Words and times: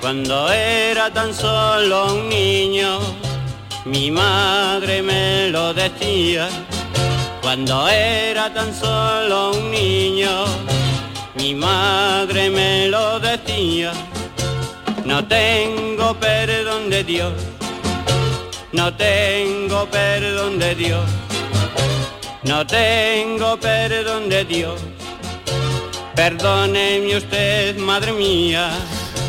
cuando 0.00 0.50
era 0.52 1.12
tan 1.12 1.34
solo 1.34 2.14
un 2.14 2.28
niño, 2.28 2.98
mi 3.84 4.10
madre 4.10 5.02
me 5.02 5.48
lo 5.50 5.72
decía, 5.72 6.48
cuando 7.42 7.88
era 7.88 8.52
tan 8.52 8.74
solo 8.74 9.52
un 9.52 9.70
niño, 9.70 10.44
mi 11.34 11.54
madre 11.54 12.50
me 12.50 12.88
lo 12.88 13.20
decía. 13.20 13.92
No 15.04 15.24
tengo 15.26 16.14
perdón 16.14 16.90
de 16.90 17.04
Dios, 17.04 17.32
no 18.72 18.92
tengo 18.94 19.86
perdón 19.86 20.58
de 20.58 20.74
Dios, 20.74 21.04
no 22.42 22.66
tengo 22.66 23.56
perdón 23.58 24.28
de 24.28 24.44
Dios. 24.44 24.80
Perdóneme 26.16 27.14
usted, 27.18 27.76
madre 27.76 28.10
mía. 28.12 28.70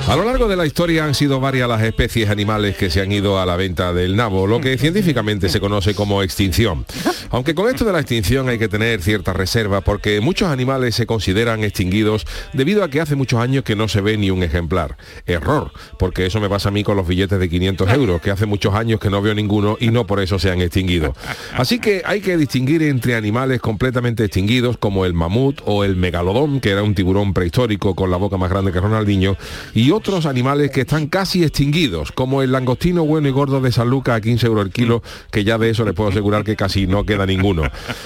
A 0.08 0.16
lo 0.16 0.24
largo 0.24 0.48
de 0.48 0.56
la 0.56 0.66
historia 0.66 1.04
han 1.04 1.14
sido 1.14 1.42
varias 1.42 1.68
las 1.68 1.84
especies 1.84 2.30
animales 2.30 2.78
que 2.78 2.90
se 2.90 3.02
han 3.02 3.12
ido 3.12 3.42
a 3.42 3.46
la 3.46 3.58
venta 3.58 3.92
del 3.92 4.16
nabo, 4.16 4.48
lo 4.48 4.62
que 4.62 4.78
científicamente 4.78 5.50
se 5.50 5.59
conoce 5.59 5.94
como 5.95 6.23
extinción. 6.23 6.86
Aunque 7.30 7.54
con 7.54 7.68
esto 7.68 7.84
de 7.84 7.92
la 7.92 8.00
extinción 8.00 8.48
hay 8.48 8.58
que 8.58 8.70
tener 8.70 9.02
cierta 9.02 9.34
reserva 9.34 9.81
porque 9.81 10.22
muchos 10.22 10.48
animales 10.48 10.96
se 10.96 11.06
consideran 11.06 11.66
extinguidos 11.66 12.26
debido 12.54 12.86
a 12.86 12.90
que 12.90 13.02
hace 13.02 13.16
muchos 13.16 13.42
años 13.42 13.66
que 13.66 13.76
no 13.76 13.90
se 13.90 14.00
ve 14.00 14.16
ni 14.16 14.31
un 14.31 14.44
ejemplar. 14.44 14.96
Error, 15.26 15.73
porque 16.00 16.26
eso 16.26 16.40
me 16.40 16.48
pasa 16.48 16.70
a 16.70 16.72
mí 16.72 16.86
con 16.86 16.96
los 16.96 17.06
billetes 17.06 17.38
de 17.38 17.50
500 17.50 17.92
euros, 17.92 18.22
que 18.22 18.31
hace 18.31 18.46
muchos 18.46 18.76
años 18.76 19.02
que 19.02 19.09
no 19.09 19.22
veo 19.22 19.36
ninguno 19.36 19.76
y 19.78 19.90
no 19.90 20.08
por 20.08 20.22
eso 20.22 20.40
se 20.40 20.50
han 20.50 20.62
extinguido. 20.62 21.16
Así 21.53 21.80
que 21.80 22.02
hay 22.06 22.22
que 22.22 22.38
distinguir 22.38 22.81
entre 22.84 23.16
animales 23.16 23.59
completamente 23.59 24.24
extinguidos 24.24 24.78
como 24.78 25.03
el 25.03 25.14
mamut 25.14 25.59
o 25.66 25.84
el 25.84 25.98
megalodón, 25.98 26.62
que 26.62 26.70
era 26.70 26.81
un 26.81 26.96
tiburón 26.96 27.34
prehistórico 27.34 27.94
con 27.94 28.09
la 28.09 28.16
boca 28.16 28.38
más 28.38 28.50
grande 28.50 28.72
que 28.72 28.80
Ronaldinho, 28.80 29.36
y 29.74 29.97
otros 29.98 30.28
animales 30.28 30.70
que 30.70 30.81
están 30.81 31.08
casi 31.08 31.44
extinguidos, 31.44 32.12
como 32.12 32.44
el 32.44 32.52
langostino 32.52 33.03
bueno 33.03 33.28
y 33.28 33.31
gordo 33.31 33.62
de 33.62 33.72
San 33.72 33.90
Lucas 33.90 34.16
a 34.16 34.22
15 34.22 34.45
euros 34.45 34.64
el 34.67 34.72
kilo, 34.72 35.02
que 35.31 35.44
ya 35.44 35.58
de 35.58 35.72
eso 35.72 35.84
les 35.86 35.95
puedo 35.95 36.12
asegurar 36.12 36.44
que 36.44 36.56
casi 36.56 36.86
no 36.86 37.03
queda 37.03 37.26
ninguno. 37.26 37.64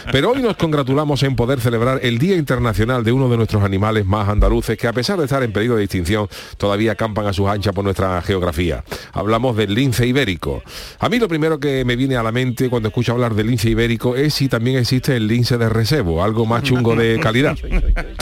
Pero 0.10 0.32
hoy 0.32 0.42
nos 0.42 0.56
congratulamos 0.56 1.22
en 1.24 1.36
poder 1.36 1.60
celebrar 1.60 2.00
el 2.02 2.18
Día 2.18 2.38
Internacional 2.38 3.04
de 3.04 3.12
uno 3.12 3.28
de 3.28 3.36
nuestros 3.36 3.62
animales 3.62 4.06
más 4.06 4.30
andaluces, 4.30 4.78
que 4.78 4.88
a 4.88 4.94
pesar 4.94 5.20
de 5.20 5.26
estar 5.26 5.44
en 5.44 5.52
peligro 5.52 5.76
de 5.76 5.84
extinción, 5.84 6.30
todavía 6.56 6.96
campan 6.96 7.28
a 7.28 7.34
sus 7.34 7.50
anchas 7.50 7.74
por 7.74 7.84
nuestra 7.84 8.22
geografía. 8.22 8.86
Hablamos 9.12 9.58
del 9.58 9.74
lince 9.74 10.08
ibérico. 10.08 10.64
A 11.00 11.10
mí 11.10 11.20
lo 11.20 11.28
primero 11.28 11.60
que 11.60 11.84
me 11.84 11.98
viene 11.98 12.16
a 12.16 12.24
la 12.24 12.32
mente 12.32 12.70
cuando 12.70 12.88
escucho 12.88 13.12
hablar 13.12 13.36
del 13.36 13.48
lince 13.48 13.70
ibérico 13.70 14.16
es 14.16 14.34
si 14.34 14.48
también 14.48 14.78
existe 14.78 15.18
el 15.18 15.28
lince 15.28 15.58
de 15.58 15.68
recebo, 15.68 16.24
algo 16.24 16.46
más 16.46 16.64
chungo 16.64 16.96
de 16.96 17.20
calidad. 17.20 17.58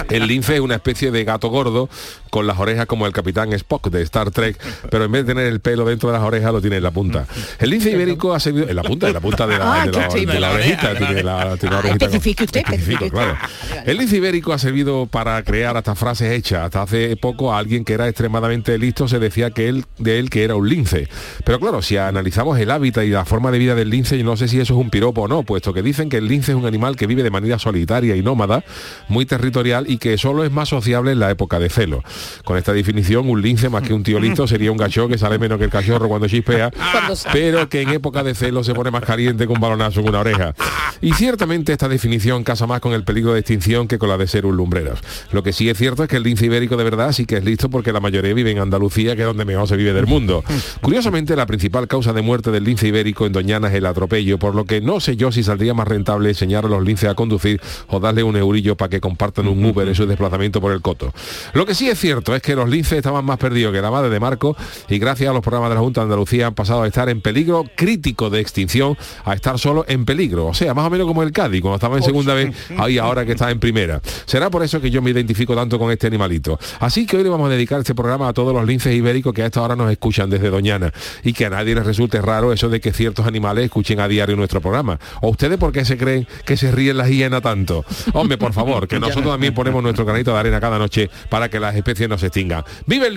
El 0.09 0.25
lince 0.25 0.55
es 0.55 0.59
una 0.59 0.73
especie 0.73 1.11
de 1.11 1.23
gato 1.23 1.49
gordo 1.49 1.87
con 2.31 2.47
las 2.47 2.57
orejas 2.57 2.87
como 2.87 3.05
el 3.05 3.13
capitán 3.13 3.53
Spock 3.59 3.89
de 3.89 4.01
Star 4.03 4.31
Trek, 4.31 4.57
pero 4.89 5.05
en 5.05 5.11
vez 5.11 5.25
de 5.25 5.33
tener 5.33 5.47
el 5.47 5.59
pelo 5.59 5.85
dentro 5.85 6.09
de 6.11 6.17
las 6.17 6.25
orejas 6.25 6.51
lo 6.51 6.61
tiene 6.61 6.77
en 6.77 6.83
la 6.83 6.91
punta. 6.91 7.25
El 7.59 7.69
lince 7.69 7.91
ibérico 7.91 8.33
ha 8.33 8.39
servido 8.39 8.67
en 8.69 8.75
la 8.75 8.83
punta, 8.83 9.07
en 9.07 9.13
la 9.13 9.21
punta 9.21 9.47
de 9.47 9.57
la, 9.57 9.81
Ah, 9.81 9.85
de 9.85 9.91
la- 9.91 10.07
qué 10.07 10.25
de 10.25 10.39
la 10.39 10.51
orejita, 10.51 10.95
tiene 10.97 11.23
la, 11.23 11.57
tiene 11.57 11.73
la 11.75 11.79
orejita. 11.79 12.05
Especifique 12.05 12.43
usted, 12.43 12.61
especifique. 12.61 13.09
claro. 13.11 13.37
El 13.85 13.97
lince 13.97 14.17
ibérico 14.17 14.53
ha 14.53 14.57
servido 14.59 15.05
para 15.05 15.41
crear 15.43 15.77
hasta 15.77 15.95
frases 15.95 16.31
hechas. 16.31 16.65
Hasta 16.65 16.81
hace 16.83 17.15
poco 17.17 17.53
a 17.53 17.59
alguien 17.59 17.83
que 17.85 17.93
era 17.93 18.07
extremadamente 18.07 18.77
listo 18.77 19.07
se 19.07 19.19
decía 19.19 19.51
que 19.51 19.67
él, 19.69 19.85
de 19.97 20.19
él 20.19 20.29
que 20.29 20.43
era 20.43 20.55
un 20.55 20.67
lince. 20.69 21.07
Pero 21.43 21.59
claro, 21.59 21.81
si 21.81 21.97
analizamos 21.97 22.59
el 22.59 22.71
hábitat 22.71 23.03
y 23.05 23.09
la 23.09 23.25
forma 23.25 23.51
de 23.51 23.59
vida 23.59 23.75
del 23.75 23.89
lince, 23.89 24.17
yo 24.17 24.23
no 24.23 24.37
sé 24.37 24.47
si 24.47 24.59
eso 24.59 24.73
es 24.73 24.79
un 24.79 24.89
piropo 24.89 25.21
o 25.23 25.27
no, 25.27 25.43
puesto 25.43 25.73
que 25.73 25.81
dicen 25.81 26.09
que 26.09 26.17
el 26.17 26.27
lince 26.27 26.51
es 26.51 26.57
un 26.57 26.65
animal 26.65 26.95
que 26.95 27.07
vive 27.07 27.23
de 27.23 27.29
manera 27.31 27.59
solitaria 27.59 28.15
y 28.15 28.21
nómada, 28.21 28.63
muy 29.07 29.25
territorial 29.25 29.85
y 29.89 29.97
que 29.97 30.17
solo 30.17 30.43
es 30.43 30.51
más 30.51 30.69
sociable 30.69 31.11
en 31.11 31.19
la 31.19 31.31
época 31.31 31.59
de 31.59 31.69
celo. 31.69 32.03
Con 32.43 32.57
esta 32.57 32.73
definición, 32.73 33.29
un 33.29 33.41
lince 33.41 33.48
más 33.69 33.83
que 33.83 33.93
un 33.93 34.03
tío 34.03 34.19
listo 34.19 34.47
sería 34.47 34.71
un 34.71 34.77
gacho 34.77 35.07
que 35.07 35.17
sale 35.17 35.39
menos 35.39 35.57
que 35.57 35.65
el 35.65 35.69
cachorro 35.71 36.07
cuando 36.07 36.27
chispea, 36.27 36.71
pero 37.33 37.67
que 37.67 37.81
en 37.81 37.89
época 37.89 38.23
de 38.23 38.35
celo 38.35 38.63
se 38.63 38.73
pone 38.73 38.91
más 38.91 39.03
caliente 39.03 39.47
con 39.47 39.57
un 39.57 39.61
balonazo 39.61 40.01
en 40.01 40.09
una 40.09 40.19
oreja. 40.19 40.53
Y 41.01 41.13
ciertamente 41.13 41.71
esta 41.71 41.87
definición 41.87 42.43
casa 42.43 42.67
más 42.67 42.79
con 42.79 42.93
el 42.93 43.03
peligro 43.03 43.33
de 43.33 43.39
extinción 43.39 43.87
que 43.87 43.97
con 43.97 44.09
la 44.09 44.17
de 44.17 44.27
ser 44.27 44.45
un 44.45 44.55
lumbreras. 44.55 44.99
Lo 45.31 45.43
que 45.43 45.53
sí 45.53 45.69
es 45.69 45.77
cierto 45.77 46.03
es 46.03 46.09
que 46.09 46.17
el 46.17 46.23
lince 46.23 46.45
ibérico 46.45 46.77
de 46.77 46.83
verdad 46.83 47.11
sí 47.11 47.25
que 47.25 47.37
es 47.37 47.43
listo 47.43 47.69
porque 47.69 47.91
la 47.91 47.99
mayoría 47.99 48.33
vive 48.33 48.51
en 48.51 48.59
Andalucía, 48.59 49.15
que 49.15 49.21
es 49.21 49.27
donde 49.27 49.45
mejor 49.45 49.67
se 49.67 49.77
vive 49.77 49.93
del 49.93 50.07
mundo. 50.07 50.43
Curiosamente, 50.81 51.35
la 51.35 51.45
principal 51.45 51.87
causa 51.87 52.13
de 52.13 52.21
muerte 52.21 52.51
del 52.51 52.63
lince 52.63 52.87
ibérico 52.87 53.25
en 53.25 53.33
Doñana 53.33 53.69
es 53.69 53.73
el 53.73 53.85
atropello, 53.85 54.37
por 54.37 54.55
lo 54.55 54.65
que 54.65 54.81
no 54.81 54.99
sé 54.99 55.15
yo 55.15 55.31
si 55.31 55.43
saldría 55.43 55.73
más 55.73 55.87
rentable 55.87 56.29
enseñar 56.29 56.65
a 56.65 56.67
los 56.67 56.83
linces 56.83 57.09
a 57.09 57.15
conducir 57.15 57.61
o 57.87 57.99
darle 57.99 58.23
un 58.23 58.35
eurillo 58.35 58.75
para 58.75 58.89
que 58.89 58.99
compartan 58.99 59.47
un 59.47 59.63
Uber 59.63 59.87
en 59.87 59.95
su 59.95 60.05
desplazamiento 60.05 60.61
por 60.61 60.71
el 60.71 60.81
coto. 60.81 61.13
Lo 61.53 61.65
que 61.65 61.75
sí 61.75 61.89
es 61.89 61.99
cierto 61.99 62.35
es 62.35 62.41
que 62.41 62.55
los 62.55 62.69
linces 62.69 62.97
estaban 62.97 63.25
más 63.25 63.38
perdidos 63.39 63.73
que 63.73 63.81
la 63.81 63.91
madre 63.91 64.09
de 64.09 64.19
Marco 64.19 64.55
y 64.87 64.99
gracias 64.99 65.29
a 65.29 65.33
los 65.33 65.41
programas 65.41 65.69
de 65.69 65.75
la 65.75 65.81
Junta 65.81 66.01
de 66.01 66.05
Andalucía 66.05 66.47
han 66.47 66.53
pasado 66.53 66.83
a 66.83 66.87
estar 66.87 67.09
en 67.09 67.21
peligro 67.21 67.65
crítico 67.75 68.29
de 68.29 68.39
extinción 68.39 68.97
a 69.25 69.33
estar 69.33 69.57
solo 69.57 69.85
en 69.87 70.05
peligro. 70.05 70.47
O 70.47 70.53
sea, 70.53 70.73
más 70.73 70.85
o 70.85 70.89
menos 70.89 71.07
como 71.07 71.23
el 71.23 71.31
Cádiz, 71.31 71.61
cuando 71.61 71.75
estaba 71.75 71.97
en 71.97 72.03
segunda 72.03 72.33
vez, 72.33 72.55
ahí 72.77 72.97
ahora 72.97 73.25
que 73.25 73.31
está 73.31 73.49
en 73.51 73.59
primera. 73.59 74.01
Será 74.25 74.49
por 74.49 74.63
eso 74.63 74.81
que 74.81 74.91
yo 74.91 75.01
me 75.01 75.11
identifico 75.11 75.55
tanto 75.55 75.79
con 75.79 75.91
este 75.91 76.07
animalito. 76.07 76.59
Así 76.79 77.05
que 77.05 77.17
hoy 77.17 77.23
le 77.23 77.29
vamos 77.29 77.47
a 77.47 77.53
dedicar 77.53 77.79
este 77.79 77.95
programa 77.95 78.27
a 78.27 78.33
todos 78.33 78.53
los 78.53 78.65
linces 78.65 78.93
ibéricos 78.93 79.33
que 79.33 79.43
a 79.43 79.45
esta 79.47 79.61
hora 79.61 79.75
nos 79.75 79.91
escuchan 79.91 80.29
desde 80.29 80.49
Doñana 80.49 80.91
y 81.23 81.33
que 81.33 81.45
a 81.45 81.49
nadie 81.49 81.75
les 81.75 81.85
resulte 81.85 82.21
raro 82.21 82.53
eso 82.53 82.69
de 82.69 82.79
que 82.79 82.93
ciertos 82.93 83.25
animales 83.25 83.65
escuchen 83.65 83.99
a 83.99 84.07
diario 84.07 84.35
nuestro 84.35 84.61
programa. 84.61 84.99
¿O 85.21 85.29
ustedes 85.29 85.57
por 85.57 85.71
qué 85.71 85.85
se 85.85 85.97
creen 85.97 86.27
que 86.45 86.57
se 86.57 86.71
ríen 86.71 86.97
las 86.97 87.09
hienas 87.09 87.41
tanto? 87.41 87.85
Hombre, 88.13 88.37
por 88.37 88.53
favor, 88.53 88.87
que 88.87 88.99
nosotros 88.99 89.31
también 89.31 89.53
ponemos 89.53 89.81
nuestro 89.81 90.05
granito 90.05 90.33
de 90.33 90.39
arena 90.39 90.59
cada 90.59 90.77
noche 90.77 91.09
para 91.29 91.49
que 91.49 91.59
las 91.59 91.75
especies 91.75 92.09
no 92.09 92.17
se 92.17 92.27
extingan. 92.27 92.63
¡Vive 92.85 93.07
el 93.07 93.15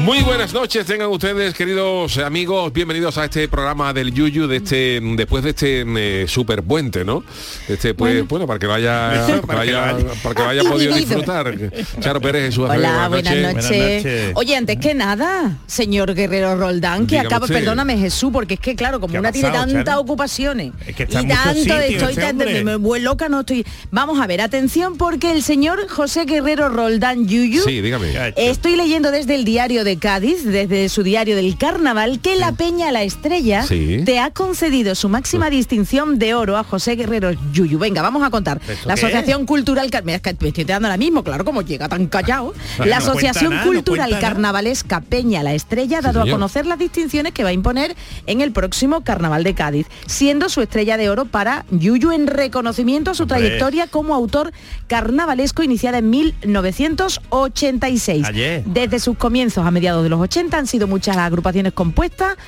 Muy 0.00 0.22
buenas 0.22 0.52
noches, 0.52 0.86
tengan 0.86 1.08
ustedes, 1.08 1.52
queridos 1.54 2.18
amigos, 2.18 2.72
bienvenidos 2.72 3.18
a 3.18 3.24
este 3.24 3.48
programa 3.48 3.92
del 3.92 4.12
Yuyu 4.12 4.46
de 4.46 4.58
este, 4.58 5.00
después 5.16 5.42
de 5.42 5.50
este 5.50 5.84
eh, 6.22 6.28
super 6.28 6.62
puente, 6.62 7.04
¿no? 7.04 7.24
Este, 7.66 7.92
pues, 7.92 8.26
bueno. 8.28 8.46
para 8.46 8.60
que 8.60 8.66
vaya, 8.66 9.26
para 9.46 9.64
que 9.64 9.72
vaya, 9.72 9.96
para 10.22 10.34
que 10.34 10.42
vaya 10.42 10.62
podido 10.62 10.94
disfrutar. 10.94 11.52
Charo 11.98 12.20
Pérez, 12.20 12.46
Jesús 12.46 12.70
Acevedo, 12.70 12.88
Hola, 12.88 13.08
buenas 13.08 13.34
noches. 13.34 13.52
Buenas 13.54 13.64
noches. 13.72 14.32
Oye, 14.36 14.56
antes 14.56 14.76
que 14.78 14.94
nada, 14.94 15.58
señor 15.66 16.14
Guerrero 16.14 16.56
Roldán, 16.56 17.06
que 17.08 17.16
Dígame 17.16 17.26
acaba, 17.26 17.44
usted. 17.46 17.56
perdóname 17.58 17.98
Jesús, 17.98 18.30
porque 18.32 18.54
es 18.54 18.60
que 18.60 18.76
claro, 18.76 19.00
como 19.00 19.10
¿Qué 19.12 19.16
ha 19.16 19.20
una 19.20 19.32
tiene 19.32 19.50
tantas 19.50 19.84
Charo? 19.86 20.00
ocupaciones 20.02 20.72
Es 20.86 20.94
que 20.94 21.02
está 21.02 21.18
y 21.20 21.22
en 21.24 21.28
tanto 21.30 21.58
estoy 21.78 22.10
este 22.10 22.20
tan- 22.22 22.36
me 22.36 22.76
vuelvo 22.76 23.06
loca, 23.12 23.28
no 23.28 23.40
estoy. 23.40 23.66
Vamos 23.90 24.20
a 24.20 24.26
ver, 24.28 24.40
atención, 24.40 24.96
porque 24.98 25.32
el 25.32 25.42
señor 25.42 25.88
José 25.88 26.26
Guerrero 26.26 26.68
Roldán 26.68 27.26
Yuyu. 27.26 27.62
Sí, 27.64 27.80
dígame. 27.80 28.12
Estoy 28.36 28.76
leyendo 28.76 29.10
desde 29.10 29.34
el 29.34 29.44
diario 29.44 29.82
de 29.86 29.96
Cádiz, 29.98 30.44
desde 30.44 30.88
su 30.90 31.02
diario 31.02 31.36
del 31.36 31.56
carnaval, 31.56 32.20
que 32.20 32.36
la 32.36 32.52
Peña 32.52 32.92
La 32.92 33.02
Estrella 33.04 33.62
Sí. 33.62 34.02
te 34.04 34.18
ha 34.18 34.30
concedido 34.30 34.94
su 34.94 35.08
máxima 35.08 35.48
distinción 35.48 36.18
de 36.18 36.34
oro 36.34 36.58
a 36.58 36.64
José 36.64 36.96
Guerrero 36.96 37.30
Yuyu. 37.52 37.78
Venga, 37.78 38.02
vamos 38.02 38.22
a 38.22 38.28
contar. 38.30 38.60
¿Esto 38.68 38.86
La 38.88 38.94
Asociación 38.94 39.46
Cultural 39.46 39.88
Mira, 40.04 40.16
es 40.16 40.22
que 40.22 40.36
me 40.40 40.48
estoy 40.48 40.64
dando 40.64 40.88
ahora 40.88 40.98
mismo, 40.98 41.22
claro, 41.24 41.44
como 41.44 41.62
llega 41.62 41.88
tan 41.88 42.06
callado. 42.08 42.52
No 42.78 42.84
La 42.84 42.98
Asociación 42.98 43.50
nada, 43.52 43.64
no 43.64 43.70
Cultural 43.72 44.10
nada. 44.10 44.20
Carnavalesca 44.20 45.00
Peña 45.00 45.42
La 45.42 45.54
Estrella 45.54 45.98
ha 45.98 46.02
dado 46.02 46.20
a 46.22 46.28
conocer 46.28 46.66
las 46.66 46.78
distinciones 46.78 47.32
que 47.32 47.42
va 47.44 47.50
a 47.50 47.54
imponer 47.54 47.94
en 48.26 48.40
el 48.40 48.50
próximo 48.52 49.02
Carnaval 49.04 49.44
de 49.44 49.54
Cádiz, 49.54 49.86
siendo 50.06 50.48
su 50.48 50.60
estrella 50.60 50.96
de 50.96 51.08
oro 51.08 51.24
para 51.26 51.64
Yuyu 51.70 52.10
en 52.10 52.26
reconocimiento 52.26 53.12
a 53.12 53.14
su 53.14 53.22
Hombre. 53.22 53.38
trayectoria 53.38 53.86
como 53.86 54.12
autor 54.14 54.52
carnavalesco 54.88 55.62
iniciada 55.62 55.98
en 55.98 56.10
1986. 56.10 58.26
Ayer. 58.26 58.64
Desde 58.64 58.98
sus 58.98 59.16
comienzos 59.16 59.64
a 59.66 59.70
mediados 59.76 60.02
de 60.02 60.08
los 60.08 60.18
80. 60.18 60.56
Han 60.56 60.66
sido 60.66 60.86
muchas 60.86 61.16
las 61.16 61.26
agrupaciones 61.26 61.74
compuestas 61.74 62.38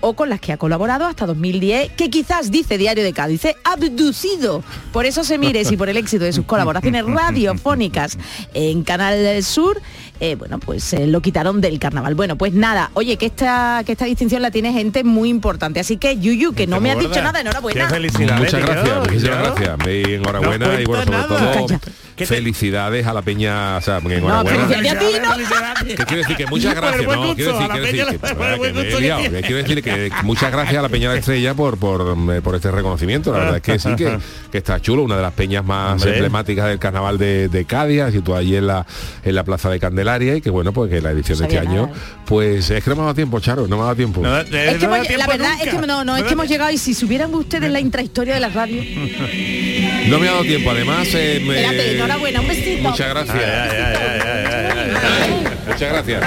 o 0.00 0.14
con 0.14 0.28
las 0.28 0.40
que 0.40 0.52
ha 0.52 0.56
colaborado 0.56 1.04
hasta 1.04 1.26
2010, 1.26 1.92
que 1.92 2.10
quizás, 2.10 2.50
dice 2.52 2.78
Diario 2.78 3.02
de 3.02 3.12
Cádiz, 3.12 3.44
¿eh? 3.44 3.56
abducido. 3.64 4.62
Por 4.92 5.04
eso 5.04 5.24
se 5.24 5.36
mire 5.36 5.64
si 5.64 5.76
por 5.76 5.88
el 5.88 5.96
éxito 5.96 6.24
de 6.24 6.32
sus 6.32 6.44
colaboraciones 6.44 7.04
radiofónicas 7.04 8.18
en 8.54 8.84
Canal 8.84 9.42
Sur, 9.42 9.80
eh, 10.20 10.34
bueno, 10.36 10.58
pues 10.58 10.92
eh, 10.92 11.06
lo 11.06 11.20
quitaron 11.20 11.60
del 11.60 11.78
carnaval. 11.78 12.14
Bueno, 12.14 12.36
pues 12.36 12.52
nada, 12.52 12.90
oye, 12.94 13.16
que 13.16 13.26
esta, 13.26 13.82
que 13.84 13.92
esta 13.92 14.04
distinción 14.04 14.42
la 14.42 14.50
tiene 14.50 14.72
gente 14.72 15.04
muy 15.04 15.28
importante. 15.28 15.80
Así 15.80 15.96
que, 15.96 16.18
Yuyu, 16.18 16.52
que 16.54 16.66
no 16.66 16.80
me 16.80 16.90
has 16.90 16.98
dicho 16.98 17.22
nada, 17.22 17.40
enhorabuena. 17.40 17.86
Qué 17.86 17.94
felicidades, 17.94 18.40
Muchas 18.52 18.66
gracias, 18.66 18.98
muchísimas 19.00 19.38
gracias. 19.56 19.78
Y 19.86 20.14
enhorabuena 20.14 20.66
No 20.66 20.80
y 20.80 20.84
bueno, 20.84 21.04
sobre 21.04 21.22
todo 21.28 21.52
Calla. 21.66 21.80
¿Qué 22.16 22.24
te- 22.26 22.34
felicidades 22.34 23.06
a 23.06 23.12
la 23.12 23.20
peña, 23.20 23.76
o 23.76 23.80
sea, 23.82 24.00
porque 24.00 24.18
No, 24.20 24.28
enhorabuena. 24.40 24.66
felicidades 24.68 24.92
a 24.92 24.98
ti, 24.98 25.06
¿no? 25.22 25.86
¿Qué 25.96 26.04
quiere 26.04 26.16
decir? 26.22 26.36
Que 26.36 26.46
muchas 26.46 26.74
gracias, 26.74 27.02
no, 27.04 27.34
quiero 27.34 27.52
decir, 27.52 27.64
a 27.64 27.68
la 27.68 27.74
quiero 27.74 27.86
peña 27.86 28.04
decir, 28.06 29.30
que, 29.30 29.42
quiero 29.42 29.56
decir 29.62 29.82
que 29.82 30.10
muchas 30.22 30.50
gracias 30.50 30.78
a 30.78 30.82
la 30.82 30.88
Peña 30.88 31.08
de 31.10 31.14
la 31.16 31.20
Estrella 31.20 31.54
por, 31.54 31.76
por, 31.78 32.16
eh, 32.32 32.40
por 32.40 32.54
este 32.54 32.70
reconocimiento. 32.70 33.32
La 33.32 33.38
verdad 33.40 33.56
es 33.56 33.62
que 33.62 33.78
sí, 33.78 33.94
que, 33.96 34.18
que 34.50 34.58
está 34.58 34.80
chulo, 34.80 35.02
una 35.02 35.16
de 35.16 35.22
las 35.22 35.32
peñas 35.34 35.64
más 35.64 35.92
Hombre. 35.94 36.14
emblemáticas 36.14 36.66
del 36.68 36.78
carnaval 36.78 37.18
de, 37.18 37.48
de 37.48 37.64
Cádiz, 37.66 38.04
situada 38.12 38.40
allí 38.40 38.56
en 38.56 38.66
la, 38.66 38.86
en 39.22 39.34
la 39.34 39.44
Plaza 39.44 39.68
de 39.70 39.78
Candelaria 40.06 40.36
y 40.36 40.40
que 40.40 40.50
bueno, 40.50 40.72
pues 40.72 40.88
que 40.90 41.00
la 41.00 41.10
edición 41.10 41.38
de 41.38 41.42
No 41.44 41.48
este 41.48 41.56
sabía 41.64 41.70
año, 41.70 41.86
nada. 41.88 41.98
pues 42.26 42.70
es 42.70 42.82
que 42.84 42.90
no 42.90 42.96
me 42.96 43.02
ha 43.02 43.04
dado 43.06 43.14
tiempo, 43.14 43.40
Charo, 43.40 43.66
no 43.66 43.76
me 43.76 43.82
ha 43.82 43.84
dado 43.86 43.96
tiempo. 43.96 44.20
No, 44.20 44.38
eh, 44.40 44.44
Es 44.50 44.78
que 44.78 44.84
hemos- 44.84 44.98
la 44.98 45.04
tiempo 45.04 45.26
verdad 45.30 45.52
es 45.60 45.66
nunca. 45.66 45.80
que 45.80 45.86
no, 45.86 46.04
no, 46.04 46.16
es 46.16 46.22
que 46.22 46.32
hemos 46.32 46.46
tiempo. 46.46 46.52
llegado 46.52 46.70
y 46.70 46.78
si 46.78 46.94
supieran 46.94 47.34
ustedes 47.34 47.70
la 47.70 47.80
intrahistoria 47.80 48.34
de 48.34 48.40
la 48.40 48.48
radio. 48.48 48.82
No 50.08 50.20
me 50.20 50.28
ha 50.28 50.32
dado 50.32 50.44
tiempo, 50.44 50.70
además... 50.70 51.08
eh, 51.14 51.42
me- 51.44 51.56
Espérate, 51.60 51.96
enhorabuena, 51.96 52.40
un 52.40 52.46
besito. 52.48 52.82
Muchas 52.88 53.08
gracias. 53.08 53.34
Ay, 53.36 53.42
ay, 53.44 53.94
ay, 53.96 54.20
ay, 54.22 54.66
ay, 54.72 54.96
ay. 55.02 55.55
Muchas 55.66 55.92
gracias. 55.92 56.22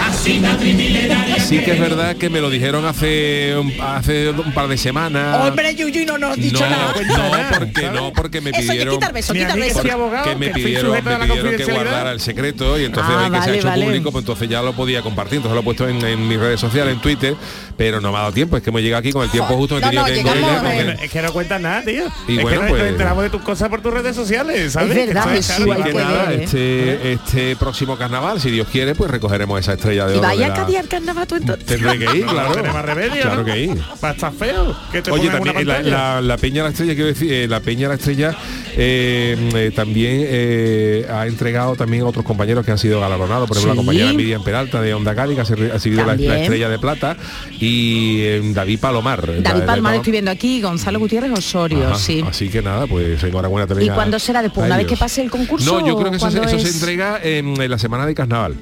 Sí 1.48 1.60
que 1.60 1.72
es 1.72 1.80
verdad 1.80 2.16
que 2.16 2.30
me 2.30 2.42
lo 2.42 2.50
dijeron 2.50 2.86
hace 2.86 3.56
un, 3.58 3.74
hace 3.82 4.30
un 4.30 4.54
par 4.54 4.68
de 4.68 4.78
semanas. 4.78 5.48
Hombre, 5.48 5.76
Yuyu, 5.76 6.06
no 6.06 6.18
nos 6.18 6.32
has 6.32 6.38
dicho 6.38 6.60
no, 6.60 6.70
nada. 6.70 6.94
no, 7.06 7.60
porque 7.60 7.90
no, 7.90 8.14
porque 8.14 8.42
me 8.42 8.52
pidieron 8.52 9.00
que 9.00 10.36
me 10.36 10.50
pidieron, 10.50 10.92
me 10.92 11.02
pidieron 11.02 11.58
que 11.58 11.66
guardara 11.66 12.12
el 12.12 12.20
secreto 12.20 12.80
y 12.80 12.86
entonces 12.86 13.14
Ah, 13.18 13.24
hoy 13.26 13.32
que 13.32 13.36
se 13.36 13.40
vale, 13.40 13.52
ha 13.52 13.56
hecho 13.56 13.68
vale. 13.68 13.86
público, 13.86 14.12
pues 14.12 14.22
entonces 14.24 14.50
ya 14.50 14.62
lo 14.62 14.74
podía 14.74 15.02
compartir, 15.02 15.38
entonces 15.38 15.56
lo 15.56 15.62
he 15.62 15.64
puesto 15.64 15.88
en, 15.88 16.04
en 16.06 16.28
mis 16.28 16.40
redes 16.40 16.60
sociales, 16.60 16.94
en 16.94 17.02
Twitter, 17.02 17.36
pero 17.78 18.02
no 18.02 18.12
me 18.12 18.18
ha 18.18 18.22
dado 18.22 18.34
tiempo, 18.34 18.58
es 18.58 18.64
que 18.64 18.72
me 18.72 18.82
llega 18.82 18.98
aquí 18.98 19.12
con 19.12 19.24
el 19.24 19.32
tiempo 19.32 19.56
justo, 19.56 19.76
me 19.76 19.82
No, 19.82 19.88
tenía 19.88 20.02
no, 20.02 20.06
que 20.08 20.14
llegamos, 20.16 20.72
eh, 20.74 20.98
Es 21.04 21.12
que 21.12 21.22
no 21.22 21.34
cuentas 21.34 21.62
nada, 21.62 21.82
tío. 21.84 22.04
Y 22.28 22.38
es 22.38 22.42
bueno, 22.44 22.62
que 22.62 22.68
pues- 22.68 22.82
nos 22.82 22.92
enteramos 22.92 23.24
de 23.24 23.30
tus 23.30 23.42
cosas 23.42 23.70
por 23.70 23.82
tus 23.82 23.94
redes 23.94 24.16
sociales, 24.16 24.74
¿sabes? 24.74 24.96
Es 24.98 25.08
verdad, 25.08 25.84
Que 25.84 25.94
nada, 25.94 26.34
¿eh? 26.34 26.42
este, 26.44 27.12
este 27.14 27.56
próximo 27.56 27.98
carnaval, 27.98 28.40
si 28.42 28.52
Dios 28.52 28.68
quiere, 28.72 28.96
pues 28.96 29.10
recogeremos 29.30 29.60
esa 29.60 29.74
estrella 29.74 30.08
de 30.08 30.18
Y 30.18 30.20
vaya 30.20 30.46
a 30.48 30.50
la- 30.70 30.84
carnaval 30.90 31.28
tú 31.28 31.36
entonces. 31.36 31.66
Tendré 31.66 32.00
que 32.00 32.18
ir, 32.18 32.26
claro. 32.28 32.52
tiene 32.54 32.72
más 32.72 32.86
remedio, 32.86 33.22
Claro 33.22 33.38
¿no? 33.38 33.46
que 33.46 33.60
ir. 33.60 33.82
Va 34.04 34.10
a 34.10 34.12
estar 34.12 34.34
feo. 34.34 34.76
Que 34.92 35.02
te 35.02 35.12
Oye, 35.12 35.30
también 35.30 35.56
la, 35.68 35.74
pantalla. 35.76 35.90
la- 36.16 36.22
la 36.22 36.38
Peña 36.38 36.64
La 36.64 36.70
Estrella, 36.70 36.94
quiero 36.94 37.08
decir, 37.10 37.32
eh, 37.32 37.48
la 37.48 37.60
Peña 37.60 37.88
La 37.88 37.96
Estrella 37.96 38.36
eh, 38.82 39.36
eh, 39.56 39.72
también 39.76 40.22
eh, 40.26 41.06
ha 41.12 41.28
entregado 41.28 41.76
también 41.76 42.04
a 42.04 42.06
otros 42.06 42.24
compañeros 42.24 42.66
que 42.66 42.72
han 42.72 42.78
sido 42.78 43.02
galardonados, 43.02 43.46
por 43.48 43.58
ejemplo, 43.58 43.74
Sí. 43.74 43.78
la 43.78 43.82
compañera 43.84 44.14
Miriam 44.14 44.42
Peralta 44.42 44.82
de 44.82 44.94
Onda 44.94 45.14
Cádiz, 45.14 45.36
que 45.36 45.42
ha 45.42 45.56
recibido 45.74 46.06
la. 46.06 46.14
Estrella 46.14 46.70
de 46.70 46.80
Plata, 46.80 47.18
y 47.60 48.22
eh, 48.22 48.42
David 48.54 48.80
Palomar. 48.80 49.26
David 49.42 49.62
Da- 49.62 49.66
Palmar 49.66 49.92
da- 49.94 49.98
estoy 49.98 50.12
viendo 50.14 50.32
aquí, 50.32 50.62
Gonzalo 50.62 51.00
Gutiérrez 51.00 51.32
Osorio, 51.32 51.88
Ajá, 51.90 51.96
sí. 51.98 52.24
Así 52.28 52.48
que 52.50 52.62
nada, 52.62 52.88
pues 52.88 53.22
enhorabuena 53.24 53.66
¿Y 53.66 53.68
también. 53.68 53.92
a- 53.92 53.96
cuándo 53.96 54.18
será 54.20 54.42
después? 54.42 54.66
¿Una 54.66 54.78
vez 54.78 54.88
que 54.88 54.96
pase 54.96 55.22
el 55.22 55.30
concurso? 55.30 55.80
No, 55.82 55.86
yo 55.86 55.98
creo 55.98 56.12
que 56.12 56.18
eso, 56.18 56.32
se, 56.32 56.40
entrega 56.70 57.20
en, 57.22 57.62
en 57.62 57.70
la 57.72 57.78
semana 57.78 58.06
de 58.06 58.16
carnaval. 58.16 58.56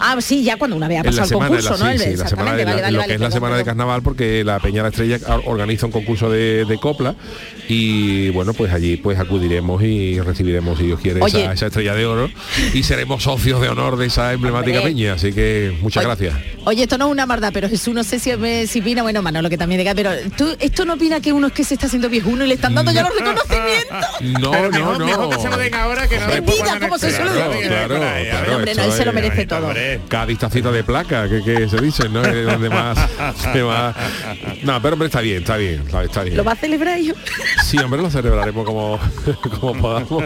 Ah, 0.00 0.16
sí, 0.20 0.44
ya 0.44 0.56
cuando 0.56 0.76
una 0.76 0.86
vez 0.86 1.00
ha 1.00 1.04
pasado 1.04 1.24
el 1.24 1.32
concurso, 1.32 1.70
la- 1.70 1.76
¿no? 1.76 1.84
sí, 1.86 1.90
El- 1.92 1.98
sí, 2.12 2.16
la 2.16 2.28
semana 2.28 2.54
de, 2.54 2.62
exactamente, 2.62 2.64
vale, 2.64 2.64
la- 2.64 2.82
vale, 2.82 2.92
lo 2.92 2.98
vale, 2.98 3.08
que 3.08 3.14
es 3.14 3.20
la 3.20 3.30
semana 3.30 3.56
de 3.56 3.64
carnaval 3.64 4.02
porque 4.02 4.44
la 4.44 4.60
Peña 4.60 4.82
La 4.82 4.88
Estrella 4.88 5.18
or- 5.28 5.42
organiza 5.46 5.86
un 5.86 5.92
concurso 5.92 6.30
de, 6.30 6.64
de 6.64 6.78
copla 6.78 7.14
y 7.68 8.28
bueno 8.30 8.52
pues 8.52 8.72
allí 8.72 8.96
pues 8.98 9.18
acudiremos 9.18 9.63
y 9.82 10.20
recibiremos 10.20 10.78
si 10.78 10.86
Dios 10.86 11.00
quiere 11.00 11.20
Oye. 11.22 11.42
esa, 11.42 11.52
esa 11.52 11.66
estrella 11.66 11.94
de 11.94 12.06
oro 12.06 12.30
y 12.72 12.82
seremos 12.82 13.22
socios 13.22 13.60
de 13.60 13.68
honor 13.68 13.96
de 13.96 14.06
esa 14.06 14.32
emblemática 14.32 14.78
Hombre. 14.78 14.92
peña 14.94 15.14
así 15.14 15.32
que 15.32 15.76
muchas 15.80 16.04
Oye, 16.04 16.14
gracias 16.14 16.54
Oye, 16.66 16.82
esto 16.84 16.96
no 16.96 17.06
es 17.06 17.12
una 17.12 17.26
maldad, 17.26 17.50
pero 17.52 17.68
Jesús, 17.68 17.94
no 17.94 18.02
sé 18.04 18.18
si, 18.18 18.30
si 18.66 18.80
opina, 18.80 19.02
bueno, 19.02 19.20
Manolo, 19.20 19.50
que 19.50 19.58
también 19.58 19.78
diga, 19.78 19.94
pero 19.94 20.10
tú, 20.36 20.56
esto 20.60 20.86
no 20.86 20.94
opina 20.94 21.20
que 21.20 21.32
uno 21.32 21.48
es 21.48 21.52
que 21.52 21.62
se 21.62 21.74
está 21.74 21.86
haciendo 21.86 22.08
viejuno 22.08 22.44
y 22.44 22.48
le 22.48 22.54
están 22.54 22.74
dando 22.74 22.90
ya 22.90 23.02
los 23.02 23.12
reconocimientos. 23.14 23.63
No 24.20 24.50
Pero 24.50 24.70
no 24.70 24.98
no 24.98 25.06
mejor 25.06 25.28
que 25.30 25.42
se 25.42 25.48
lo 25.48 25.56
den 25.56 25.74
ahora 25.74 26.06
que 26.08 26.16
no 26.16 26.22
Hombre, 26.24 26.36
después 26.40 26.56
Mentira, 26.58 26.64
cuando 26.78 26.86
¿cómo 26.88 26.98
se 26.98 27.08
esté. 27.08 27.16
suele 27.22 27.32
claro, 27.36 27.50
decir? 27.52 27.68
claro, 27.68 27.96
Por 27.96 28.06
ahí, 28.06 28.24
claro, 28.30 28.56
Hombre, 28.56 28.74
no, 28.74 28.80
esto 28.82 28.92
él 28.92 28.98
se 28.98 29.04
lo 29.04 29.10
es- 29.10 29.14
merece 29.14 29.46
todo. 29.46 29.66
Hombre. 29.66 30.00
cada 30.08 30.34
tacita 30.38 30.72
de 30.72 30.84
placa 30.84 31.28
que, 31.28 31.42
que 31.42 31.68
se 31.68 31.76
dice 31.80 32.08
no 32.08 32.22
es 32.22 32.46
donde 32.46 32.68
más, 32.70 32.98
que 33.52 33.62
más- 33.62 33.94
no 34.62 34.82
pero 34.82 34.94
hombre 34.94 35.06
está 35.06 35.20
bien 35.20 35.38
está 35.38 35.56
bien 35.56 35.84
está 36.04 36.22
bien 36.22 36.36
¿Lo 36.36 36.44
va 36.44 36.52
a 36.52 36.56
celebrar 36.56 36.98
yo? 36.98 37.14
sí 37.64 37.78
hombre 37.78 38.02
lo 38.02 38.10
celebraremos 38.10 38.64
como 38.64 38.98
como 39.60 39.80
podamos 39.80 40.24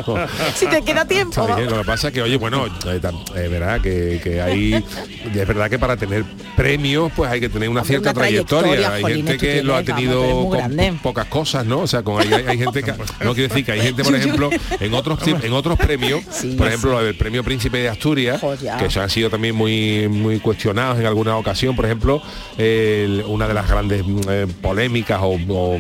si 0.54 0.66
te 0.66 0.82
queda 0.82 1.04
tiempo. 1.04 1.40
Está 1.42 1.56
bien, 1.56 1.70
lo 1.70 1.78
que 1.78 1.84
pasa 1.84 2.08
es 2.08 2.14
que, 2.14 2.22
oye, 2.22 2.36
bueno, 2.36 2.66
eh, 2.66 3.00
tam- 3.00 3.22
es 3.36 3.50
verdad 3.50 3.80
que, 3.80 4.20
que 4.22 4.40
hay, 4.40 4.74
es 4.74 5.46
verdad 5.48 5.68
que 5.70 5.78
para 5.78 5.96
tener 5.96 6.24
premios, 6.56 7.12
pues 7.14 7.30
hay 7.30 7.40
que 7.40 7.48
tener 7.48 7.68
una 7.68 7.84
cierta 7.84 8.10
una 8.10 8.20
trayectoria. 8.20 8.72
trayectoria, 8.88 9.08
Hay 9.08 9.14
gente 9.16 9.36
que 9.38 9.62
lo 9.62 9.76
ha 9.76 9.82
tenido 9.82 10.48
con 10.48 10.98
pocas 11.02 11.26
cosas, 11.26 11.64
¿no? 11.66 11.80
O 11.80 11.86
sea, 11.86 12.02
con 12.02 12.20
hay, 12.20 12.32
hay 12.46 12.58
gente 12.58 12.82
que, 12.82 12.92
no 13.24 13.34
quiero 13.38 13.48
decir 13.54 13.64
que 13.64 13.72
hay 13.72 13.80
gente, 13.80 14.02
por 14.04 14.14
ejemplo, 14.20 14.50
en 14.80 14.94
otros 14.94 15.18
en 15.26 15.52
otros 15.52 15.78
premios, 15.78 16.22
Sí, 16.30 16.54
por 16.56 16.66
ejemplo, 16.68 17.00
el 17.00 17.14
premio 17.16 17.42
Príncipe 17.44 17.78
de 17.78 17.88
Asturias, 17.88 18.40
que 18.78 18.90
se 18.90 19.00
han 19.00 19.10
sido 19.10 19.30
también 19.30 19.54
muy 19.54 20.08
muy 20.08 20.40
cuestionados 20.40 20.98
en 20.98 21.06
alguna 21.06 21.36
ocasión, 21.36 21.74
por 21.76 21.84
ejemplo, 21.84 22.22
una 23.26 23.48
de 23.48 23.54
las 23.54 23.68
grandes 23.68 24.04
mm, 24.06 24.20
eh, 24.28 24.46
polémicas 24.60 25.20
o, 25.22 25.28
o- 25.48 25.78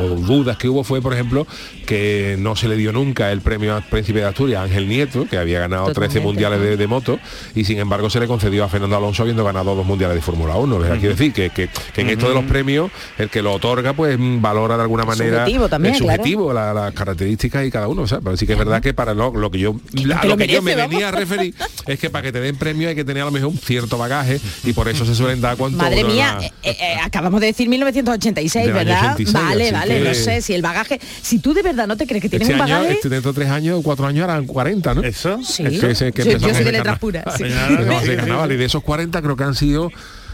o 0.00 0.08
dudas 0.16 0.56
que 0.56 0.68
hubo 0.68 0.84
fue, 0.84 1.00
por 1.00 1.12
ejemplo, 1.14 1.46
que 1.86 2.36
no 2.38 2.54
se 2.56 2.68
le 2.68 2.76
dio 2.76 2.92
nunca 2.92 3.32
el 3.32 3.40
premio 3.40 3.74
a 3.76 3.80
Príncipe 3.80 4.18
de 4.20 4.26
Asturias 4.26 4.60
a 4.60 4.64
Ángel 4.64 4.88
Nieto, 4.88 5.26
que 5.28 5.38
había 5.38 5.60
ganado 5.60 5.84
13 5.86 5.94
Totalmente, 5.94 6.20
mundiales 6.20 6.60
de, 6.60 6.76
de 6.76 6.86
moto, 6.86 7.18
y 7.54 7.64
sin 7.64 7.78
embargo 7.78 8.10
se 8.10 8.20
le 8.20 8.26
concedió 8.26 8.64
a 8.64 8.68
Fernando 8.68 8.96
Alonso 8.96 9.22
habiendo 9.22 9.44
ganado 9.44 9.74
dos 9.74 9.86
mundiales 9.86 10.14
de 10.16 10.22
Fórmula 10.22 10.56
1. 10.56 10.76
O 10.76 10.82
sea, 10.84 10.96
Quiero 10.96 11.14
decir 11.14 11.32
que, 11.32 11.50
que- 11.50 11.68
que 11.94 12.00
en 12.02 12.10
esto 12.10 12.28
de 12.28 12.34
los 12.34 12.44
premios, 12.44 12.90
el 13.18 13.30
que 13.30 13.42
lo 13.42 13.52
otorga, 13.54 13.92
pues 13.92 14.16
valora 14.18 14.76
de 14.76 14.82
alguna 14.82 15.04
manera 15.04 15.38
Subjetivo 15.44 15.68
también, 15.68 15.94
el 15.94 16.00
claro. 16.02 16.16
subjetivo, 16.16 16.52
la- 16.52 16.92
características 16.98 17.66
y 17.66 17.70
cada 17.70 17.88
uno. 17.88 18.02
O 18.02 18.06
sea, 18.06 18.20
pero 18.20 18.36
sí 18.36 18.46
que 18.46 18.52
es 18.52 18.58
verdad 18.58 18.82
que 18.82 18.92
para 18.94 19.14
lo, 19.14 19.32
lo 19.34 19.50
que 19.50 19.58
yo 19.58 19.76
a 20.14 20.24
lo 20.24 20.30
lo 20.30 20.36
que 20.36 20.46
yo 20.48 20.60
me 20.62 20.74
venía 20.74 21.08
a 21.08 21.12
referir 21.12 21.54
es 21.86 21.98
que 21.98 22.10
para 22.10 22.22
que 22.22 22.32
te 22.32 22.40
den 22.40 22.56
premio 22.56 22.88
hay 22.88 22.94
que 22.94 23.04
tener 23.04 23.22
a 23.22 23.26
lo 23.26 23.32
mejor 23.32 23.48
un 23.50 23.58
cierto 23.58 23.96
bagaje 23.98 24.40
y 24.64 24.72
por 24.72 24.88
eso 24.88 25.04
se 25.04 25.14
suelen 25.14 25.40
dar 25.40 25.56
cuanto 25.56 25.78
Madre 25.78 26.04
mía, 26.04 26.38
la- 26.40 26.46
eh, 26.46 26.52
eh, 26.62 26.94
acabamos 27.02 27.40
de 27.40 27.46
decir 27.48 27.68
1986, 27.68 28.66
Del 28.66 28.76
año 28.76 28.84
¿verdad? 28.86 29.12
86, 29.14 29.32
vale, 29.32 29.72
vale, 29.72 29.98
que- 30.02 30.08
no 30.08 30.14
sé 30.14 30.42
si 30.42 30.54
el 30.54 30.62
bagaje, 30.62 31.00
si 31.22 31.38
tú 31.38 31.54
de 31.54 31.62
verdad 31.62 31.86
no 31.86 31.96
te 31.96 32.06
crees 32.06 32.22
que 32.22 32.28
tienes 32.28 32.48
este 32.48 32.60
un 32.60 32.66
año, 32.66 32.74
bagaje, 32.76 32.94
este, 32.94 33.08
dentro 33.08 33.32
de 33.32 33.36
tres 33.40 33.50
años, 33.50 33.80
cuatro 33.82 34.06
años 34.06 34.24
eran 34.24 34.46
40, 34.46 34.94
¿no? 34.94 35.02
Eso. 35.02 35.38
Sí. 35.42 35.64
eso. 35.64 35.88
Que 36.12 36.24
Yo- 36.38 36.38
soy 36.54 36.64
de 36.64 36.72
letras 36.72 36.98
puras, 36.98 37.24
sí. 37.36 37.44
empezamos 37.44 38.02
el 38.02 38.08
Sí, 38.08 38.10
sí, 38.10 38.16
carnaval, 38.16 38.48
sí. 38.48 38.54
y 38.54 38.58
de 38.58 38.64
esos 38.64 38.82
40 38.82 39.22
creo 39.22 39.36
que 39.36 39.44
han 39.44 39.54
sido 39.54 39.90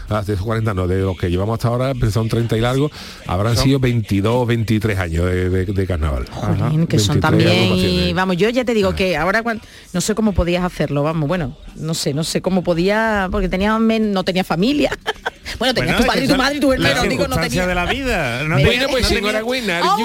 ah, 0.09 0.21
de 0.25 0.33
esos 0.33 0.45
40 0.45 0.73
no, 0.73 0.87
de 0.87 1.01
los 1.01 1.17
que 1.17 1.29
llevamos 1.29 1.53
hasta 1.55 1.67
ahora, 1.69 1.93
pues 1.99 2.13
son 2.13 2.27
30 2.29 2.57
y 2.57 2.61
largo, 2.61 2.91
habrán 3.27 3.55
sido 3.57 3.79
22, 3.79 4.47
23 4.47 4.99
años 4.99 5.25
de, 5.25 5.49
de- 5.49 5.65
de 5.65 5.87
carnaval. 5.87 6.25
Jolín, 6.31 6.87
que 6.87 6.99
son 6.99 7.19
23 7.19 7.21
también 7.21 7.73
y 8.09 8.13
vamos 8.13 8.37
yo 8.37 8.49
ya 8.49 8.63
te 8.65 8.73
digo 8.73 8.95
que 8.95 9.17
ahora 9.17 9.43
cuan- 9.43 9.61
no 9.93 10.01
sé 10.01 10.15
cómo 10.15 10.33
podías 10.33 10.63
hacerlo 10.63 11.03
vamos 11.03 11.27
bueno 11.27 11.57
no 11.75 11.93
sé 11.93 12.13
no 12.13 12.23
sé 12.23 12.41
cómo 12.41 12.63
podía 12.63 13.27
porque 13.31 13.49
tenía 13.49 13.77
no 13.79 14.23
tenía 14.23 14.43
familia 14.43 14.91
bueno 15.59 15.73
tenías 15.73 15.97
Bueno, 15.97 16.05
tu 16.05 16.07
padre 16.07 16.25
y 16.25 16.27
tu 16.27 16.35
madre 16.35 16.55
y 16.55 16.59
tu 16.59 16.73
hermano 16.73 17.03
digo 17.03 17.27
no 17.27 17.37
tenía 17.37 17.67
de 17.67 17.75
la 17.75 17.85
vida. 17.85 18.43
No 18.43 18.55
Bueno, 18.55 18.69
tenía- 18.69 18.87
pues 18.87 19.11
enhorabuena, 19.11 19.79
¡Ah, 19.83 19.95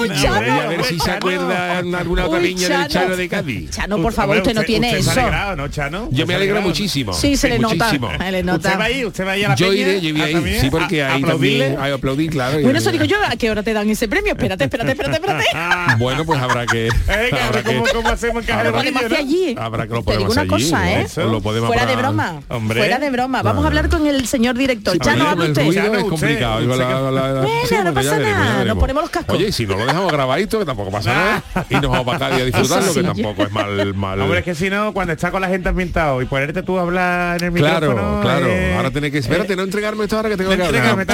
a 0.63 0.67
ver 0.67 0.83
si 0.85 0.99
se 0.99 1.11
acuerda 1.11 1.77
alguna 1.79 2.25
otra 2.25 2.39
Uy, 2.39 2.47
viña 2.47 2.67
del 2.79 2.87
Chano. 2.87 3.15
De 3.15 3.29
Cádiz. 3.29 3.69
Chano 3.71 3.97
por 4.01 4.13
favor 4.13 4.37
usted, 4.37 4.53
no 4.53 4.63
tiene 4.63 4.97
eso. 4.97 5.11
Yo 6.11 6.25
me 6.27 6.35
alegro 6.35 6.61
muchísimo. 6.61 7.13
sí 7.13 7.35
se 7.37 7.49
le 7.49 7.59
nota. 7.59 7.91
¿Usted 7.91 8.79
va 8.79 8.83
ahí? 8.85 9.05
¿Usted 9.05 9.25
va 9.27 9.31
ahí 9.31 9.43
a 9.43 9.49
la 9.49 9.55
Yo 9.55 9.73
iré, 9.73 10.01
yo 10.01 10.13
sí, 10.59 10.69
porque 10.69 11.03
¿A- 11.03 11.13
ahí 11.13 11.21
también, 11.21 11.77
ahí 11.79 11.91
aplaudí, 11.91 12.29
claro. 12.29 12.59
bueno 12.61 12.79
eso 12.79 12.91
digo 12.91 13.05
yo 13.05 13.17
a 13.25 13.35
qué 13.35 13.49
hora 13.51 13.63
te 13.63 13.73
dan 13.73 13.89
ese 13.89 14.07
premio 14.07 14.33
espérate 14.33 14.65
espérate 14.65 14.91
espérate 14.91 15.15
espérate. 15.17 15.45
Bueno, 15.97 16.25
pues 16.25 16.41
habrá 16.41 16.65
que... 16.65 16.89
Habrá 17.41 17.63
¿cómo, 17.63 17.83
que- 17.83 17.91
¿cómo 17.91 18.09
hacemos 18.09 18.43
en 18.43 18.47
caja 18.47 18.63
de 18.63 18.69
habrá- 18.69 19.17
allí 19.17 19.55
Habrá 19.57 19.87
que 19.87 19.93
lo 19.93 20.03
podemos 20.03 20.37
allí, 20.37 20.71
eh 20.73 21.07
fuera 21.67 21.85
de 21.85 21.95
broma 21.95 22.41
fuera 22.67 22.99
de 22.99 23.09
broma. 23.09 23.41
Vamos 23.41 23.63
a 23.63 23.67
hablar 23.67 23.89
con 23.89 24.05
el 24.07 24.27
señor 24.27 24.57
director 24.57 24.97
Chano 24.99 25.35
con 25.41 25.49
el 25.49 25.55
ruido 25.55 25.93
es 25.95 26.03
complicado. 26.05 26.53
usted 26.55 26.65
Iba 26.65 26.75
la- 26.75 26.87
que- 26.87 26.93
la- 26.93 27.11
la- 27.11 27.41
Bueno, 27.41 27.49
sí, 27.67 27.75
no 27.83 27.93
pasa 27.93 28.17
veremos, 28.17 28.39
nada, 28.39 28.65
nos 28.65 28.77
ponemos 28.77 29.03
los 29.03 29.09
cascos. 29.11 29.35
Oye, 29.35 29.47
y 29.47 29.51
si 29.51 29.65
no 29.65 29.77
lo 29.77 29.85
dejamos 29.85 30.11
grabadito, 30.11 30.59
que 30.59 30.65
tampoco 30.65 30.91
pasa 30.91 31.13
nada, 31.13 31.65
y 31.69 31.73
nos 31.75 31.89
vamos 31.91 32.05
para 32.05 32.19
Cádiz 32.19 32.41
a 32.41 32.45
disfrutarlo, 32.45 32.93
que 32.93 33.03
tampoco 33.03 33.43
es 33.43 33.51
mal... 33.51 33.93
mal 33.95 34.21
Hombre, 34.21 34.39
es 34.39 34.45
que 34.45 34.55
si 34.55 34.69
no, 34.69 34.93
cuando 34.93 35.13
está 35.13 35.31
con 35.31 35.41
la 35.41 35.47
gente 35.47 35.69
ambientado 35.69 36.21
y 36.21 36.25
ponerte 36.25 36.63
tú 36.63 36.77
a 36.77 36.81
hablar 36.81 37.41
en 37.43 37.53
el 37.55 37.61
Claro, 37.61 37.89
micrófono... 37.89 38.21
claro. 38.21 38.45
eh, 38.47 38.73
Ahora 38.75 38.91
tiene 38.91 39.11
que... 39.11 39.17
Espérate, 39.19 39.55
no 39.55 39.63
entregarme 39.63 40.03
esto 40.03 40.17
ahora 40.17 40.29
que 40.29 40.37
tengo 40.37 40.55
que 40.55 40.63
hablar. 40.63 41.05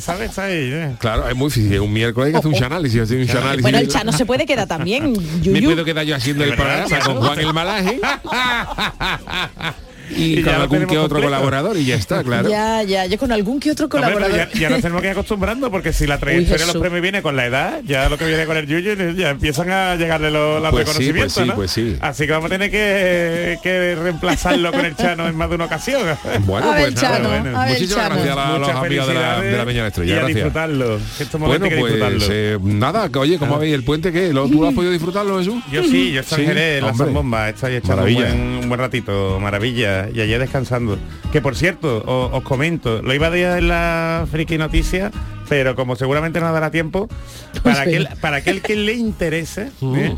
¿sabes? 0.00 0.38
Ahí, 0.38 0.70
eh. 0.72 0.94
Claro, 0.98 1.28
es 1.28 1.34
muy 1.36 1.48
difícil. 1.48 1.80
Un 1.80 1.92
miércoles 1.92 2.26
hay 2.26 2.32
que 2.32 2.38
hacer 2.38 2.50
un 2.52 2.64
análisis, 2.64 3.00
hacer 3.02 3.18
un 3.18 3.30
análisis. 3.30 3.62
bueno 3.62 3.78
el 3.78 3.88
Chano 3.88 4.12
se 4.12 4.24
puede 4.26 4.46
quedar 4.46 4.66
también 4.68 5.12
Me 5.44 5.62
puedo 5.62 5.84
quedar 5.84 6.04
yo 6.04 6.16
haciendo 6.16 6.44
el 6.44 6.54
programa 6.54 7.00
con. 7.04 7.16
Juan 7.16 7.38
el 7.40 7.52
Malaje. 7.54 8.00
y, 10.16 10.42
ya 10.42 10.52
con 10.52 10.54
algún 10.62 10.78
que 10.80 10.84
otro 10.98 11.00
completo. 11.00 11.26
colaborador 11.26 11.76
y 11.76 11.84
ya 11.84 11.94
está, 11.96 12.22
claro. 12.24 12.48
Ya, 12.48 12.82
ya, 12.82 13.06
yo 13.06 13.18
con 13.18 13.32
algún 13.32 13.60
que 13.60 13.70
otro 13.70 13.88
colaborador. 13.88 14.36
ya, 14.36 14.48
ya 14.52 14.70
nos 14.70 14.80
tenemos 14.80 15.00
que 15.02 15.08
ir 15.08 15.12
acostumbrando 15.12 15.70
porque 15.70 15.92
si 15.92 16.06
la 16.06 16.18
trayectoria 16.18 16.66
de 16.66 16.72
los 16.72 16.80
premios 16.82 17.02
viene 17.02 17.22
con 17.22 17.36
la 17.36 17.46
edad, 17.46 17.80
ya 17.84 18.08
lo 18.08 18.18
que 18.18 18.26
viene 18.26 18.46
con 18.46 18.56
el 18.56 18.66
Yuyu 18.66 19.14
ya 19.16 19.30
empiezan 19.30 19.70
a 19.70 19.96
llegarle 19.96 20.30
los, 20.30 20.60
los 20.62 20.70
Pues 20.70 20.88
sí, 20.90 21.12
reconocimientos, 21.12 21.32
pues 21.34 21.44
sí, 21.44 21.48
¿no? 21.48 21.54
pues 21.54 21.70
sí. 21.70 21.96
Así 22.00 22.26
que 22.26 22.32
vamos 22.32 22.46
a 22.46 22.54
tener 22.54 22.70
que, 22.70 23.58
que 23.62 23.94
reemplazarlo 23.94 24.72
con 24.72 24.84
el 24.84 24.96
Chano 24.96 25.26
en 25.28 25.36
más 25.36 25.48
de 25.48 25.54
una 25.56 25.64
ocasión. 25.66 26.02
Bueno, 26.44 26.72
A 26.72 26.74
ver, 26.74 26.84
pues 26.92 27.02
nada, 27.02 27.16
Chano, 27.16 27.28
bueno. 27.28 27.60
a 27.60 27.66
muchísimas 27.66 28.02
Chano. 28.08 28.14
gracias 28.16 28.36
a, 28.36 28.58
los 28.58 28.68
amigos 28.68 29.06
de 29.08 29.14
la, 29.14 29.20
felicidades 29.20 29.52
de 29.52 29.58
la 29.58 29.64
Peña 29.64 29.74
de 29.74 29.80
la 29.82 29.84
y 29.84 29.88
Estrella. 29.88 30.12
a 30.12 30.16
Gracias. 30.16 30.34
disfrutarlo. 30.34 30.98
que 31.16 31.22
Estos 31.22 31.40
momentos 31.40 31.68
Bueno, 31.68 31.74
que 31.76 31.80
pues 31.80 31.92
disfrutarlo. 31.94 32.34
eh, 32.34 32.58
nada, 32.62 33.08
que, 33.08 33.18
oye, 33.18 33.38
¿cómo 33.38 33.58
veis 33.58 33.74
el 33.74 33.84
puente? 33.84 34.12
¿Qué? 34.12 34.32
¿Lo, 34.32 34.48
¿Tú 34.48 34.66
has 34.66 34.74
podido 34.74 34.92
disfrutarlo, 34.92 35.38
Jesús? 35.38 35.62
Yo 35.70 35.82
sí, 35.84 36.12
yo 36.12 36.20
estoy 36.20 36.42
en 36.42 36.48
Jerez, 36.48 36.82
la 36.82 36.88
hombre. 36.90 37.06
zambomba, 37.06 37.48
estoy 37.48 37.74
echando 37.76 38.04
un 38.04 38.68
buen 38.68 38.80
ratito, 38.80 39.38
maravilla, 39.40 40.01
y 40.12 40.20
ayer 40.20 40.40
descansando. 40.40 40.98
Que 41.32 41.40
por 41.40 41.54
cierto, 41.56 41.98
o- 42.06 42.36
os, 42.36 42.42
comento, 42.42 43.02
lo 43.02 43.12
iba 43.14 43.26
a 43.26 43.30
decir 43.30 43.46
en 43.58 43.68
la 43.68 44.26
friki 44.30 44.58
noticia, 44.58 45.10
pero 45.48 45.74
como 45.74 45.96
seguramente 45.96 46.40
no 46.40 46.52
dará 46.52 46.70
tiempo, 46.70 47.08
para 47.62 47.82
aquel, 47.82 48.08
para 48.20 48.36
aquel 48.38 48.62
que 48.62 48.76
le 48.76 48.94
interese, 48.94 49.70
Uh. 49.80 49.96
¿eh? 49.96 50.16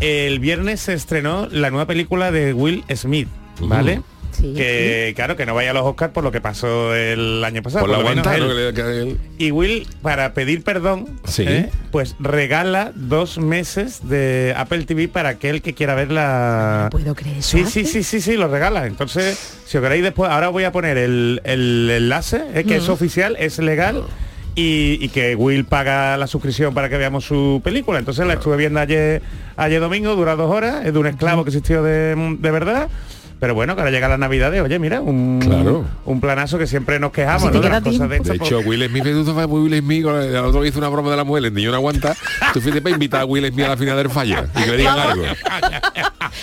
el 0.00 0.40
viernes 0.40 0.80
se 0.80 0.94
estrenó 0.94 1.46
la 1.50 1.70
nueva 1.70 1.86
película 1.86 2.32
de 2.32 2.52
Will 2.52 2.84
Smith, 2.94 3.28
¿vale? 3.60 3.98
Uh. 4.00 4.04
Sí. 4.42 4.54
Que 4.54 5.12
claro 5.14 5.36
que 5.36 5.46
no 5.46 5.54
vaya 5.54 5.70
a 5.70 5.72
los 5.72 5.84
Oscars 5.84 6.12
por 6.12 6.24
lo 6.24 6.32
que 6.32 6.40
pasó 6.40 6.94
el 6.96 7.44
año 7.44 7.62
pasado. 7.62 7.82
Por 7.86 7.90
la 7.90 7.96
por 7.96 8.04
lo 8.04 8.10
menos 8.10 8.26
aguanta, 8.26 8.44
él. 8.44 8.74
¿no? 8.74 8.74
Que 8.74 8.82
le- 8.82 9.16
que- 9.38 9.44
Y 9.44 9.50
Will, 9.52 9.86
para 10.02 10.34
pedir 10.34 10.64
perdón, 10.64 11.06
Sí. 11.24 11.44
¿eh? 11.46 11.70
pues 11.92 12.16
regala 12.18 12.90
dos 12.96 13.38
meses 13.38 14.08
de 14.08 14.52
Apple 14.56 14.84
TV 14.84 15.06
para 15.06 15.28
aquel 15.30 15.62
que 15.62 15.74
quiera 15.74 15.94
ver 15.94 16.10
la... 16.10 16.80
No 16.84 16.90
puedo 16.90 17.14
creer 17.14 17.38
eso. 17.38 17.56
Sí, 17.56 17.64
sí, 17.66 17.84
sí, 17.86 18.02
sí, 18.02 18.20
sí, 18.20 18.36
lo 18.36 18.48
regala. 18.48 18.86
Entonces, 18.86 19.58
si 19.64 19.76
os 19.78 19.82
queréis 19.82 20.02
después, 20.02 20.28
ahora 20.30 20.48
voy 20.48 20.64
a 20.64 20.72
poner 20.72 20.98
el, 20.98 21.40
el 21.44 21.88
enlace, 21.88 22.42
¿eh? 22.54 22.64
que 22.64 22.76
es 22.76 22.88
oficial, 22.88 23.36
es 23.38 23.58
legal. 23.60 24.02
Y, 24.54 24.98
y 25.00 25.08
que 25.08 25.34
Will 25.34 25.64
paga 25.64 26.16
la 26.18 26.26
suscripción 26.26 26.74
para 26.74 26.90
que 26.90 26.98
veamos 26.98 27.24
su 27.24 27.62
película. 27.64 27.98
Entonces 27.98 28.26
la 28.26 28.34
estuve 28.34 28.58
viendo 28.58 28.80
ayer, 28.80 29.22
ayer 29.56 29.80
domingo, 29.80 30.14
dura 30.14 30.36
dos 30.36 30.50
horas, 30.50 30.84
es 30.84 30.92
de 30.92 30.98
un 30.98 31.06
esclavo 31.06 31.42
que 31.44 31.48
existió 31.48 31.82
de, 31.82 32.36
de 32.38 32.50
verdad. 32.50 32.88
Pero 33.42 33.56
bueno, 33.56 33.74
que 33.74 33.80
ahora 33.80 33.90
llega 33.90 34.06
la 34.06 34.18
Navidad 34.18 34.52
oye, 34.62 34.78
mira, 34.78 35.00
un, 35.00 35.40
Claro. 35.42 35.84
un 36.04 36.20
planazo 36.20 36.58
que 36.58 36.68
siempre 36.68 37.00
nos 37.00 37.10
quejamos, 37.10 37.50
¿no? 37.52 37.60
De 37.60 37.68
las 37.68 37.82
cosas 37.82 38.08
de. 38.08 38.20
De 38.20 38.34
estas, 38.34 38.36
hecho, 38.36 38.60
Will 38.60 38.86
Smith, 38.88 39.02
tú 39.02 39.34
fue 39.34 39.46
Will 39.46 39.76
Smith, 39.80 40.06
el 40.06 40.36
el 40.36 40.36
otro 40.36 40.64
hizo 40.64 40.78
una 40.78 40.88
broma 40.88 41.10
de 41.10 41.16
la 41.16 41.24
mujer, 41.24 41.46
el 41.46 41.52
niño 41.52 41.70
no 41.72 41.76
aguanta, 41.78 42.14
tú 42.52 42.60
fuiste 42.60 42.80
para 42.80 42.92
invitar 42.94 43.22
a 43.22 43.24
Will 43.24 43.44
Smith 43.48 43.64
a 43.66 43.70
la 43.70 43.76
final 43.76 43.96
del 43.96 44.10
falla 44.10 44.46
y 44.56 44.62
que 44.62 44.70
le 44.70 44.76
digan 44.76 44.96
algo. 44.96 45.24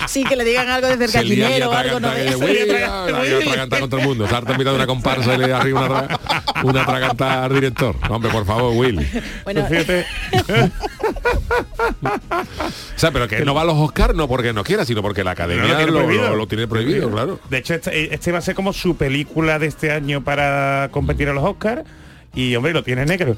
Sí, 0.05 0.23
que 0.23 0.35
le 0.35 0.43
digan 0.43 0.67
algo 0.69 0.87
de 0.87 1.07
Se 1.07 1.23
lía 1.23 1.49
y 1.49 1.51
cercaquinero 1.53 1.69
o 1.69 1.73
algo, 1.73 1.99
¿no? 1.99 2.07
atraganta, 2.09 2.37
que 2.37 2.45
de 2.45 2.45
Will, 2.45 2.83
ah, 2.87 3.07
y 3.27 3.33
atraganta 3.43 3.79
con 3.79 3.89
todo 3.89 4.01
el 4.01 4.07
mundo. 4.07 4.27
Sarta 4.27 4.51
invitando 4.51 4.75
una 4.75 4.85
comparsa 4.87 5.33
y 5.33 5.37
le 5.39 5.53
arriba 5.53 5.85
una, 5.85 6.19
una 6.63 6.81
atraganta 6.83 7.43
al 7.45 7.53
director. 7.53 7.95
Hombre, 8.07 8.29
por 8.31 8.45
favor, 8.45 8.73
Will. 8.75 9.05
Bueno, 9.43 9.65
Pues 9.67 9.85
fíjate, 9.87 10.05
O 12.95 12.99
sea, 12.99 13.11
pero 13.11 13.27
que 13.27 13.43
no 13.45 13.53
va 13.53 13.61
a 13.61 13.65
los 13.65 13.75
Oscars 13.77 14.13
no 14.15 14.27
porque 14.27 14.53
no 14.53 14.63
quiera, 14.63 14.85
sino 14.85 15.01
porque 15.01 15.23
la 15.23 15.31
academia 15.31 15.63
No, 15.85 15.87
lo 15.87 16.07
lo- 16.07 16.35
lo 16.35 16.47
tiene 16.47 16.67
prohibido, 16.67 16.88
claro. 17.11 17.39
De 17.49 17.57
hecho, 17.57 17.73
este, 17.73 18.13
este 18.13 18.31
va 18.31 18.39
a 18.39 18.41
ser 18.41 18.55
como 18.55 18.73
su 18.73 18.95
película 18.95 19.59
de 19.59 19.67
este 19.67 19.91
año 19.91 20.23
para 20.23 20.89
competir 20.91 21.29
a 21.29 21.33
los 21.33 21.43
Oscars. 21.43 21.83
Y 22.35 22.55
hombre, 22.55 22.73
lo 22.73 22.83
tiene 22.83 23.05
negro. 23.05 23.35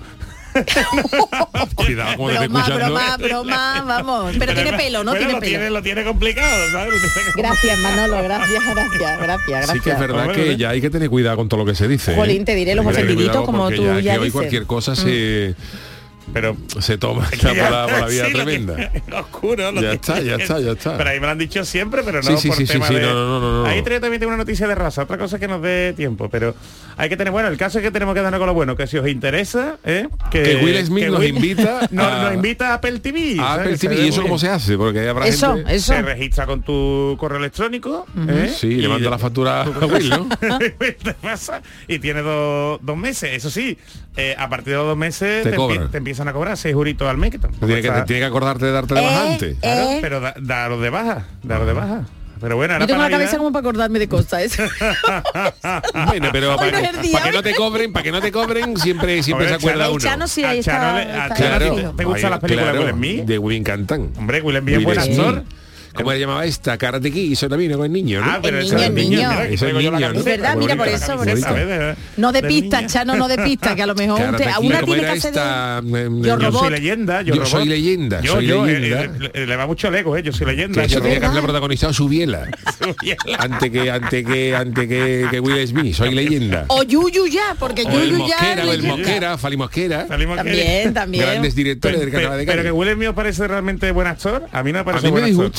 Cuidado, 1.76 2.18
como 2.18 2.28
broma, 2.28 2.44
escuchando. 2.44 2.94
broma, 2.94 3.18
broma, 3.18 3.84
vamos. 3.86 4.36
Pero 4.38 4.54
tiene 4.54 4.74
pelo, 4.74 5.04
¿no? 5.04 5.14
Tiene 5.14 5.34
lo 5.34 5.40
pelo. 5.40 5.50
Tiene, 5.50 5.70
lo 5.70 5.82
tiene 5.82 6.04
complicado, 6.04 6.72
¿sabes? 6.72 6.94
Gracias, 7.36 7.80
Manolo, 7.80 8.22
gracias, 8.24 8.64
gracias, 8.64 9.20
gracias, 9.20 9.48
gracias. 9.48 9.72
Sí 9.72 9.80
que 9.80 9.92
es 9.92 10.00
verdad 10.00 10.28
Hombre, 10.28 10.44
que 10.44 10.58
ya 10.58 10.70
hay 10.72 10.82
que 10.82 10.90
tener 10.90 11.10
cuidado 11.10 11.38
con 11.38 11.48
todo 11.48 11.62
lo 11.62 11.66
que 11.66 11.76
se 11.76 11.88
dice. 11.88 12.14
¿eh? 12.14 12.16
Jolín, 12.16 12.44
te 12.44 12.56
diré 12.56 12.76
los 12.76 12.86
cuidado 12.86 13.46
como 13.46 13.70
tú 13.72 13.86
ya, 13.86 14.00
ya 14.00 14.14
que 14.14 14.20
hoy 14.20 14.26
dices. 14.26 14.34
cualquier 14.34 14.66
cosa 14.66 14.96
se, 14.96 15.56
Pero 16.34 16.56
se 16.80 16.98
toma 16.98 17.28
está 17.32 17.50
por, 17.50 17.58
la, 17.58 17.88
por 17.88 18.00
la 18.00 18.08
vía 18.08 18.26
Sí, 18.26 18.32
lo 18.32 18.38
tremenda. 18.44 18.76
tiene 18.92 19.20
oscuro. 19.20 19.72
lo 19.72 19.82
Ya 19.82 19.92
tiene- 19.92 19.94
está, 19.96 20.22
ya 20.22 20.36
está, 20.36 20.60
ya 20.60 20.72
está. 20.72 20.98
Pero 20.98 21.10
ahí 21.10 21.20
me 21.20 21.26
lo 21.26 21.32
han 21.34 21.38
dicho 21.38 21.66
siempre, 21.66 22.04
pero 22.04 22.22
no 22.22 22.30
Sí, 22.32 22.38
sí, 22.38 22.48
por 22.50 22.58
sí, 22.58 22.66
tema 22.66 22.88
sí, 22.88 22.94
de... 22.96 23.02
no, 23.02 23.14
no, 23.14 23.40
no, 23.40 23.64
no. 23.64 23.66
Ahí 23.70 23.82
también 23.84 24.20
tengo 24.20 24.28
una 24.30 24.38
noticia 24.38 24.68
de 24.68 24.76
raza, 24.76 25.04
otra 25.04 25.18
cosa 25.18 25.40
que 25.40 25.48
nos 25.48 25.62
dé 25.62 25.94
tiempo, 25.98 26.30
pero 26.30 26.56
hay 26.98 27.10
que 27.10 27.18
tener, 27.18 27.32
bueno, 27.32 27.50
el 27.50 27.58
caso 27.58 27.80
es 27.80 27.84
que 27.84 27.92
tenemos 27.92 28.14
que 28.16 28.22
darnos 28.22 28.40
con 28.40 28.48
lo 28.48 28.54
bueno, 28.54 28.76
que 28.76 28.88
si 28.88 28.98
os 28.98 29.08
interesa, 29.08 29.78
¿eh? 29.84 30.08
Que 30.30 30.62
Will 30.64 30.86
Smith 30.86 31.08
nos 31.08 31.26
invita 31.26 31.88
no, 31.92 32.04
a- 32.06 32.24
nos 32.24 32.34
invita 32.36 32.70
a 32.70 32.74
Apple 32.76 33.00
TV. 33.00 33.36
¿sabes? 33.36 33.60
Apple 33.66 33.78
TV, 33.78 34.06
¿y 34.06 34.08
eso 34.10 34.22
cómo 34.22 34.38
se 34.40 34.48
hace? 34.50 34.78
Porque 34.78 35.08
habrá 35.10 35.28
Eso, 35.28 35.56
gente... 35.56 35.76
eso. 35.76 35.94
Se 35.94 36.02
registra 36.02 36.46
con 36.46 36.62
tu 36.62 37.16
correo 37.20 37.40
electrónico. 37.40 38.06
¿eh? 38.30 38.54
Sí, 38.56 38.76
le 38.76 38.88
manda 38.88 39.10
la 39.10 39.18
factura 39.20 39.64
a 39.64 39.70
Will, 39.86 40.10
¿no? 40.10 40.30
y 41.88 42.00
tiene 42.00 42.22
dos, 42.22 42.80
dos 42.82 42.98
meses. 42.98 43.32
Eso 43.34 43.50
sí, 43.50 43.78
eh, 44.16 44.36
a 44.38 44.50
partir 44.50 44.74
de 44.74 44.78
los 44.78 44.88
dos 44.88 44.98
meses 44.98 45.44
Te 45.44 45.52
te, 45.52 45.56
cobran. 45.56 45.88
empie- 45.88 45.92
te 45.92 45.98
empiezan 46.12 46.28
a 46.28 46.34
cobrar 46.34 46.58
seis 46.58 46.76
juritos 46.76 47.08
al 47.08 47.18
mes. 47.18 47.32
Que 47.32 47.40
Tiene 47.40 47.82
que, 47.82 47.88
está- 47.88 48.06
tiene 48.06 48.20
que 48.20 48.26
acordarte 48.26 48.66
de 48.66 48.72
darte 48.72 48.94
de 48.96 49.02
baja 49.02 49.24
Eh, 49.28 49.32
antes. 49.34 49.58
Claro, 49.60 49.90
Eh. 49.92 49.98
pero 50.02 50.20
da, 50.20 50.34
daros 50.40 50.82
de 50.82 50.90
baja, 50.90 51.26
daros 51.44 51.66
de 51.68 51.74
baja. 51.74 52.02
Pero 52.42 52.56
bueno, 52.56 52.74
ahora 52.74 52.84
Yo 52.84 52.88
tengo 52.88 52.98
para 53.00 53.10
la 53.10 53.16
cabeza 53.18 53.32
Navidad- 53.34 53.38
como 53.38 53.52
para 53.52 53.60
acordarme 53.62 54.00
de 54.00 54.08
cosas. 54.10 54.42
¿eh? 54.60 54.70
Bueno, 56.08 56.30
pero 56.32 56.56
para, 56.58 56.72
no 56.72 56.78
que, 56.82 56.98
el 56.98 57.02
día. 57.04 57.12
para 57.14 57.26
que 57.26 57.32
no 57.38 57.44
te 57.44 57.56
cobren, 57.56 57.94
para 57.94 58.04
que 58.04 58.12
no 58.12 58.20
te 58.22 58.32
cobren, 58.32 58.78
siempre, 58.78 59.22
siempre 59.24 59.48
se 59.48 59.54
acuerda 59.54 59.86
Chano- 59.86 59.92
uno. 59.92 60.00
Chano 60.00 60.28
sí 60.28 60.44
ahí 60.44 60.60
A 60.60 60.64
Chano 60.64 60.98
está. 61.00 61.06
le- 61.06 61.12
a 61.20 61.24
está 61.24 61.36
Chano 61.36 61.58
Claro. 61.58 61.76
fijo. 61.78 61.92
¿Te 61.96 62.04
gustan 62.06 62.32
las 62.32 62.40
películas 62.40 62.74
de 62.74 62.80
Will 62.80 62.90
Smith? 62.94 63.26
De 63.26 63.38
Will. 63.38 63.64
Hombre, 64.18 64.42
Will 64.42 64.58
Smith 64.60 64.76
es 64.78 64.84
buen 64.84 65.00
actor. 65.00 65.44
¿Cómo 65.94 66.12
le 66.14 66.20
llamaba 66.20 66.46
esta? 66.46 66.78
Karate 66.78 67.12
Kid, 67.12 67.34
eso 67.34 67.50
también 67.50 67.74
con 67.74 67.86
el 67.86 67.92
niño, 67.92 68.22
¿no? 68.22 68.32
Ah, 68.32 68.40
pero 68.42 68.60
El 68.60 68.66
niño, 68.66 68.78
es 68.78 68.86
el 68.88 68.96
niño. 68.96 70.12
es 70.14 70.24
verdad, 70.24 70.56
mira, 70.56 70.76
por 70.76 70.88
eso, 70.88 71.18
por 71.18 71.28
eso. 71.30 71.48
No 72.18 72.32
de 72.32 72.42
pista. 72.44 72.86
Chano, 72.88 73.16
no 73.16 73.28
de 73.28 73.38
pista, 73.38 73.76
que 73.76 73.84
a 73.84 73.88
lo 73.88 73.96
mejor 73.96 74.20
Kid, 74.38 74.46
una 74.62 74.80
¿cómo 74.82 74.94
tiene 74.94 75.02
que 75.02 75.08
hacer 75.10 75.34
de... 75.34 75.40
esta? 75.40 75.78
Em, 75.80 76.22
Yo 76.24 76.52
soy 76.52 76.70
leyenda, 76.72 77.22
yo, 77.22 77.36
Yo 77.36 77.46
soy 77.46 77.66
leyenda, 77.68 78.22
Yo, 78.22 78.34
soy 78.34 78.50
eh, 78.50 78.80
leyenda. 78.80 79.30
eh, 79.34 79.46
le, 79.46 79.56
va 79.56 79.68
mucho 79.68 79.88
el 79.90 79.96
ego, 79.96 80.16
eh, 80.18 80.24
yo 80.24 80.32
soy 80.32 80.48
leyenda. 80.48 80.82
Que 80.82 80.88
yo 80.88 81.02
tenía 81.02 81.20
que 81.20 81.26
haberle 81.26 81.42
protagonizado 81.44 81.94
su 81.94 82.08
biela. 82.08 82.48
antes 83.40 83.70
que 83.72 83.92
antes 83.92 84.26
que 84.26 84.56
antes 84.56 84.88
que, 84.88 85.28
que 85.30 85.40
Will 85.40 85.68
Smith 85.68 85.94
soy 85.96 86.14
leyenda 86.14 86.66
O 86.68 86.84
Yuyu 86.84 87.28
ya, 87.28 87.56
porque 87.60 87.84
o 87.84 87.90
el 87.90 88.12
Yuyu 88.12 88.28
ya... 88.28 88.38
O 88.40 88.62
el 88.62 88.68
leyenda. 88.82 88.96
Mosquera 88.98 89.38
Fali 89.38 89.58
Mosquera 89.58 90.08
Salimos 90.08 90.38
que- 90.38 90.44
También, 90.44 90.94
también. 90.94 91.24
grandes 91.26 91.56
directores 91.56 92.00
Pero, 92.00 92.12
del 92.12 92.22
canal 92.24 92.38
de 92.40 92.46
pero 92.46 92.58
calle 92.58 92.68
que 92.68 92.72
Will 92.72 92.94
Smith 92.94 93.10
parece 93.14 93.48
realmente 93.48 93.92
buen 93.92 94.08
actor, 94.08 94.48
a 94.52 94.64
mí 94.64 94.72
no 94.72 94.76
me 94.78 94.80
a 94.82 94.84
parece 94.86 95.08
mí 95.08 95.14
me 95.14 95.32
buen 95.34 95.52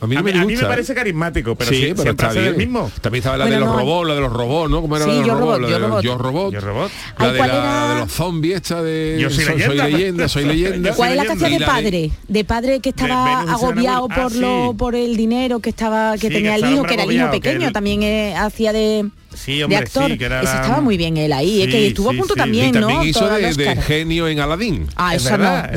a 0.00 0.06
mí 0.06 0.14
no 0.14 0.20
a, 0.20 0.22
me 0.22 0.32
mí, 0.32 0.38
a 0.38 0.44
mí 0.44 0.56
me 0.56 0.62
parece 0.62 0.94
carismático, 0.94 1.54
pero 1.56 1.70
sí, 1.70 1.76
sí, 1.76 1.82
pero 1.88 2.02
siempre 2.02 2.10
está 2.12 2.28
hace 2.28 2.40
bien. 2.40 2.52
del 2.52 2.66
mismo. 2.66 2.90
También 3.00 3.20
estaba 3.20 3.36
la 3.36 3.44
Bueno, 3.44 3.54
de 3.58 3.64
los 3.66 3.74
no. 3.74 3.78
robots, 3.80 4.08
la 4.08 4.14
de 4.14 4.20
los 4.20 4.32
robots, 4.32 4.70
¿no? 4.70 4.80
¿Cómo 4.82 4.96
era 4.96 5.04
Sí, 5.04 5.10
la 5.10 5.16
de 5.16 5.20
los 5.20 5.26
Yo 5.28 5.34
robots? 5.34 5.50
Robot, 5.58 5.60
La 5.60 5.68
Yo 5.68 5.74
de 5.74 5.80
los 5.80 5.90
Robot. 5.90 6.02
Yo 6.04 6.18
Robot. 6.18 6.52
Yo 6.54 6.60
robot. 6.60 6.90
La 7.18 7.24
Ay, 7.26 7.32
de, 7.32 7.38
¿cuál 7.38 7.48
la- 7.50 7.56
era? 7.56 7.94
de 7.94 8.00
los 8.00 8.12
zombies 8.12 8.54
esta 8.56 8.82
de 8.82 9.18
Yo 9.20 9.30
soy 9.30 9.44
leyenda. 9.44 9.66
soy 9.66 9.76
leyenda, 9.92 10.28
soy 10.28 10.44
leyenda. 10.46 10.94
¿Cuál 10.94 11.10
es 11.10 11.16
la 11.40 11.48
Y 11.48 11.58
de 11.58 11.64
padre? 11.66 12.10
De 12.28 12.44
padre 12.44 12.80
que 12.80 12.88
estaba 12.90 13.40
agobiado 13.42 14.06
Serena 14.08 14.22
por 14.28 14.32
ah, 14.32 14.36
lo 14.40 14.74
por 14.76 14.94
el 14.94 15.16
dinero 15.16 15.60
que 15.60 15.70
estaba 15.70 16.16
que 16.18 16.28
tenía 16.30 16.56
el 16.56 16.70
hijo, 16.72 16.84
que 16.84 16.94
era 16.94 17.04
el 17.04 17.12
hijo 17.12 17.30
pequeño, 17.30 17.72
también 17.72 18.02
eh, 18.02 18.34
hacía 18.36 18.72
de, 18.72 19.08
Sí, 19.34 19.58
de 19.58 19.64
hombre, 19.64 19.78
actor. 19.78 20.10
sí, 20.10 20.18
que 20.18 20.24
era 20.24 20.42
Eso 20.42 20.52
estaba 20.54 20.80
muy 20.80 20.96
bien 20.96 21.16
él 21.16 21.32
ahí, 21.32 21.62
es 21.62 21.66
que 21.68 21.78
Sí, 21.80 21.86
estuvo 21.86 22.10
a 22.10 22.12
punto 22.14 22.34
sí. 22.34 22.40
también, 22.40 22.68
y 22.68 22.72
también 22.72 22.98
¿no? 22.98 23.04
hizo 23.04 23.28
de, 23.28 23.52
de 23.54 23.76
genio 23.76 24.26
en 24.28 24.40
Aladdin. 24.40 24.86
Ah, 24.96 25.14
Es 25.14 25.22
esa 25.24 25.36
verdad, 25.36 25.68
no, 25.70 25.74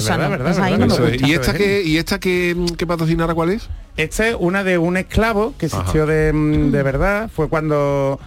esa. 0.49 0.69
¿Y 1.27 1.33
esta 1.33 1.51
de 1.53 1.57
que 1.59 1.83
y 1.83 1.97
esta 1.97 2.19
que, 2.19 2.55
que 2.77 2.87
patrocinara 2.87 3.33
cuál 3.33 3.51
es? 3.51 3.69
Esta 3.95 4.27
es 4.29 4.35
una 4.39 4.63
de 4.63 4.77
un 4.77 4.97
esclavo 4.97 5.53
que 5.57 5.67
existió 5.67 6.05
de, 6.05 6.33
mm, 6.33 6.71
de 6.71 6.83
verdad. 6.83 7.29
Fue 7.33 7.47
cuando 7.47 8.19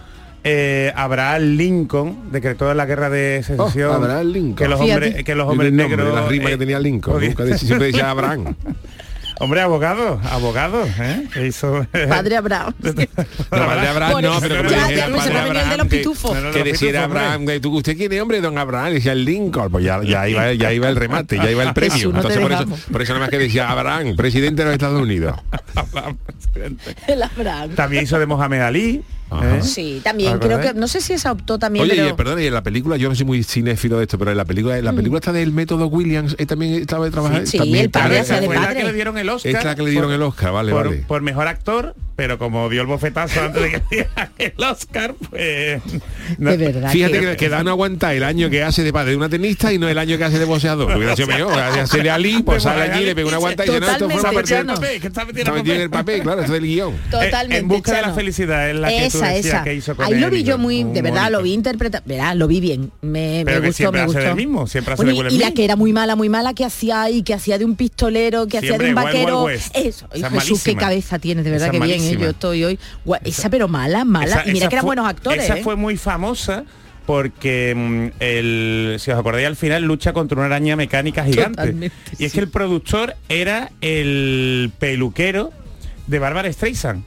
eh, 0.43 0.93
Abraham 0.95 1.41
Lincoln 1.57 2.31
decretó 2.31 2.73
la 2.73 2.85
guerra 2.85 3.09
de 3.09 3.43
secesión. 3.45 3.89
Oh, 3.91 3.93
Abraham 3.95 4.27
Lincoln. 4.27 4.55
Que 4.55 4.67
los 4.69 4.79
hombres, 4.79 5.23
que 5.25 5.35
los 5.35 5.49
hombres 5.49 5.73
negros. 5.73 6.13
la 6.15 6.25
rima 6.27 6.45
eh, 6.45 6.51
que 6.53 6.57
tenía 6.57 6.79
Lincoln. 6.79 7.21
Nunca 7.21 7.43
decía- 7.43 7.67
siempre 7.67 7.87
decía 7.87 8.09
Abraham. 8.11 8.55
Hombre, 9.39 9.61
abogado, 9.61 10.19
abogado, 10.31 10.83
¿eh? 10.99 11.27
Que 11.33 11.47
hizo. 11.47 11.85
Padre 12.09 12.37
Abraham. 12.37 12.73
No, 13.49 13.65
padre 13.65 13.87
Abraham 13.87 14.21
no, 14.21 14.31
eso- 14.31 14.39
pero 14.41 14.57
como 14.57 14.69
Ya, 14.69 14.89
ya, 14.91 15.05
se 15.05 15.11
padre 15.11 15.27
el 15.27 15.33
de 15.33 15.39
Abraham, 15.39 15.77
los 15.77 15.87
que- 15.87 15.97
pitufos. 15.97 16.37
Que 16.37 16.41
los 16.43 16.63
decía 16.65 17.03
Abraham, 17.03 17.45
que 17.45 17.59
tú, 17.59 17.75
¿usted 17.77 17.95
quién 17.97 18.11
es 18.11 18.21
hombre? 18.21 18.41
Don 18.41 18.57
Abraham, 18.57 18.93
decía 18.93 19.11
el 19.13 19.25
Lincoln, 19.25 19.71
pues 19.71 19.85
ya, 19.85 20.01
ya, 20.03 20.27
iba, 20.27 20.53
ya 20.53 20.73
iba 20.73 20.89
el 20.89 20.95
remate, 20.95 21.37
ya 21.37 21.49
iba 21.51 21.63
el 21.63 21.73
premio. 21.73 21.93
Jesús, 21.95 22.13
no 22.13 22.19
Entonces 22.21 22.41
por 22.41 22.51
eso, 22.51 22.65
por 22.91 23.01
eso 23.01 23.13
nada 23.13 23.25
más 23.25 23.29
que 23.29 23.37
decía 23.37 23.69
Abraham, 23.69 24.15
presidente 24.15 24.61
de 24.63 24.65
los 24.65 24.73
Estados 24.73 25.01
Unidos. 25.01 25.39
El 27.07 27.23
Abraham. 27.23 27.69
También 27.75 28.03
hizo 28.03 28.17
de 28.19 28.25
Mohamed 28.25 28.61
Ali. 28.61 29.03
¿Eh? 29.31 29.59
Sí, 29.61 30.01
también 30.03 30.39
creo 30.39 30.59
que 30.61 30.73
no 30.73 30.87
sé 30.87 31.01
si 31.01 31.13
esa 31.13 31.31
optó 31.31 31.59
también, 31.59 31.83
Oye, 31.83 31.95
pero 31.95 32.09
y, 32.09 32.13
perdón, 32.13 32.41
y 32.41 32.45
en 32.45 32.53
la 32.53 32.63
película, 32.63 32.97
yo 32.97 33.09
no 33.09 33.15
soy 33.15 33.25
muy 33.25 33.43
cinéfilo 33.43 33.97
de 33.97 34.03
esto, 34.03 34.17
pero 34.17 34.31
en 34.31 34.37
la 34.37 34.45
película, 34.45 34.77
en 34.77 34.85
la 34.85 34.93
película 34.93 35.19
está 35.19 35.31
del 35.31 35.51
método 35.51 35.87
Williams, 35.87 36.35
¿eh, 36.39 36.45
también 36.45 36.73
estaba 36.75 37.09
trabajando. 37.09 37.45
Sí, 37.45 37.57
también 37.57 37.83
el 37.85 37.89
padre 37.89 38.23
de 38.23 38.23
Fue 38.23 38.55
la 38.55 38.61
padre. 38.61 38.79
que 38.79 38.83
le 38.85 38.93
dieron 38.93 39.17
el 39.17 39.29
Oscar. 39.29 39.55
Es 39.55 39.63
la 39.63 39.75
que 39.75 39.83
le 39.83 39.89
dieron 39.91 40.09
por- 40.09 40.15
el 40.15 40.21
Oscar, 40.23 40.51
vale, 40.53 40.71
por, 40.71 40.85
vale. 40.87 41.03
por 41.07 41.21
mejor 41.21 41.47
actor 41.47 41.95
pero 42.17 42.37
como 42.37 42.67
dio 42.67 42.81
el 42.81 42.87
bofetazo 42.87 43.41
antes 43.41 43.61
de 43.61 43.69
que 43.71 43.81
diera 43.91 44.31
el 44.37 44.53
Oscar, 44.61 45.13
pues... 45.29 45.81
no- 46.37 46.49
De 46.51 46.57
verdad. 46.57 46.91
Fíjate 46.91 47.19
que, 47.21 47.37
que 47.37 47.47
Dan 47.49 47.63
no 47.65 47.71
aguanta 47.71 48.13
el 48.13 48.23
año 48.23 48.49
que 48.49 48.63
hace 48.63 48.83
de 48.83 48.91
padre 48.91 49.11
de 49.11 49.17
una 49.17 49.29
tenista 49.29 49.71
y 49.71 49.77
no 49.77 49.87
el 49.87 49.97
año 49.97 50.17
que 50.17 50.23
hace 50.25 50.39
de 50.39 50.45
boxeador. 50.45 50.97
Hubiera 50.97 51.15
sido 51.15 51.27
mejor. 51.29 51.57
Hacerle 51.57 52.09
a 52.09 52.15
Ali, 52.15 52.43
pues 52.43 52.63
sale 52.63 52.91
allí, 52.91 53.05
le 53.05 53.15
pega 53.15 53.27
una 53.27 53.37
aguanta 53.37 53.63
y 53.63 53.67
dice, 53.69 53.79
no, 53.79 53.87
esto 53.91 54.09
fue 54.09 54.19
una 54.19 54.23
papel, 54.31 54.43
que 54.99 55.07
está 55.07 55.21
en 55.21 55.27
papel. 55.45 55.71
el 55.81 55.89
papel, 55.89 56.21
claro, 56.23 56.41
es 56.41 56.49
el 56.49 56.61
guion. 56.63 56.93
Totalmente. 57.11 57.55
Eh, 57.55 57.59
En 57.59 57.67
busca 57.67 57.95
de 57.95 58.01
la 58.01 58.13
felicidad 58.13 58.69
es 58.69 58.75
la 58.75 58.89
que 58.89 58.99
tú 59.11 59.17
esa, 59.19 59.27
decías 59.27 59.45
esa. 59.45 59.63
que 59.63 59.73
hizo 59.75 59.95
con 59.95 60.05
Ahí 60.05 60.19
lo 60.19 60.29
vi 60.29 60.39
y 60.39 60.43
yo 60.43 60.57
muy, 60.57 60.83
de 60.83 61.01
verdad, 61.01 61.31
lo 61.31 61.41
vi 61.43 61.53
interpretar, 61.53 62.01
verá, 62.05 62.33
lo 62.33 62.47
vi 62.47 62.59
bien. 62.59 62.91
Me, 63.01 63.43
Pero 63.45 63.57
me 63.57 63.61
que 63.61 63.67
gustó, 63.67 63.77
siempre 63.77 63.99
me 64.01 64.05
hace 64.05 64.13
gustó. 64.13 64.27
del 64.27 64.35
mismo, 64.35 64.67
siempre 64.67 64.93
hace 64.95 65.03
Bueno, 65.03 65.11
de 65.23 65.27
y- 65.29 65.31
Will 65.33 65.35
y 65.35 65.43
la 65.43 65.51
que 65.51 65.63
era 65.65 65.75
muy 65.75 65.93
mala, 65.93 66.15
muy 66.15 66.29
mala, 66.29 66.53
que 66.53 66.65
hacía 66.65 67.03
ahí, 67.03 67.21
que 67.21 67.33
hacía 67.35 67.57
de 67.59 67.65
un 67.65 67.75
pistolero, 67.75 68.47
que 68.47 68.57
hacía 68.57 68.77
de 68.77 68.89
un 68.91 68.97
Wild 68.97 68.97
Wild 68.97 69.05
vaquero. 69.05 69.49
Eso, 69.49 70.07
Jesús, 70.11 70.63
qué 70.63 70.75
cabeza 70.75 71.19
tienes, 71.19 71.45
de 71.45 71.51
verdad 71.51 71.69
que 71.71 71.79
bien, 71.79 72.01
yo 72.15 72.29
estoy 72.29 72.63
hoy. 72.63 72.79
Esa, 73.23 73.49
pero 73.49 73.67
mala, 73.67 74.05
mala. 74.05 74.27
Esa- 74.41 74.47
y 74.49 74.53
mira 74.53 74.67
que 74.69 74.75
eran 74.75 74.83
fue- 74.83 74.89
buenos 74.95 75.07
actores. 75.07 75.43
Esa 75.43 75.57
¿eh? 75.57 75.63
fue 75.63 75.75
muy 75.75 75.97
famosa 75.97 76.63
porque 77.05 77.73
mm, 77.75 78.21
el, 78.21 78.95
si 78.99 79.11
os 79.11 79.17
acordáis 79.19 79.47
al 79.47 79.55
final 79.55 79.83
lucha 79.83 80.13
contra 80.13 80.37
una 80.37 80.45
araña 80.47 80.75
mecánica 80.75 81.23
gigante. 81.23 81.57
Totalmente, 81.57 81.95
y 82.19 82.25
es 82.25 82.31
sí. 82.31 82.37
que 82.37 82.43
el 82.43 82.49
productor 82.49 83.15
era 83.29 83.71
el 83.81 84.71
peluquero 84.77 85.51
de 86.07 86.19
Bárbara 86.19 86.51
Streisand. 86.51 87.03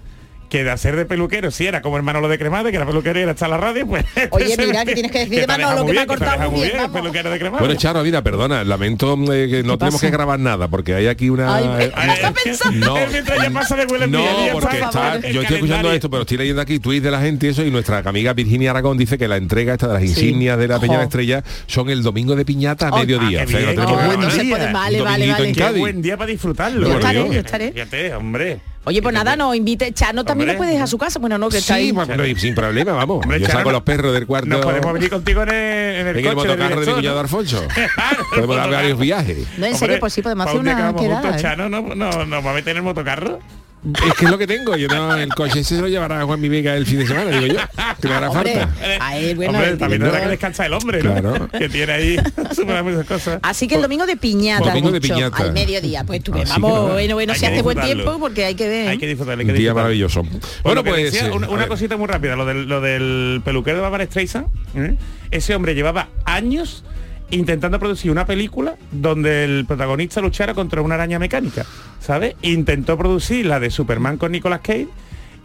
Que 0.51 0.65
de 0.65 0.71
hacer 0.73 0.97
de 0.97 1.07
peluquero, 1.07 1.51
sí, 1.53 1.65
era 1.67 1.81
como 1.81 1.97
el 1.97 2.03
Manolo 2.03 2.29
de 2.29 2.37
Cremade, 2.37 2.71
que 2.71 2.77
era 2.77 2.85
peluquero 2.85 3.19
y 3.21 3.23
era 3.23 3.31
estar 3.33 3.47
en 3.47 3.53
la 3.53 3.57
radio, 3.59 3.87
pues... 3.87 4.05
Oye, 4.31 4.53
ese- 4.53 4.67
mira, 4.67 4.85
que 4.85 4.95
tienes 4.95 5.13
que 5.13 5.19
decir 5.21 5.41
de 5.41 5.47
te 5.47 5.53
deja 5.57 5.69
Manolo, 5.69 5.87
que 5.87 5.93
me 5.93 6.01
ha 6.01 6.07
cortado 6.09 6.51
muy 6.51 6.61
bien, 6.69 6.93
peluquero 6.93 7.31
de 7.31 7.39
Cremade. 7.39 7.61
Bueno, 7.65 7.75
Charo, 7.81 8.03
mira, 8.03 8.21
perdona, 8.23 8.65
lamento 8.65 9.15
eh, 9.33 9.49
que 9.49 9.63
no 9.63 9.79
tenemos 9.79 9.95
pasa? 10.01 10.07
que 10.09 10.11
grabar 10.11 10.41
nada, 10.41 10.67
porque 10.69 10.95
hay 10.97 11.07
aquí 11.07 11.31
una... 11.31 11.55
Ay, 11.55 11.65
eh, 11.79 11.93
¿cómo 11.95 12.13
está 12.13 12.33
pensando? 12.33 12.87
No, 12.87 12.95
mientras 13.13 13.43
ya 13.43 13.51
pasa 13.51 13.77
de 13.77 13.87
no, 14.09 14.19
porque 14.53 14.77
está- 14.81 15.21
yo 15.21 15.41
estoy 15.43 15.57
escuchando 15.57 15.59
calendario. 15.69 15.93
esto, 15.93 16.11
pero 16.11 16.23
estoy 16.23 16.37
leyendo 16.39 16.63
aquí 16.63 16.81
tweets 16.81 17.05
de 17.05 17.11
la 17.13 17.21
gente 17.21 17.47
y 17.47 17.51
eso, 17.51 17.65
y 17.65 17.71
nuestra 17.71 17.99
amiga 18.05 18.33
Virginia 18.33 18.71
Aragón 18.71 18.99
dice 18.99 19.17
que 19.19 19.29
la 19.29 19.37
entrega 19.37 19.75
esta 19.75 19.87
de 19.87 19.95
las 19.95 20.03
insignias 20.03 20.59
de 20.59 20.67
la 20.67 20.81
Peña 20.81 20.99
de. 20.99 21.05
Estrella 21.05 21.45
son 21.67 21.91
el 21.91 22.03
domingo 22.03 22.35
de 22.35 22.45
piñata 22.45 22.89
a 22.89 22.99
mediodía. 22.99 23.43
ah, 23.43 23.47
que 23.47 23.53
puede, 23.53 24.73
vale, 24.73 25.01
vale, 25.01 25.31
vale. 25.31 25.53
Qué 25.53 25.71
buen 25.79 26.03
día 26.03 26.17
para 26.17 26.31
disfrutarlo. 26.31 26.81
Yo 26.89 26.93
por 26.95 27.01
estaré, 27.01 27.23
Dios. 27.23 27.35
yo 27.35 27.41
estaré. 27.41 27.73
Fíjate, 27.73 28.15
hombre. 28.15 28.61
Oye, 28.85 29.03
pues 29.03 29.15
nada, 29.15 29.37
no 29.37 29.55
invite. 29.55 29.93
Chano 29.93 30.25
también 30.25 30.49
Hombre. 30.51 30.65
lo 30.65 30.67
puedes 30.71 30.83
a 30.83 30.87
su 30.87 30.97
casa. 30.97 31.19
Bueno, 31.19 31.37
no, 31.37 31.49
que 31.51 31.59
está 31.59 31.75
Sí, 31.75 31.81
ahí. 31.81 31.93
bueno, 31.93 32.25
y 32.25 32.35
sin 32.37 32.55
problema, 32.55 32.93
vamos. 32.95 33.21
Hombre, 33.23 33.39
Yo 33.39 33.47
Charo, 33.47 33.59
saco 33.59 33.69
no- 33.71 33.77
los 33.77 33.83
perros 33.83 34.13
del 34.15 34.27
cuarto. 34.27 34.49
Nos 34.49 34.61
podemos 34.65 34.93
venir 34.95 35.11
contigo 35.11 35.43
en 35.43 35.49
el, 35.51 35.55
en 35.55 36.07
el 36.07 36.19
en 36.19 36.27
el 36.27 36.35
coche 36.35 36.49
del 36.49 36.59
motocarro 36.59 36.59
de 36.59 36.67
mi 36.67 36.81
director, 36.81 36.95
cuñado 36.95 37.15
¿no? 37.17 37.21
Alfonso. 37.21 37.63
Podemos 38.35 38.57
dar 38.57 38.67
el 38.69 38.75
varios 38.75 38.99
viajes. 38.99 39.39
No, 39.59 39.67
en 39.67 39.77
serio, 39.77 39.97
pues 40.01 40.13
sí, 40.15 40.23
podemos 40.23 40.47
hacer 40.47 40.61
una 40.61 40.77
juntos, 40.93 41.03
quedada. 41.03 41.37
¿eh? 41.37 41.41
Chano, 41.43 41.69
no, 41.69 41.83
no, 41.95 42.25
nos 42.25 42.47
va 42.47 42.51
a 42.51 42.55
meter 42.55 42.71
en 42.71 42.77
el 42.79 42.83
motocarro. 42.83 43.39
Es 43.83 44.15
que 44.15 44.25
es 44.27 44.31
lo 44.31 44.37
que 44.37 44.47
tengo. 44.47 44.77
Yo 44.77 44.89
no, 44.89 45.15
el 45.17 45.31
coche 45.31 45.61
ese 45.61 45.77
se 45.77 45.81
lo 45.81 45.89
llevará 45.89 46.23
Juan 46.25 46.41
Mi 46.41 46.49
Vega 46.49 46.75
el 46.77 46.85
fin 46.85 46.99
de 46.99 47.07
semana, 47.07 47.31
digo 47.31 47.55
yo. 47.55 47.61
Que 48.01 48.09
le 48.09 48.15
hará 48.15 48.31
Hombre, 48.31 48.55
falta. 48.55 48.75
a 49.01 49.17
él, 49.17 49.37
bueno, 49.37 49.53
Hombre, 49.53 49.77
también 49.77 50.03
tendrá 50.03 50.21
que 50.23 50.29
descansar 50.29 50.67
el 50.67 50.75
hombre, 50.75 51.03
¿no? 51.03 51.15
Claro. 51.15 51.49
Que 51.59 51.69
tiene 51.69 51.93
ahí 51.93 52.17
súper 52.55 52.83
muchas 52.83 53.07
cosas. 53.07 53.41
Así 53.43 53.67
que 53.69 53.77
el 53.77 53.83
domingo 53.83 54.07
de 54.07 54.17
piñata, 54.17 54.75
de 54.75 55.01
piñata. 55.01 55.43
al 55.43 55.53
mediodía. 55.53 56.05
Pues 56.05 56.23
tú 56.23 56.33
Así 56.35 56.45
que 56.45 56.51
vamos, 56.61 56.93
bueno, 56.93 57.15
bueno, 57.15 57.35
si 57.35 57.47
hace 57.47 57.63
buen 57.63 57.81
tiempo, 57.81 58.19
porque 58.19 58.45
hay 58.45 58.55
que 58.55 58.69
ver. 58.69 58.89
Hay 58.89 58.99
que 58.99 59.07
disfrutar, 59.07 59.39
hay 59.39 59.47
que 59.47 59.53
Un 59.53 59.57
día 59.59 59.71
disfrutar. 59.71 59.83
maravilloso. 59.83 60.23
Bueno, 60.63 60.85
pues... 60.85 61.13
decía, 61.13 61.29
eh, 61.29 61.31
una, 61.33 61.63
a 61.65 61.69
cosita 61.69 61.97
muy 61.97 62.07
rápida, 62.07 62.37
lo 62.37 62.45
del, 62.45 62.69
lo 62.69 62.81
del 62.81 63.41
peluquero 63.45 63.77
de 63.77 63.83
Barbara 63.83 64.05
Streisand. 64.05 64.47
¿eh? 64.77 64.97
Ese 65.31 65.55
hombre 65.55 65.75
llevaba 65.75 66.09
años 66.25 66.85
intentando 67.31 67.79
producir 67.79 68.11
una 68.11 68.27
película 68.27 68.77
donde 68.91 69.45
el 69.45 69.65
protagonista 69.67 70.21
luchara 70.21 70.55
contra 70.55 70.83
una 70.83 70.97
araña 70.97 71.19
mecánica, 71.19 71.65
¿sabes? 72.01 72.35
Intentó 72.43 72.97
producir 72.99 73.47
la 73.47 73.61
de 73.61 73.71
Superman 73.71 74.17
con 74.19 74.33
Nicolas 74.33 74.61
Cage 74.61 74.89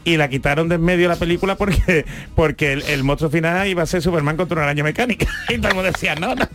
y 0.04 0.18
la 0.18 0.30
quitaron 0.30 0.70
de 0.70 0.76
en 0.76 0.84
medio 0.84 1.04
de 1.10 1.16
la 1.16 1.20
película 1.20 1.56
porque 1.56 2.06
porque 2.36 2.74
el, 2.74 2.84
el 2.84 3.04
monstruo 3.04 3.32
final 3.32 3.68
iba 3.68 3.82
a 3.82 3.86
ser 3.88 4.04
Superman 4.04 4.38
contra 4.38 4.56
una 4.58 4.66
araña 4.66 4.84
mecánica 4.84 5.26
y 5.50 5.58
todo 5.58 5.70
el 5.70 5.76
mundo 5.76 5.92
decía 5.92 6.14
no, 6.16 6.36
no 6.36 6.48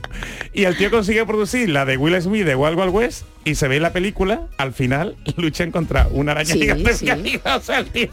y 0.52 0.64
el 0.64 0.76
tío 0.76 0.88
consiguió 0.90 1.26
producir 1.26 1.68
la 1.68 1.84
de 1.84 1.96
Will 1.96 2.20
Smith 2.22 2.44
de 2.44 2.54
Wild 2.54 2.78
Wild 2.78 2.94
West 2.94 3.24
y 3.44 3.56
se 3.56 3.66
ve 3.66 3.76
en 3.76 3.82
la 3.82 3.92
película 3.92 4.42
al 4.56 4.72
final 4.72 5.16
luchan 5.36 5.72
contra 5.72 6.06
una 6.12 6.30
araña 6.32 6.52
Sí, 6.54 6.60
gigante 6.60 6.94
sí. 6.94 7.04
mecánica, 7.06 7.56
o 7.56 7.60
sea 7.60 7.80
el 7.80 7.86
tío 7.86 8.10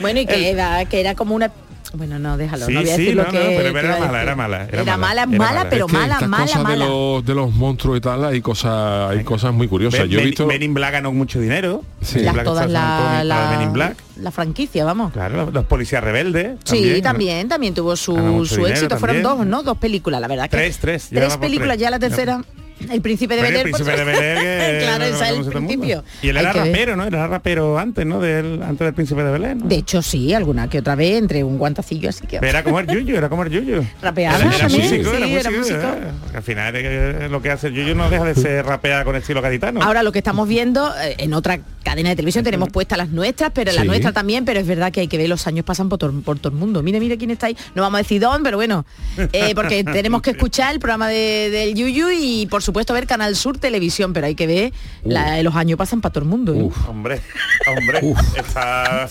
Bueno, 0.00 0.18
y 0.20 0.26
que 0.26 0.34
el- 0.34 0.44
era, 0.56 0.84
que 0.86 0.98
era 1.00 1.14
como 1.14 1.36
una... 1.36 1.52
Bueno, 1.94 2.18
no, 2.18 2.36
déjalo, 2.36 2.66
Sí, 2.66 2.72
no 2.72 2.80
voy 2.80 2.90
a 2.90 2.96
sí, 2.96 3.02
decir 3.02 3.16
no, 3.16 3.22
lo 3.24 3.32
no, 3.32 3.32
que... 3.32 3.38
pero 3.56 3.72
que 3.72 3.78
era 3.80 3.88
iba 3.88 3.96
a 3.96 3.98
mala, 4.00 4.12
decir. 4.12 4.22
era 4.22 4.36
mala, 4.36 4.56
era 4.64 4.82
Era 4.82 4.96
mala, 4.96 4.96
mala, 4.96 5.22
era 5.22 5.26
mala, 5.26 5.52
mala. 5.58 5.70
pero 5.70 5.86
Es 5.86 5.92
que 5.92 5.98
mala, 5.98 6.14
estas 6.14 6.28
mala, 6.28 6.44
cosas 6.44 6.62
mala. 6.62 6.84
De 6.84 6.90
los, 6.90 7.24
de 7.26 7.34
los 7.34 7.52
monstruos 7.52 7.98
y 7.98 8.00
tal, 8.00 8.24
hay 8.24 8.40
cosas, 8.40 9.10
hay 9.10 9.24
cosas 9.24 9.52
muy 9.52 9.68
curiosas. 9.68 10.00
Ben, 10.00 10.08
Yo 10.10 10.20
he 10.20 10.24
visto... 10.24 10.46
Ben 10.46 10.62
in 10.62 10.74
Black 10.74 10.92
ganó 10.92 11.12
mucho 11.12 11.40
dinero 11.40 11.82
Sí. 12.00 12.20
Las, 12.20 12.34
Black 12.34 12.44
todas 12.46 12.70
la, 12.70 13.22
la, 13.24 13.50
Ben 13.50 13.62
in 13.62 13.72
Black 13.72 13.96
la 14.16 14.30
franquicia, 14.30 14.84
vamos. 14.84 15.12
claro 15.12 15.36
los, 15.36 15.52
los 15.54 15.64
policías 15.64 16.02
rebeldes 16.04 16.58
Sí, 16.64 17.00
también, 17.02 17.48
también 17.48 17.74
tuvo 17.74 17.96
su, 17.96 18.14
su 18.46 18.56
dinero 18.56 18.66
éxito. 18.68 18.98
Fueron 18.98 19.22
también. 19.22 19.38
dos, 19.38 19.46
¿no? 19.46 19.62
Dos 19.62 19.78
películas, 19.78 20.20
la 20.20 20.28
verdad 20.28 20.44
que. 20.44 20.56
Tres, 20.56 20.78
tres, 20.78 21.04
va 21.06 21.20
Tres 21.20 21.28
por 21.32 21.40
películas, 21.40 21.76
tres. 21.76 21.80
ya 21.80 21.90
la 21.90 21.98
tercera. 21.98 22.42
El 22.90 23.00
príncipe 23.00 23.36
de 23.36 23.42
Belén. 23.42 23.56
el 23.56 23.62
príncipe 23.72 23.96
de 23.96 24.04
Belén 24.04 24.82
claro, 24.82 25.04
es 25.04 25.20
el 25.20 25.44
principio. 25.44 26.04
y 26.22 26.28
él 26.28 26.36
Hay 26.36 26.44
era 26.44 26.52
rapero 26.52 26.96
no 26.96 27.04
era 27.04 27.26
rapero 27.26 27.78
antes 27.78 28.06
no 28.06 28.20
del 28.20 28.62
antes 28.62 28.84
del 28.84 28.94
príncipe 28.94 29.22
de 29.22 29.30
Belén 29.30 29.58
¿no? 29.58 29.66
De 29.66 29.76
hecho, 29.76 30.02
sí, 30.02 30.32
alguna 30.34 30.68
que 30.68 30.78
otra 30.78 30.94
vez 30.94 31.18
entre 31.18 31.44
un 31.44 31.58
guantacillo 31.58 32.08
así 32.08 32.26
que. 32.26 32.38
Pero 32.38 32.50
era 32.50 32.64
como 32.64 32.80
el 32.80 32.86
Yuyu 32.86 33.16
era 33.16 33.28
como 33.28 33.42
el 33.44 33.50
Yuyu 33.50 33.84
Rapeaba 34.00 34.36
era, 34.38 34.48
era 34.48 34.58
también, 34.58 34.82
músico 34.82 35.10
sí, 35.10 35.16
era 35.16 35.40
era 35.40 35.50
músico, 35.50 35.78
eh. 35.78 36.36
al 36.36 36.42
final 36.42 36.74
eh, 36.76 37.28
lo 37.30 37.42
que 37.42 37.50
hace 37.50 37.68
el 37.68 37.74
Yuyu 37.74 37.94
no 37.94 38.10
deja 38.10 38.24
de 38.24 38.34
ser 38.34 38.64
rapear 38.64 39.04
con 39.04 39.16
estilo 39.16 39.42
gaditano 39.42 39.82
Ahora 39.82 40.02
lo 40.02 40.12
que 40.12 40.18
estamos 40.18 40.48
viendo 40.48 40.92
eh, 41.02 41.16
en 41.18 41.34
otra 41.34 41.60
cadena 41.82 42.10
de 42.10 42.16
televisión 42.16 42.44
tenemos 42.44 42.70
puestas 42.70 42.98
las 42.98 43.08
nuestras, 43.08 43.50
pero 43.52 43.72
Sí. 43.72 43.86
nuestra 43.86 44.12
también, 44.12 44.44
pero 44.44 44.60
es 44.60 44.66
verdad 44.66 44.92
que 44.92 45.00
hay 45.00 45.08
que 45.08 45.18
ver 45.18 45.28
los 45.28 45.46
años 45.46 45.64
pasan 45.64 45.88
por, 45.88 45.98
todo 45.98 46.12
el 46.44 46.52
mundo. 46.52 46.82
Mire, 46.82 47.00
mire 47.00 47.18
quién 47.18 47.30
está 47.30 47.46
ahí. 47.46 47.56
No 47.74 47.82
vamos 47.82 47.98
a 47.98 48.02
decir 48.02 48.20
dónde, 48.20 48.44
pero 48.44 48.56
bueno, 48.56 48.84
eh, 49.32 49.54
porque 49.54 49.82
tenemos 49.92 50.22
que 50.22 50.30
escuchar 50.30 50.72
el 50.72 50.80
programa 50.80 51.08
de, 51.08 51.50
del 51.50 51.74
Yuyu 51.74 52.10
y 52.10 52.46
por 52.46 52.62
supuesto 52.62 52.71
ver 52.72 53.06
Canal 53.06 53.36
Sur 53.36 53.58
Televisión, 53.58 54.12
pero 54.12 54.26
hay 54.26 54.34
que 54.34 54.46
ver 54.46 54.72
la- 55.04 55.42
los 55.42 55.54
años 55.56 55.76
pasan 55.78 56.00
para 56.00 56.12
todo 56.12 56.24
el 56.24 56.30
mundo. 56.30 56.54
¿eh? 56.54 56.62
Uf. 56.62 56.88
hombre 56.88 57.20
hombre 57.66 58.00
está 58.36 59.08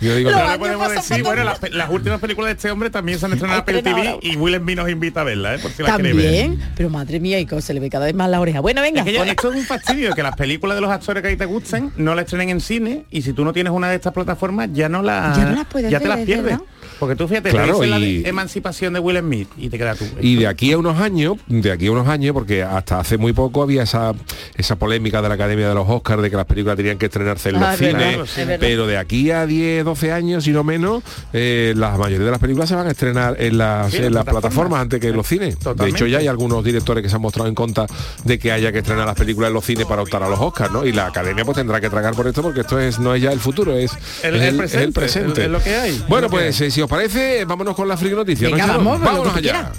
Yo 0.00 0.16
digo, 0.16 0.30
Lo 0.30 0.36
no, 0.36 0.42
Ahora 0.42 0.52
años 0.54 0.58
podemos 0.58 0.88
pasan 0.88 0.96
decir, 1.02 1.22
por 1.24 1.34
bueno, 1.36 1.52
todo 1.52 1.60
las, 1.62 1.72
las 1.74 1.90
últimas 1.90 2.20
películas 2.20 2.48
de 2.48 2.52
este 2.52 2.70
hombre 2.70 2.90
también 2.90 3.18
se 3.18 3.26
han 3.26 3.32
estrenado 3.32 3.58
en 3.58 3.62
Apple 3.62 3.82
TV 3.82 4.08
ahora. 4.08 4.18
y 4.22 4.36
Will 4.36 4.56
Smith 4.56 4.76
nos 4.76 4.88
invita 4.90 5.20
a 5.20 5.24
verla, 5.24 5.54
¿eh? 5.54 5.58
Por 5.58 5.70
si 5.72 5.82
la. 5.82 5.88
También, 5.88 6.60
pero 6.76 6.90
madre 6.90 7.20
mía, 7.20 7.38
y 7.40 7.46
cómo 7.46 7.60
se 7.60 7.74
le 7.74 7.80
ve 7.80 7.90
cada 7.90 8.06
vez 8.06 8.14
más 8.14 8.28
la 8.30 8.40
oreja. 8.40 8.60
Bueno, 8.60 8.80
venga, 8.82 9.00
Es 9.00 9.06
que 9.06 9.12
ya- 9.12 9.24
esto 9.24 9.50
es 9.50 9.56
un 9.56 9.64
fastidio, 9.64 10.14
que 10.14 10.22
las 10.22 10.36
películas 10.36 10.76
de 10.76 10.80
los 10.80 10.90
actores 10.90 11.22
que 11.22 11.28
a 11.28 11.30
ti 11.32 11.36
te 11.36 11.44
gusten 11.46 11.92
no 11.96 12.14
la 12.14 12.22
estrenen 12.22 12.50
en 12.50 12.60
cine 12.60 13.04
y 13.10 13.22
si 13.22 13.32
tú 13.32 13.44
no 13.44 13.52
tienes 13.52 13.72
una 13.72 13.88
de 13.88 13.96
estas 13.96 14.12
plataformas 14.12 14.68
ya 14.72 14.88
no 14.88 15.02
la 15.02 15.32
Ya 15.36 15.44
no 15.46 15.56
las 15.56 15.66
puedes 15.66 15.90
ya 15.90 15.98
te 15.98 16.04
ver, 16.04 16.08
las 16.10 16.18
es 16.20 16.26
pierdes. 16.26 16.58
Porque 16.98 17.16
tú 17.16 17.28
fíjate, 17.28 17.50
Claro, 17.50 17.78
te 17.78 17.86
dice 17.86 17.86
la 17.86 17.98
y- 18.06 18.22
de 18.22 18.28
emancipación 18.28 18.92
de 18.94 19.00
Will 19.00 19.18
Smith 19.18 19.48
y 19.56 19.68
te 19.68 19.78
queda 19.78 19.94
tú. 19.94 20.04
Y 20.20 20.36
de 20.36 20.46
aquí 20.46 20.72
a 20.72 20.78
unos 20.78 20.98
años, 21.00 21.36
de 21.48 21.72
aquí 21.72 21.86
a 21.86 21.92
unos 21.92 22.08
años, 22.08 22.32
porque 22.32 22.62
hasta 22.62 23.00
hace 23.00 23.18
muy 23.18 23.32
poco 23.32 23.62
había 23.62 23.82
esa, 23.82 24.12
esa 24.56 24.76
polémica 24.76 25.20
de 25.22 25.28
la 25.28 25.34
Academia 25.34 25.68
de 25.68 25.74
los 25.74 25.88
Oscars 25.88 26.22
de 26.22 26.30
que 26.30 26.36
las 26.36 26.46
películas 26.46 26.76
tenían 26.76 26.98
que 26.98 27.06
estrenarse 27.06 27.50
en 27.50 27.54
los 27.60 27.64
Ah, 27.64 27.76
cines, 27.76 28.18
pero 28.60 28.86
de 28.86 28.96
aquí 28.98 29.30
a 29.30 29.46
10, 29.46 29.84
12 29.84 30.12
años, 30.12 30.44
si 30.44 30.50
no 30.50 30.64
menos, 30.64 31.02
eh, 31.32 31.72
la 31.76 31.96
mayoría 31.96 32.24
de 32.26 32.30
las 32.30 32.40
películas 32.40 32.68
se 32.68 32.74
van 32.74 32.86
a 32.86 32.90
estrenar 32.90 33.36
en 33.40 33.58
las, 33.58 33.90
Sí, 33.90 33.98
en 33.98 34.04
las 34.14 34.24
plataformas. 34.24 34.40
plataformas 34.42 34.80
antes 34.80 35.00
que 35.00 35.08
en 35.08 35.16
los 35.16 35.26
cines. 35.26 35.56
De 35.76 35.88
hecho, 35.88 36.06
ya 36.06 36.18
hay 36.18 36.26
algunos 36.26 36.64
directores 36.64 37.02
que 37.02 37.08
se 37.08 37.16
han 37.16 37.22
mostrado 37.22 37.48
en 37.48 37.54
contra 37.54 37.86
de 38.24 38.38
que 38.38 38.52
haya 38.52 38.72
que 38.72 38.78
estrenar 38.78 39.06
las 39.06 39.16
películas 39.16 39.48
en 39.48 39.54
los 39.54 39.64
cines 39.64 39.86
para 39.86 40.02
optar 40.02 40.22
a 40.22 40.28
los 40.28 40.38
Oscars, 40.40 40.72
¿no? 40.72 40.84
Y 40.86 40.92
la 40.92 41.06
Academia 41.06 41.44
pues 41.44 41.56
tendrá 41.56 41.80
que 41.80 41.90
tragar 41.90 42.14
por 42.14 42.26
esto 42.26 42.42
porque 42.42 42.60
esto 42.60 42.78
es 42.80 42.98
no 42.98 43.14
es 43.14 43.22
ya 43.22 43.32
el 43.32 43.40
futuro, 43.40 43.76
es 43.76 43.92
El- 44.22 44.36
es 44.36 44.42
el 44.42 44.48
es 44.48 44.54
presente, 44.56 44.84
el 44.84 44.92
presente. 44.92 45.44
es 45.44 45.50
lo 45.50 45.62
que 45.62 45.74
hay, 45.74 46.04
Bueno, 46.08 46.28
pues 46.30 46.60
eh, 46.60 46.70
si 46.74 46.82
os 46.82 46.90
parece, 46.90 47.44
vámonos 47.44 47.76
con 47.76 47.86
la 47.86 47.96
friki 47.96 48.16
noticia. 48.16 48.48
¿no, 48.48 48.56
Venga, 48.56 48.66
vamos, 48.66 49.00
vámonos 49.00 49.36
allá. 49.36 49.70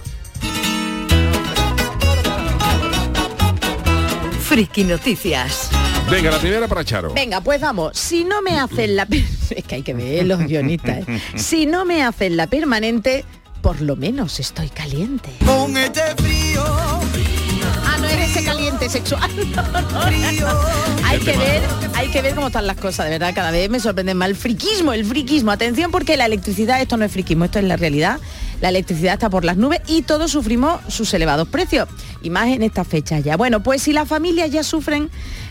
Friki 4.39 4.85
Noticias. 4.85 5.71
Venga, 6.09 6.31
la 6.31 6.39
primera 6.39 6.69
para 6.69 6.85
Charo. 6.85 7.13
Venga, 7.13 7.41
pues 7.41 7.59
vamos. 7.59 7.97
Si 7.97 8.23
no 8.23 8.41
me 8.41 8.57
hacen 8.57 8.95
la... 8.95 9.05
Es 9.49 9.65
que 9.65 9.75
hay 9.75 9.83
que 9.83 9.93
ver 9.93 10.25
los 10.25 10.39
guionistas. 10.39 10.99
¿eh? 10.99 11.21
Si 11.35 11.65
no 11.65 11.83
me 11.83 12.01
hacen 12.01 12.37
la 12.37 12.47
permanente, 12.47 13.25
por 13.61 13.81
lo 13.81 13.97
menos 13.97 14.39
estoy 14.39 14.69
caliente. 14.69 15.31
Ah, 15.45 15.67
no 17.99 18.07
eres 18.07 18.29
ese 18.29 18.45
caliente 18.45 18.64
sexual. 18.89 19.29
hay 21.03 21.19
que 21.19 21.37
ver, 21.37 21.61
hay 21.95 22.07
que 22.09 22.21
ver 22.21 22.35
cómo 22.35 22.47
están 22.47 22.67
las 22.67 22.77
cosas, 22.77 23.05
de 23.05 23.11
verdad, 23.11 23.33
cada 23.33 23.51
vez 23.51 23.69
me 23.69 23.79
sorprende 23.79 24.13
más 24.13 24.29
el 24.29 24.35
friquismo, 24.35 24.93
el 24.93 25.05
friquismo. 25.05 25.51
Atención 25.51 25.91
porque 25.91 26.17
la 26.17 26.25
electricidad, 26.25 26.81
esto 26.81 26.97
no 26.97 27.05
es 27.05 27.11
friquismo, 27.11 27.45
esto 27.45 27.59
es 27.59 27.65
la 27.65 27.77
realidad. 27.77 28.19
La 28.61 28.69
electricidad 28.69 29.13
está 29.13 29.29
por 29.29 29.43
las 29.43 29.57
nubes 29.57 29.81
y 29.87 30.03
todos 30.03 30.31
sufrimos 30.31 30.81
sus 30.87 31.13
elevados 31.13 31.47
precios. 31.47 31.87
Y 32.21 32.29
más 32.29 32.47
en 32.47 32.63
estas 32.63 32.87
fechas 32.87 33.23
ya. 33.23 33.37
Bueno, 33.37 33.61
pues 33.61 33.81
si 33.81 33.93
las 33.93 34.07
familias 34.07 34.49
ya 34.51 34.63
sufren 34.63 35.09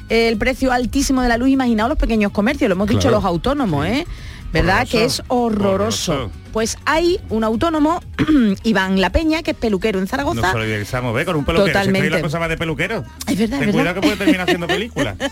el 0.09 0.37
precio 0.39 0.73
altísimo 0.73 1.23
de 1.23 1.29
la 1.29 1.37
luz, 1.37 1.49
imaginaos 1.49 1.89
los 1.89 1.99
pequeños 1.99 2.33
comercios, 2.33 2.69
lo 2.69 2.75
hemos 2.75 2.89
dicho 2.89 3.11
los 3.11 3.25
autónomos, 3.25 3.87
¿eh? 3.87 4.07
¿Verdad? 4.53 4.87
Que 4.89 5.05
es 5.05 5.23
horroroso. 5.29 6.13
Horroroso. 6.13 6.44
Pues 6.55 6.79
hay 6.85 7.19
un 7.31 7.43
autónomo, 7.43 8.01
Iván 8.63 9.01
La 9.01 9.11
Peña, 9.11 9.43
que 9.43 9.51
es 9.51 9.57
peluquero 9.57 9.99
en 9.99 10.05
Nos 10.05 10.11
Zaragoza. 10.11 10.53
solidarizamos, 10.53 11.13
¿ve? 11.13 11.25
Con 11.25 11.35
un 11.35 11.45
peluquero. 11.45 11.67
Si 11.67 11.71
es 11.71 11.75
que 11.75 11.79
hoy 11.79 11.85
Totalmente. 11.87 12.11
la 12.11 12.23
cosa 12.23 12.39
va 12.39 12.47
de 12.47 12.57
peluquero. 12.57 13.05
Es 13.27 13.37
verdad, 13.37 13.59
Ten 13.59 13.71
es 13.71 13.75
cuidado 13.75 13.95
que 13.97 14.01
puede 14.03 14.17
terminar 14.17 14.43
haciendo 14.43 14.69
películas. 14.69 15.17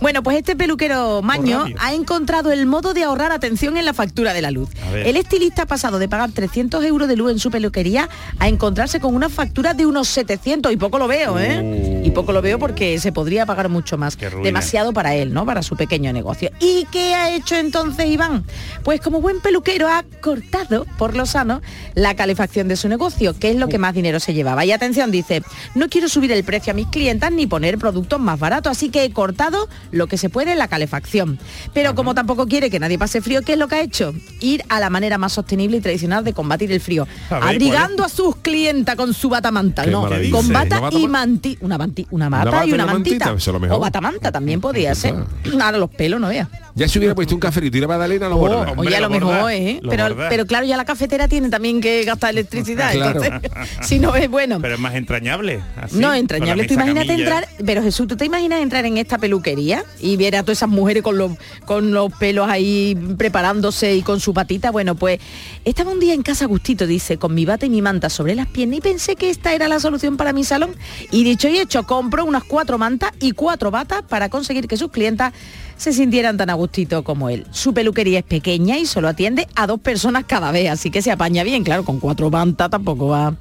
Bueno, 0.00 0.22
pues 0.22 0.36
este 0.38 0.54
peluquero 0.56 1.22
Maño 1.22 1.66
ha 1.78 1.92
encontrado 1.92 2.52
el 2.52 2.66
modo 2.66 2.94
de 2.94 3.02
ahorrar 3.02 3.32
atención 3.32 3.76
en 3.76 3.84
la 3.84 3.92
factura 3.92 4.32
de 4.32 4.42
la 4.42 4.50
luz. 4.50 4.70
El 4.94 5.16
estilista 5.16 5.62
ha 5.62 5.66
pasado 5.66 5.98
de 5.98 6.08
pagar 6.08 6.30
300 6.32 6.84
euros 6.84 7.08
de 7.08 7.16
luz 7.16 7.32
en 7.32 7.38
su 7.38 7.50
peluquería 7.50 8.08
a 8.38 8.48
encontrarse 8.48 9.00
con 9.00 9.14
una 9.14 9.28
factura 9.28 9.74
de 9.74 9.86
unos 9.86 10.08
700 10.08 10.72
y 10.72 10.76
poco 10.76 10.98
lo 10.98 11.08
veo, 11.08 11.38
¿eh? 11.38 11.60
Uh. 12.02 12.06
Y 12.06 12.10
poco 12.12 12.32
lo 12.32 12.42
veo 12.42 12.58
porque 12.58 12.98
se 13.00 13.12
podría 13.12 13.44
pagar 13.44 13.68
mucho 13.68 13.98
más. 13.98 14.16
Demasiado 14.16 14.92
para 14.92 15.14
él, 15.14 15.32
¿no? 15.32 15.44
Para 15.44 15.62
su 15.62 15.76
pequeño 15.76 16.12
negocio. 16.12 16.50
¿Y 16.60 16.86
qué 16.92 17.14
ha 17.14 17.30
hecho 17.34 17.56
entonces 17.56 18.06
Iván? 18.06 18.44
Pues 18.84 19.00
como 19.00 19.20
buen 19.20 19.40
peluquero 19.40 19.88
ha 19.88 20.04
cortado, 20.20 20.47
por 20.96 21.16
lo 21.16 21.26
sano, 21.26 21.60
la 21.94 22.14
calefacción 22.14 22.68
de 22.68 22.76
su 22.76 22.88
negocio, 22.88 23.38
que 23.38 23.50
es 23.50 23.56
lo 23.56 23.68
que 23.68 23.78
más 23.78 23.94
dinero 23.94 24.20
se 24.20 24.34
llevaba. 24.34 24.64
Y 24.64 24.72
atención, 24.72 25.10
dice, 25.10 25.42
no 25.74 25.88
quiero 25.88 26.08
subir 26.08 26.32
el 26.32 26.44
precio 26.44 26.72
a 26.72 26.74
mis 26.74 26.86
clientas 26.88 27.30
ni 27.32 27.46
poner 27.46 27.78
productos 27.78 28.18
más 28.20 28.38
baratos, 28.38 28.72
así 28.72 28.88
que 28.90 29.04
he 29.04 29.10
cortado 29.12 29.68
lo 29.90 30.06
que 30.06 30.16
se 30.18 30.28
puede 30.30 30.52
en 30.52 30.58
la 30.58 30.68
calefacción. 30.68 31.38
Pero 31.74 31.94
como 31.94 32.14
tampoco 32.14 32.46
quiere 32.46 32.70
que 32.70 32.78
nadie 32.80 32.98
pase 32.98 33.20
frío, 33.20 33.42
¿qué 33.42 33.52
es 33.54 33.58
lo 33.58 33.68
que 33.68 33.76
ha 33.76 33.80
hecho? 33.82 34.14
Ir 34.40 34.64
a 34.68 34.80
la 34.80 34.90
manera 34.90 35.18
más 35.18 35.32
sostenible 35.32 35.76
y 35.76 35.80
tradicional 35.80 36.24
de 36.24 36.32
combatir 36.32 36.72
el 36.72 36.80
frío, 36.80 37.06
A 37.30 37.34
ver, 37.40 37.42
abrigando 37.44 38.04
a 38.04 38.08
sus 38.08 38.36
clientas 38.36 38.96
con 38.96 39.14
su 39.14 39.28
batamanta, 39.28 39.84
no, 39.86 40.02
maravilla. 40.02 40.32
con 40.32 40.46
¿Una 40.46 40.64
bata 40.64 40.80
y 40.92 41.02
ma- 41.06 41.18
manti, 41.20 41.58
una, 41.60 41.78
manti- 41.78 42.06
una 42.10 42.28
bata 42.28 42.50
bata 42.50 42.66
y 42.66 42.72
una 42.72 42.86
mantita, 42.86 43.26
mantita, 43.26 43.74
o 43.74 43.78
batamanta 43.78 44.32
también 44.32 44.60
podía 44.60 44.94
ser. 44.94 45.14
Ahora 45.60 45.78
los 45.78 45.90
pelos 45.90 46.20
no 46.20 46.28
veas. 46.28 46.48
Ya 46.78 46.88
se 46.88 46.98
hubiera 46.98 47.14
puesto 47.14 47.34
un 47.34 47.40
cafelito 47.40 47.76
y 47.76 47.80
una 47.80 47.88
magdalena 47.88 48.28
lo 48.28 48.36
Oh, 48.36 48.38
borda. 48.38 48.72
oye, 48.76 48.96
a 48.96 49.00
lo 49.00 49.08
lo 49.08 49.18
mejor, 49.18 49.50
¿eh? 49.52 49.80
lo 49.82 49.90
Pero, 49.90 50.16
pero 50.28 50.46
claro, 50.46 50.64
ya 50.64 50.76
la 50.76 50.84
cafetera 50.84 51.26
tiene 51.28 51.48
también 51.50 51.80
que 51.80 52.04
gastar 52.04 52.30
electricidad. 52.30 52.92
Claro. 52.92 53.22
Entonces, 53.22 53.50
si 53.82 53.98
no 53.98 54.14
es 54.14 54.30
bueno. 54.30 54.58
Pero 54.60 54.74
es 54.74 54.80
más 54.80 54.94
entrañable. 54.94 55.60
así, 55.76 55.96
no, 55.98 56.14
entrañable. 56.14 56.66
Tú 56.66 56.74
imagínate 56.74 57.08
camilla. 57.08 57.38
entrar, 57.40 57.48
pero 57.66 57.82
Jesús, 57.82 58.06
¿tú 58.06 58.16
te 58.16 58.24
imaginas 58.24 58.60
entrar 58.62 58.84
en 58.86 58.96
esta 58.96 59.18
peluquería 59.18 59.84
y 60.00 60.16
ver 60.16 60.36
a 60.36 60.42
todas 60.42 60.58
esas 60.58 60.68
mujeres 60.68 61.02
con 61.02 61.18
los, 61.18 61.32
con 61.64 61.92
los 61.92 62.12
pelos 62.14 62.48
ahí 62.48 62.96
preparándose 63.18 63.96
y 63.96 64.02
con 64.02 64.20
su 64.20 64.32
patita? 64.32 64.70
Bueno, 64.70 64.94
pues 64.94 65.18
estaba 65.64 65.90
un 65.90 65.98
día 66.00 66.14
en 66.14 66.22
casa 66.22 66.46
gustito, 66.46 66.86
dice, 66.86 67.18
con 67.18 67.34
mi 67.34 67.44
bata 67.44 67.66
y 67.66 67.70
mi 67.70 67.82
manta 67.82 68.08
sobre 68.08 68.34
las 68.34 68.46
piernas 68.46 68.78
y 68.78 68.80
pensé 68.82 69.16
que 69.16 69.30
esta 69.30 69.52
era 69.52 69.66
la 69.68 69.80
solución 69.80 70.16
para 70.16 70.32
mi 70.32 70.44
salón. 70.44 70.70
Y 71.10 71.24
dicho 71.24 71.48
y 71.48 71.58
hecho, 71.58 71.82
compro 71.84 72.24
unas 72.24 72.44
cuatro 72.44 72.78
mantas 72.78 73.10
y 73.20 73.32
cuatro 73.32 73.70
batas 73.72 74.02
para 74.08 74.28
conseguir 74.28 74.68
que 74.68 74.76
sus 74.76 74.90
clientas 74.90 75.32
se 75.78 75.92
sintieran 75.94 76.36
tan 76.36 76.50
a 76.50 76.54
gustito 76.54 77.02
como 77.04 77.30
él. 77.30 77.46
Su 77.50 77.72
peluquería 77.72 78.18
es 78.18 78.24
pequeña 78.24 78.76
y 78.76 78.84
solo 78.84 79.08
atiende 79.08 79.48
a 79.54 79.66
dos 79.66 79.80
personas 79.80 80.24
cada 80.26 80.52
vez, 80.52 80.70
así 80.70 80.90
que 80.90 81.00
se 81.00 81.10
apaña 81.10 81.44
bien, 81.44 81.64
claro, 81.64 81.84
con 81.84 82.00
cuatro 82.00 82.30
mantas 82.30 82.68
tampoco 82.68 83.08
va. 83.08 83.36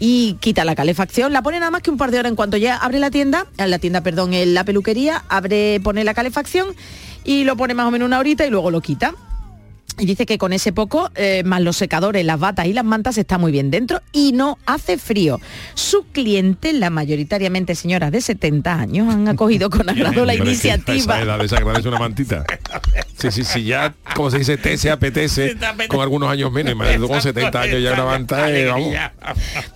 Y 0.00 0.34
quita 0.40 0.64
la 0.64 0.74
calefacción, 0.74 1.32
la 1.32 1.42
pone 1.42 1.60
nada 1.60 1.70
más 1.70 1.82
que 1.82 1.90
un 1.90 1.98
par 1.98 2.10
de 2.10 2.18
horas 2.18 2.30
en 2.30 2.36
cuanto 2.36 2.56
ya 2.56 2.76
abre 2.76 2.98
la 2.98 3.10
tienda, 3.10 3.46
la 3.58 3.78
tienda, 3.78 4.00
perdón, 4.00 4.34
en 4.34 4.54
la 4.54 4.64
peluquería, 4.64 5.22
abre, 5.28 5.78
pone 5.80 6.02
la 6.02 6.14
calefacción 6.14 6.68
y 7.24 7.44
lo 7.44 7.56
pone 7.56 7.74
más 7.74 7.86
o 7.86 7.90
menos 7.90 8.06
una 8.06 8.18
horita 8.18 8.46
y 8.46 8.50
luego 8.50 8.70
lo 8.70 8.80
quita. 8.80 9.14
Y 9.98 10.06
dice 10.06 10.26
que 10.26 10.38
con 10.38 10.52
ese 10.52 10.72
poco, 10.72 11.10
eh, 11.14 11.42
más 11.44 11.60
los 11.60 11.76
secadores, 11.76 12.24
las 12.24 12.40
batas 12.40 12.66
y 12.66 12.72
las 12.72 12.84
mantas, 12.84 13.18
está 13.18 13.38
muy 13.38 13.52
bien 13.52 13.70
dentro 13.70 14.00
y 14.12 14.32
no 14.32 14.58
hace 14.66 14.98
frío. 14.98 15.40
Sus 15.74 16.04
clientes, 16.12 16.74
la 16.74 16.90
mayoritariamente 16.90 17.74
señoras 17.74 18.10
de 18.10 18.20
70 18.20 18.74
años, 18.74 19.12
han 19.12 19.28
acogido 19.28 19.70
con 19.70 19.88
agrado 19.88 20.24
la 20.24 20.32
Pero 20.32 20.32
es 20.32 20.40
que 20.40 20.48
iniciativa. 20.48 21.14
Esa 21.14 21.22
edad 21.22 21.38
desagradece 21.38 21.88
una 21.88 21.98
mantita. 21.98 22.44
Sí, 23.18 23.30
sí, 23.30 23.44
sí, 23.44 23.64
ya, 23.64 23.94
como 24.16 24.30
se 24.30 24.38
dice, 24.38 24.56
te 24.56 24.76
se 24.76 24.90
apetece, 24.90 25.56
con 25.88 26.00
algunos 26.00 26.30
años 26.30 26.50
menos, 26.50 26.74
más 26.74 26.96
con 26.98 27.20
70 27.20 27.60
años 27.60 27.82
ya 27.82 27.92
una 27.92 28.04
manta, 28.04 28.50
eh, 28.50 28.66
vamos. 28.66 28.94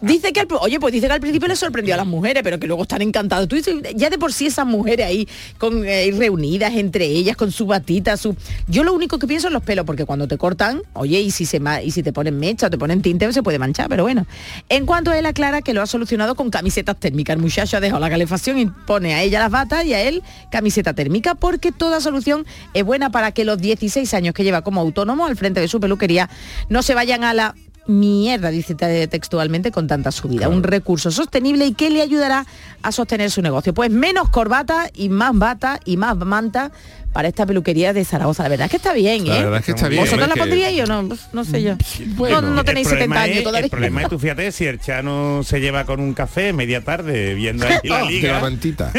Dice 0.01 0.33
que 0.33 0.41
al, 0.41 0.49
oye, 0.61 0.81
pues 0.81 0.93
dice 0.93 1.07
que 1.07 1.13
al 1.13 1.21
principio 1.21 1.47
le 1.47 1.57
sorprendió 1.57 1.95
a 1.95 1.97
las 1.99 2.07
mujeres, 2.07 2.43
pero 2.43 2.59
que 2.59 2.67
luego 2.67 2.83
están 2.83 3.03
encantadas. 3.03 3.47
Tú 3.47 3.57
dices, 3.57 3.77
ya 3.95 4.11
de 4.11 4.19
por 4.19 4.33
sí 4.33 4.47
esas 4.47 4.67
mujeres 4.67 5.07
ahí 5.07 5.29
con 5.59 5.85
eh, 5.87 6.11
reunidas 6.17 6.75
entre 6.75 7.05
ellas 7.05 7.37
con 7.37 7.53
su 7.53 7.67
batita, 7.67 8.17
su. 8.17 8.37
Yo 8.67 8.83
lo 8.83 8.93
único 8.95 9.19
que 9.19 9.27
pienso 9.27 9.49
es 9.49 9.53
los 9.53 9.63
pelos, 9.63 9.85
porque 9.85 10.06
cuando 10.07 10.27
te 10.29 10.39
cortan, 10.39 10.81
oye, 10.95 11.21
y 11.21 11.31
si 11.31 11.45
se 11.45 11.61
y 11.85 11.91
si 11.91 12.03
te 12.03 12.13
ponen 12.13 12.39
mecha 12.39 12.69
o 12.69 12.71
te 12.71 12.79
ponen 12.79 13.03
tinte, 13.03 13.31
se 13.33 13.43
puede 13.43 13.59
manchar, 13.59 13.89
pero 13.89 14.05
bueno. 14.05 14.27
En 14.69 14.87
cuanto 14.87 15.11
a 15.11 15.19
él 15.19 15.27
aclara 15.27 15.61
que 15.63 15.75
lo 15.75 15.83
ha 15.83 15.87
solucionado 15.87 16.35
con 16.35 16.49
camisetas 16.51 16.97
térmicas. 16.97 17.37
El 17.37 17.43
muchacho 17.43 17.77
ha 17.77 17.81
dejado 17.81 18.01
la 18.01 18.09
calefacción 18.09 18.59
y 18.59 18.67
pone 18.67 19.15
a 19.15 19.23
ella 19.23 19.41
las 19.41 19.51
batas 19.51 19.85
y 19.85 19.93
a 19.95 20.01
él 20.03 20.23
camiseta 20.51 20.95
térmica, 20.95 21.35
porque 21.35 21.73
toda 21.73 22.01
solución 22.01 22.47
es 22.73 22.85
buena 22.85 23.11
para 23.11 23.33
que 23.33 23.45
los 23.45 23.59
16 23.59 24.15
años 24.15 24.33
que 24.35 24.45
lleva 24.45 24.63
como 24.63 24.81
autónomo 24.81 25.27
al 25.27 25.37
frente 25.37 25.61
de 25.61 25.69
su 25.69 25.81
peluquería 25.81 26.31
no 26.69 26.83
se 26.83 26.95
vayan 26.95 27.25
a 27.25 27.35
la 27.35 27.55
mierda, 27.89 28.51
dice 28.51 28.75
te- 28.75 29.07
textualmente, 29.07 29.71
con 29.71 29.87
tanta 29.87 30.11
subida. 30.11 30.49
Un 30.49 30.63
recurso 30.65 31.11
sostenible 31.13 31.67
y 31.67 31.73
que 31.75 31.89
le 31.91 32.03
ayudará 32.03 32.45
a 32.83 32.91
sostener 32.93 33.31
su 33.31 33.43
negocio. 33.43 33.73
Pues 33.75 33.91
menos 33.91 34.29
corbata 34.31 34.91
y 34.95 35.09
más 35.09 35.31
bata 35.39 35.79
y 35.85 35.97
más 35.97 36.17
manta 36.17 36.73
para 37.17 37.29
esta 37.29 37.47
peluquería 37.47 37.95
de 37.95 38.05
Zaragoza. 38.05 38.43
La 38.43 38.51
verdad 38.51 38.67
es 38.67 38.71
que 38.73 38.77
está 38.77 38.93
bien, 38.93 39.23
¿eh? 39.27 39.31
La 39.31 39.37
verdad 39.45 39.61
es 39.61 39.65
que 39.65 39.71
está 39.73 39.89
bien. 39.89 40.03
¿Vosotros 40.03 40.29
la 40.29 40.35
que- 40.35 40.41
pondríais 40.41 40.83
o 40.83 40.87
no? 40.87 41.09
Pues, 41.09 41.21
no 41.33 41.45
sé 41.47 41.63
yo. 41.63 41.75
Bueno, 42.09 42.43
no, 42.43 42.51
no 42.51 42.63
tenéis 42.63 42.89
El 42.89 42.99
70 42.99 43.07
problema 43.15 43.23
años 43.25 43.37
es- 43.39 43.45
todavía. 43.45 43.65
El 43.65 43.71
problema 43.71 44.03
es, 44.03 44.09
tú 44.11 44.19
fíjate, 44.19 44.53
si 44.53 44.67
el 44.67 44.79
Chano 44.79 45.41
se 45.43 45.59
lleva 45.59 45.87
con 45.87 45.99
un 46.01 46.13
café 46.13 46.53
media 46.53 46.85
tarde 46.85 47.33
viendo 47.33 47.65
ahí 47.67 47.79
la 47.85 47.97
De 48.01 48.05
la 48.05 48.11
liga. 48.11 48.41
mantita. 48.41 48.93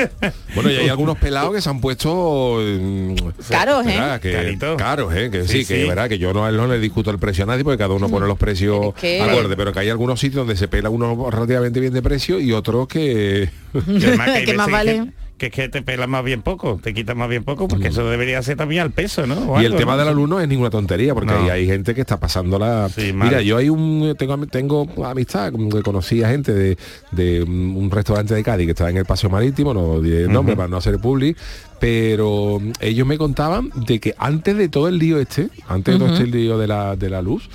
Bueno, 0.55 0.71
y 0.71 0.77
hay 0.77 0.89
algunos 0.89 1.19
pelados 1.19 1.53
que 1.53 1.61
se 1.61 1.69
han 1.69 1.79
puesto 1.79 2.57
mm, 2.59 3.13
Caros, 3.51 3.85
¿eh? 3.85 3.99
Que, 4.19 4.57
caros, 4.79 5.13
¿eh? 5.15 5.29
Que 5.29 5.43
sí, 5.43 5.59
Sí, 5.59 5.65
que 5.67 5.81
sí. 5.83 5.87
verdad 5.87 6.09
que 6.09 6.17
yo 6.17 6.33
no, 6.33 6.51
no 6.51 6.65
le 6.67 6.79
discuto 6.79 7.11
el 7.11 7.19
precio 7.19 7.43
a 7.43 7.47
nadie 7.47 7.63
porque 7.63 7.77
cada 7.77 7.93
uno 7.93 8.09
pone 8.09 8.25
los 8.25 8.39
precios 8.39 8.95
que- 8.95 9.21
acorde, 9.21 9.55
pero 9.55 9.71
que 9.71 9.79
hay 9.81 9.89
algunos 9.89 10.19
sitios 10.19 10.37
donde 10.47 10.55
se 10.57 10.67
pela 10.67 10.89
uno 10.89 11.29
relativamente 11.29 11.79
bien 11.79 11.93
de 11.93 12.01
precio 12.01 12.39
y 12.39 12.51
otros 12.51 12.87
que 12.87 13.47
además 13.75 14.27
hay 14.33 14.43
Que 14.45 14.53
más 14.55 14.71
vale. 14.71 15.11
Que, 15.37 15.45
es 15.47 15.51
que 15.51 15.69
te 15.69 15.81
pelas 15.83 16.07
más 16.09 16.23
bien 16.23 16.41
poco, 16.41 16.79
te 16.81 16.93
quitas 16.93 17.15
más 17.15 17.29
bien 17.29 17.43
poco, 17.43 17.67
porque 17.67 17.89
eso 17.89 18.09
debería 18.09 18.41
ser 18.41 18.57
también 18.57 18.81
al 18.81 18.91
peso, 18.91 19.27
¿no? 19.27 19.51
O 19.51 19.61
y 19.61 19.65
el 19.65 19.75
tema 19.75 19.91
¿no? 19.93 19.99
del 19.99 20.07
alumno 20.07 20.39
es 20.39 20.47
ninguna 20.47 20.69
tontería 20.71 21.13
porque 21.13 21.31
No. 21.31 21.43
hay, 21.43 21.49
hay 21.49 21.65
gente 21.67 21.93
que 21.93 22.01
está 22.01 22.19
pasándola 22.19 22.89
Sí, 22.89 23.13
mal. 23.13 23.27
mira 23.29 23.41
yo 23.43 23.57
hay 23.57 23.69
un 23.69 24.15
tengo 24.17 24.35
tengo 24.47 24.87
amistad 25.05 25.53
que 25.71 25.81
conocí 25.83 26.23
a 26.23 26.29
gente 26.29 26.53
de, 26.53 26.77
de 27.11 27.43
un 27.43 27.89
restaurante 27.91 28.33
de 28.33 28.43
Cádiz 28.43 28.65
que 28.65 28.71
estaba 28.71 28.89
en 28.89 28.97
el 28.97 29.05
paseo 29.05 29.29
marítimo 29.29 29.73
no 29.73 30.01
diré 30.01 30.23
el 30.23 30.31
nombre 30.31 30.55
para 30.55 30.67
no 30.69 30.77
hacer 30.77 30.97
public 30.97 31.37
pero 31.79 32.59
ellos 32.79 33.05
me 33.07 33.17
contaban 33.17 33.69
de 33.75 33.99
que 33.99 34.15
antes 34.17 34.57
de 34.57 34.69
todo 34.69 34.87
el 34.87 34.97
lío 34.97 35.19
este 35.19 35.49
antes 35.67 35.93
de 35.93 35.99
todo 35.99 36.13
este 36.13 36.25
lío 36.27 36.57
de 36.57 36.67
la 36.67 36.95
de 36.95 37.09
la 37.09 37.21
luz 37.21 37.49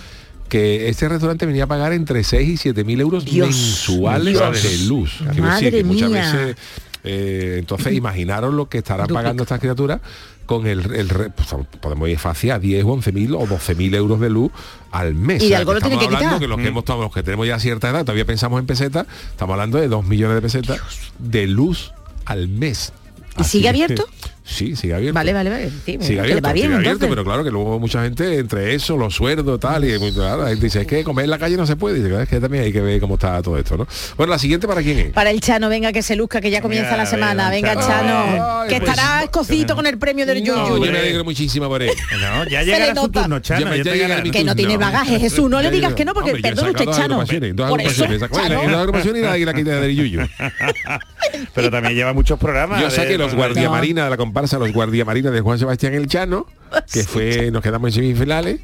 que 0.49 0.89
este 0.89 1.09
restaurante 1.09 1.47
venía 1.47 1.65
a 1.65 1.67
pagar 1.67 1.93
entre 1.93 2.23
6 2.23 2.49
y 2.49 2.57
7 2.59 2.85
mil 2.85 3.01
euros 3.01 3.25
Dios, 3.25 3.49
mensuales 3.49 4.39
Dios. 4.39 4.63
de 4.63 4.87
luz. 4.87 5.15
Quiero 5.19 5.43
Madre 5.45 5.65
decir 5.71 5.79
que 5.79 5.85
muchas 5.85 6.11
mía. 6.11 6.21
veces 6.33 6.57
eh, 7.05 7.57
entonces 7.59 7.93
imaginaros 7.95 8.55
lo 8.55 8.69
que 8.69 8.79
estarán 8.79 9.07
Duplica. 9.07 9.23
pagando 9.23 9.43
estas 9.45 9.61
criaturas 9.61 10.01
con 10.47 10.67
el, 10.67 10.81
el 10.95 11.09
pues, 11.35 11.49
podemos 11.81 12.09
ir 12.09 12.19
fácil 12.19 12.51
a 12.51 12.59
10 12.59 12.85
o 12.85 12.89
11 12.93 13.13
mil 13.13 13.35
o 13.35 13.47
12 13.47 13.75
mil 13.75 13.95
euros 13.95 14.21
de 14.21 14.29
luz 14.31 14.51
al 14.91 15.15
mes. 15.15 15.43
Y 15.43 15.49
de 15.51 15.57
algo 15.57 15.73
lo 15.73 15.79
estamos 15.79 15.99
tiene 15.99 16.11
que 16.11 16.17
hablando 16.17 16.37
quitar. 16.37 16.41
que 16.41 16.49
los 16.49 16.59
que 16.61 16.69
hemos 16.69 16.85
tomado, 16.85 17.05
los 17.05 17.15
que 17.15 17.23
tenemos 17.23 17.47
ya 17.47 17.59
cierta 17.59 17.89
edad, 17.91 18.01
todavía 18.05 18.25
pensamos 18.27 18.61
en 18.61 18.67
pesetas, 18.67 19.07
estamos 19.31 19.55
hablando 19.55 19.79
de 19.79 19.89
2 19.89 20.05
millones 20.05 20.35
de 20.37 20.43
pesetas 20.43 20.81
de 21.19 21.47
luz 21.47 21.93
al 22.27 22.49
mes. 22.49 22.93
¿Y 23.39 23.41
Así 23.41 23.51
sigue 23.59 23.63
que- 23.63 23.69
abierto? 23.71 24.05
Sí, 24.45 24.75
sigue 24.75 24.95
abierto. 24.95 25.15
Vale, 25.15 25.33
vale, 25.33 25.51
vale. 25.51 25.71
Sí, 25.85 25.99
Sigue 26.01 26.21
abierto, 26.21 26.43
va 26.47 26.53
bien, 26.53 26.67
sigue 26.67 26.75
abierto, 26.77 26.91
entonces. 26.93 27.09
pero 27.11 27.25
claro 27.25 27.45
que 27.45 27.51
luego 27.51 27.79
mucha 27.79 28.03
gente 28.03 28.39
entre 28.39 28.75
eso, 28.75 28.97
los 28.97 29.15
sueldos, 29.15 29.61
tal, 29.61 29.85
y 29.85 29.97
muy 29.99 30.13
claro, 30.13 30.43
la 30.43 30.49
gente 30.49 30.65
dice, 30.65 30.81
es 30.81 30.87
que 30.87 31.05
comer 31.05 31.25
en 31.25 31.31
la 31.31 31.39
calle 31.39 31.57
no 31.57 31.65
se 31.67 31.77
puede, 31.77 31.99
y 31.99 32.03
dice, 32.03 32.23
es 32.23 32.29
que 32.29 32.41
también 32.41 32.65
hay 32.65 32.73
que 32.73 32.81
ver 32.81 33.01
cómo 33.01 33.15
está 33.15 33.41
todo 33.41 33.57
esto, 33.57 33.77
¿no? 33.77 33.87
Bueno, 34.17 34.33
la 34.33 34.39
siguiente 34.39 34.67
para 34.67 34.83
quién 34.83 34.99
es. 34.99 35.13
Para 35.13 35.31
el 35.31 35.41
Chano, 35.41 35.69
venga 35.69 35.93
que 35.93 36.03
se 36.03 36.17
luzca, 36.17 36.41
que 36.41 36.51
ya 36.51 36.61
comienza 36.61 36.91
Mira, 36.91 37.05
la 37.05 37.07
semana. 37.07 37.51
venga, 37.51 37.75
Chano. 37.75 37.87
Chano. 37.87 38.61
Ay, 38.63 38.69
que 38.69 38.79
pues, 38.81 38.91
estará 38.91 39.23
escocito 39.23 39.77
con 39.77 39.87
el 39.87 39.99
premio 39.99 40.27
del 40.27 40.43
No, 40.45 40.69
Yuyu. 40.69 40.85
yo 40.87 40.93
me 40.93 40.99
alegro 40.99 41.25
muchísimo 41.25 41.69
por 41.69 41.83
él. 41.83 41.91
No, 42.21 42.45
ya 42.49 42.63
llegará 42.63 42.95
le 42.95 43.01
su 43.01 43.09
turno, 43.09 43.39
Chano. 43.41 43.61
Ya 43.61 43.67
me- 43.71 43.79
ya 43.79 43.85
ya 43.85 43.93
llegará 43.95 44.23
Que 44.23 44.45
no 44.45 44.57
tiene 44.57 44.77
bagaje, 44.77 45.21
Jesús. 45.21 45.49
No 45.49 45.63
le 45.63 45.71
digas 45.71 45.95
que 45.95 46.05
no, 46.05 46.15
porque 46.15 46.35
perdone 46.37 46.71
usted, 46.71 46.87
Chano. 46.87 47.25
Por 47.69 47.81
eso, 47.81 48.07
Chano. 48.07 48.79
agrupación 48.79 49.17
y 49.17 49.21
la, 49.21 49.33
del 49.35 49.95
Yuyu. 49.97 50.21
Pero 51.55 51.71
también 51.71 51.95
lleva 51.95 52.13
muchos 52.13 52.39
programas. 52.39 52.81
Yo 52.81 52.91
saqué 52.91 53.17
los 53.17 53.35
guardiamarinas 53.35 54.05
de 54.07 54.11
la 54.11 54.17
comparsa, 54.33 54.59
los 54.59 54.73
guardiamarinas 54.73 55.33
de 55.33 55.41
Juan 55.43 55.59
Sebastián 55.59 55.93
El 55.95 56.07
Chano, 56.07 56.47
que 56.91 57.05
fue, 57.05 57.51
nos 57.51 57.63
quedamos 57.63 57.89
en 57.89 57.93
semifinales. 58.03 58.61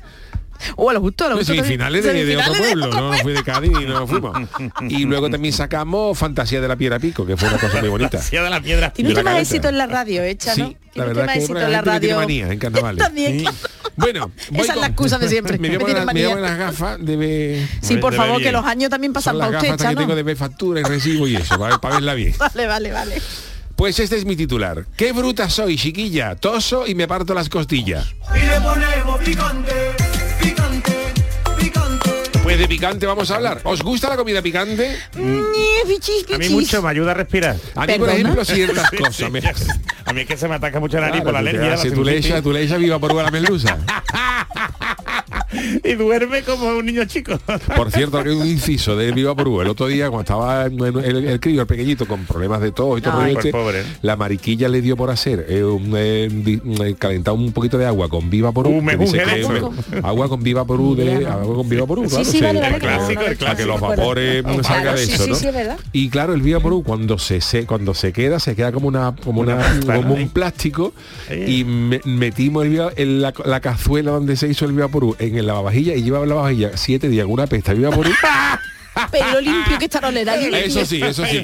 O 0.75 0.91
a 0.91 0.93
lo 0.93 1.01
justo, 1.01 1.25
a 1.25 1.29
lo 1.29 1.35
No, 1.35 1.39
justo. 1.39 1.55
semifinales 1.55 2.03
de, 2.03 2.25
de 2.25 2.37
otro 2.37 2.53
Semifinales 2.53 2.59
de 2.59 2.65
pueblo, 2.65 2.87
otro 2.87 3.01
no 3.01 3.07
pueblo. 3.11 3.23
fui 3.23 3.33
de 3.33 3.43
Cádiz 3.45 3.71
y 3.81 3.85
no 3.87 4.07
fuimos. 4.09 4.39
Y 4.89 5.05
luego 5.05 5.31
también 5.31 5.55
sacamos 5.55 6.19
Fantasía 6.19 6.61
de 6.61 6.67
la 6.67 6.75
Piedra 6.75 6.99
Pico, 6.99 7.25
que 7.25 7.37
fue 7.37 7.49
una 7.49 7.59
cosa 7.59 7.79
muy 7.81 7.89
bonita. 7.91 8.11
Fantasía 8.19 8.43
de 8.43 8.51
la 8.51 8.61
piedra. 8.61 8.93
Tiene 8.93 9.11
la 9.11 9.21
usted 9.21 9.25
más 9.31 9.41
éxito 9.41 9.69
en 9.69 9.79
la 9.79 9.87
radio, 9.87 10.23
¿eh, 10.23 10.37
Chano? 10.37 10.67
Sí, 10.69 10.77
la 10.95 11.05
Tiene 11.05 11.09
usted 11.11 11.15
verdad 11.15 11.33
que 11.33 11.39
éxito 11.39 11.55
la 11.55 11.65
en 11.67 11.71
la 11.73 11.83
me 11.83 12.01
tiene 12.01 12.15
radio. 12.15 12.17
manía 12.17 12.53
en 12.53 12.59
carnavales. 12.59 13.05
También, 13.05 13.39
claro. 13.43 13.57
Bueno, 13.95 14.33
voy 14.51 14.61
Esa 14.61 14.61
es 14.61 14.67
la 14.69 14.75
con- 14.75 14.85
excusa 14.91 15.19
de 15.19 15.29
siempre. 15.29 15.59
Me 15.61 15.79
voy 15.79 15.93
a 15.93 16.05
Me 16.05 16.13
tiene 16.13 16.35
las- 16.35 16.41
las 16.43 16.59
gafas 16.59 17.05
de 17.05 17.17
ver... 17.17 17.69
Sí, 17.81 17.97
por 17.99 18.11
de 18.11 18.17
favor, 18.17 18.33
ver 18.33 18.39
que 18.39 18.51
bien. 18.51 18.55
los 18.55 18.65
años 18.65 18.91
también 18.91 19.13
pasan 19.13 19.35
Son 19.35 19.39
las 19.39 19.47
para 19.51 19.59
usted, 19.59 19.71
gafas 19.71 19.89
que 19.91 19.97
tengo 19.97 20.17
de 20.17 20.23
ver 20.25 20.37
factura 20.37 20.81
y 20.81 20.83
recibo 20.83 21.29
y 21.29 21.37
eso, 21.37 21.57
para, 21.57 21.79
para 21.81 21.95
verla 21.95 22.15
bien. 22.15 22.35
Vale, 22.37 22.67
vale, 22.67 22.91
vale. 22.93 23.23
Pues 23.79 23.99
este 24.01 24.17
es 24.17 24.25
mi 24.25 24.35
titular. 24.35 24.87
Qué 24.97 25.13
bruta 25.13 25.49
soy, 25.49 25.77
chiquilla. 25.77 26.35
Toso 26.35 26.85
y 26.85 26.97
me 26.97 27.07
parto 27.07 27.33
las 27.33 27.49
costillas. 27.49 28.07
Y 28.35 28.41
le 28.45 28.61
ponemos 28.61 29.21
picante, 29.21 29.73
picante, 30.43 30.97
picante. 31.57 32.11
Pues 32.43 32.59
de 32.59 32.67
picante 32.67 33.07
vamos 33.07 33.31
a 33.31 33.37
hablar. 33.37 33.61
¿Os 33.63 33.81
gusta 33.83 34.09
la 34.09 34.17
comida 34.17 34.43
picante? 34.43 34.99
A 35.15 35.19
mí 36.39 36.49
mucho 36.49 36.83
me 36.83 36.89
ayuda 36.91 37.13
a 37.13 37.15
respirar. 37.15 37.57
A 37.77 37.87
mí, 37.87 37.95
por 38.01 38.09
ejemplo, 38.11 38.45
ciertas 38.45 38.91
cosas. 38.99 39.31
me- 39.31 39.39
A 40.05 40.13
mí 40.13 40.23
es 40.23 40.27
que 40.27 40.37
se 40.37 40.49
me 40.49 40.57
ataca 40.57 40.81
mucho 40.81 40.97
la 40.99 41.09
nariz 41.11 41.21
Claro, 41.23 41.25
por 41.25 41.35
la 41.35 41.41
tú 41.51 41.57
alergia. 41.59 41.77
leche, 41.77 41.91
sinusitis. 41.91 42.43
tu 42.43 42.53
leche 42.53 42.79
viva 42.79 42.99
por 42.99 43.15
la 43.15 43.31
merluza. 43.31 43.79
y 45.85 45.95
duerme 45.95 46.43
como 46.43 46.69
un 46.77 46.87
niño 46.87 47.05
chico. 47.07 47.39
Por 47.77 47.91
cierto, 47.91 48.23
que 48.23 48.31
hay 48.31 48.35
un 48.37 48.47
inciso 48.47 48.97
de 48.97 49.13
Viva 49.13 49.35
Perú. 49.35 49.61
El 49.61 49.69
otro 49.69 49.87
día, 49.87 50.09
cuando 50.11 50.21
estaba 50.23 50.67
el, 50.67 51.05
el 51.05 51.41
crío, 51.41 51.61
el 51.63 51.67
pequeñito, 51.67 52.07
con 52.07 52.25
problemas 52.25 52.61
de 52.61 52.73
tos 52.73 52.99
y 52.99 53.03
todo 53.03 53.19
Ay. 53.21 53.35
este, 53.35 53.51
Pobre, 53.51 53.83
la 54.03 54.17
mariquilla 54.17 54.69
le 54.69 54.81
dio 54.83 54.97
por 54.97 55.11
hacer 55.11 55.47
eh, 55.49 55.63
un, 55.65 55.93
eh, 55.97 56.29
eh, 56.85 56.95
calentar 56.99 57.35
un 57.35 57.53
poquito 57.53 57.79
de 57.79 57.87
agua 57.87 58.09
con 58.09 58.29
Viva 58.31 58.53
Perú. 58.53 58.81
Me- 58.83 58.97
agua 60.03 60.29
con 60.29 60.43
Viva 60.43 60.65
Perú 60.65 60.95
de 60.95 61.27
agua 61.27 61.55
con 61.57 61.69
Viva 61.69 61.87
Perú, 61.87 62.05
Sí, 62.05 62.11
claro, 62.11 62.25
sí, 62.25 62.41
vale, 62.41 62.61
vale, 62.61 62.75
el 62.75 62.81
clásico, 62.81 63.23
el 63.23 63.37
para 63.37 63.57
que 63.57 63.65
los 63.67 63.81
vapores 63.81 64.43
Claro, 64.43 64.63
salga 64.65 64.95
de 64.95 65.03
eso, 65.03 65.25
sí, 65.25 65.31
¿no? 65.31 65.37
sí, 65.37 65.47
es 65.49 65.55
verdad. 65.55 65.79
Y 65.93 66.09
claro, 66.11 66.35
el 66.35 66.43
Viva 66.43 66.61
Perú 66.61 66.83
cuando 66.85 67.19
se, 67.19 67.41
se 67.41 67.67
cuando 67.67 67.95
se 67.95 68.13
queda 68.13 68.39
se 68.41 68.55
queda 68.55 68.73
como 68.73 68.89
una 68.89 69.15
como 69.25 69.41
Una 69.41 69.55
una, 69.55 69.63
pasta, 69.65 69.97
como 69.97 70.09
¿no? 70.11 70.15
un 70.15 70.29
plástico 70.29 70.93
y 71.47 71.65
me- 71.65 72.01
metimos 72.05 72.65
el 72.65 72.71
Viva- 72.71 72.93
en 72.97 73.23
la, 73.23 73.33
la 73.45 73.61
cazuela 73.61 74.11
donde 74.13 74.37
se 74.37 74.49
hizo 74.49 74.65
el 74.65 74.73
Viva 74.73 74.89
Perú 74.89 75.17
en 75.19 75.38
el 75.39 75.47
lavavajilla 75.47 75.95
y 75.95 76.03
llevaba 76.03 76.27
la 76.27 76.31
lavavajilla 76.31 76.77
siete 76.77 77.09
días 77.09 77.25
con 77.25 77.35
una 77.35 77.47
pesta 77.47 77.73
Viva 77.75 77.91
Perú. 77.91 78.11
Pero 79.11 79.33
lo 79.33 79.41
limpio 79.41 79.79
que 79.79 79.85
está 79.87 80.01
no 80.01 80.11
le 80.11 80.25
da. 80.25 80.37
eso 80.37 80.85
sí, 80.85 81.03
eso 81.03 81.25
sí. 81.27 81.43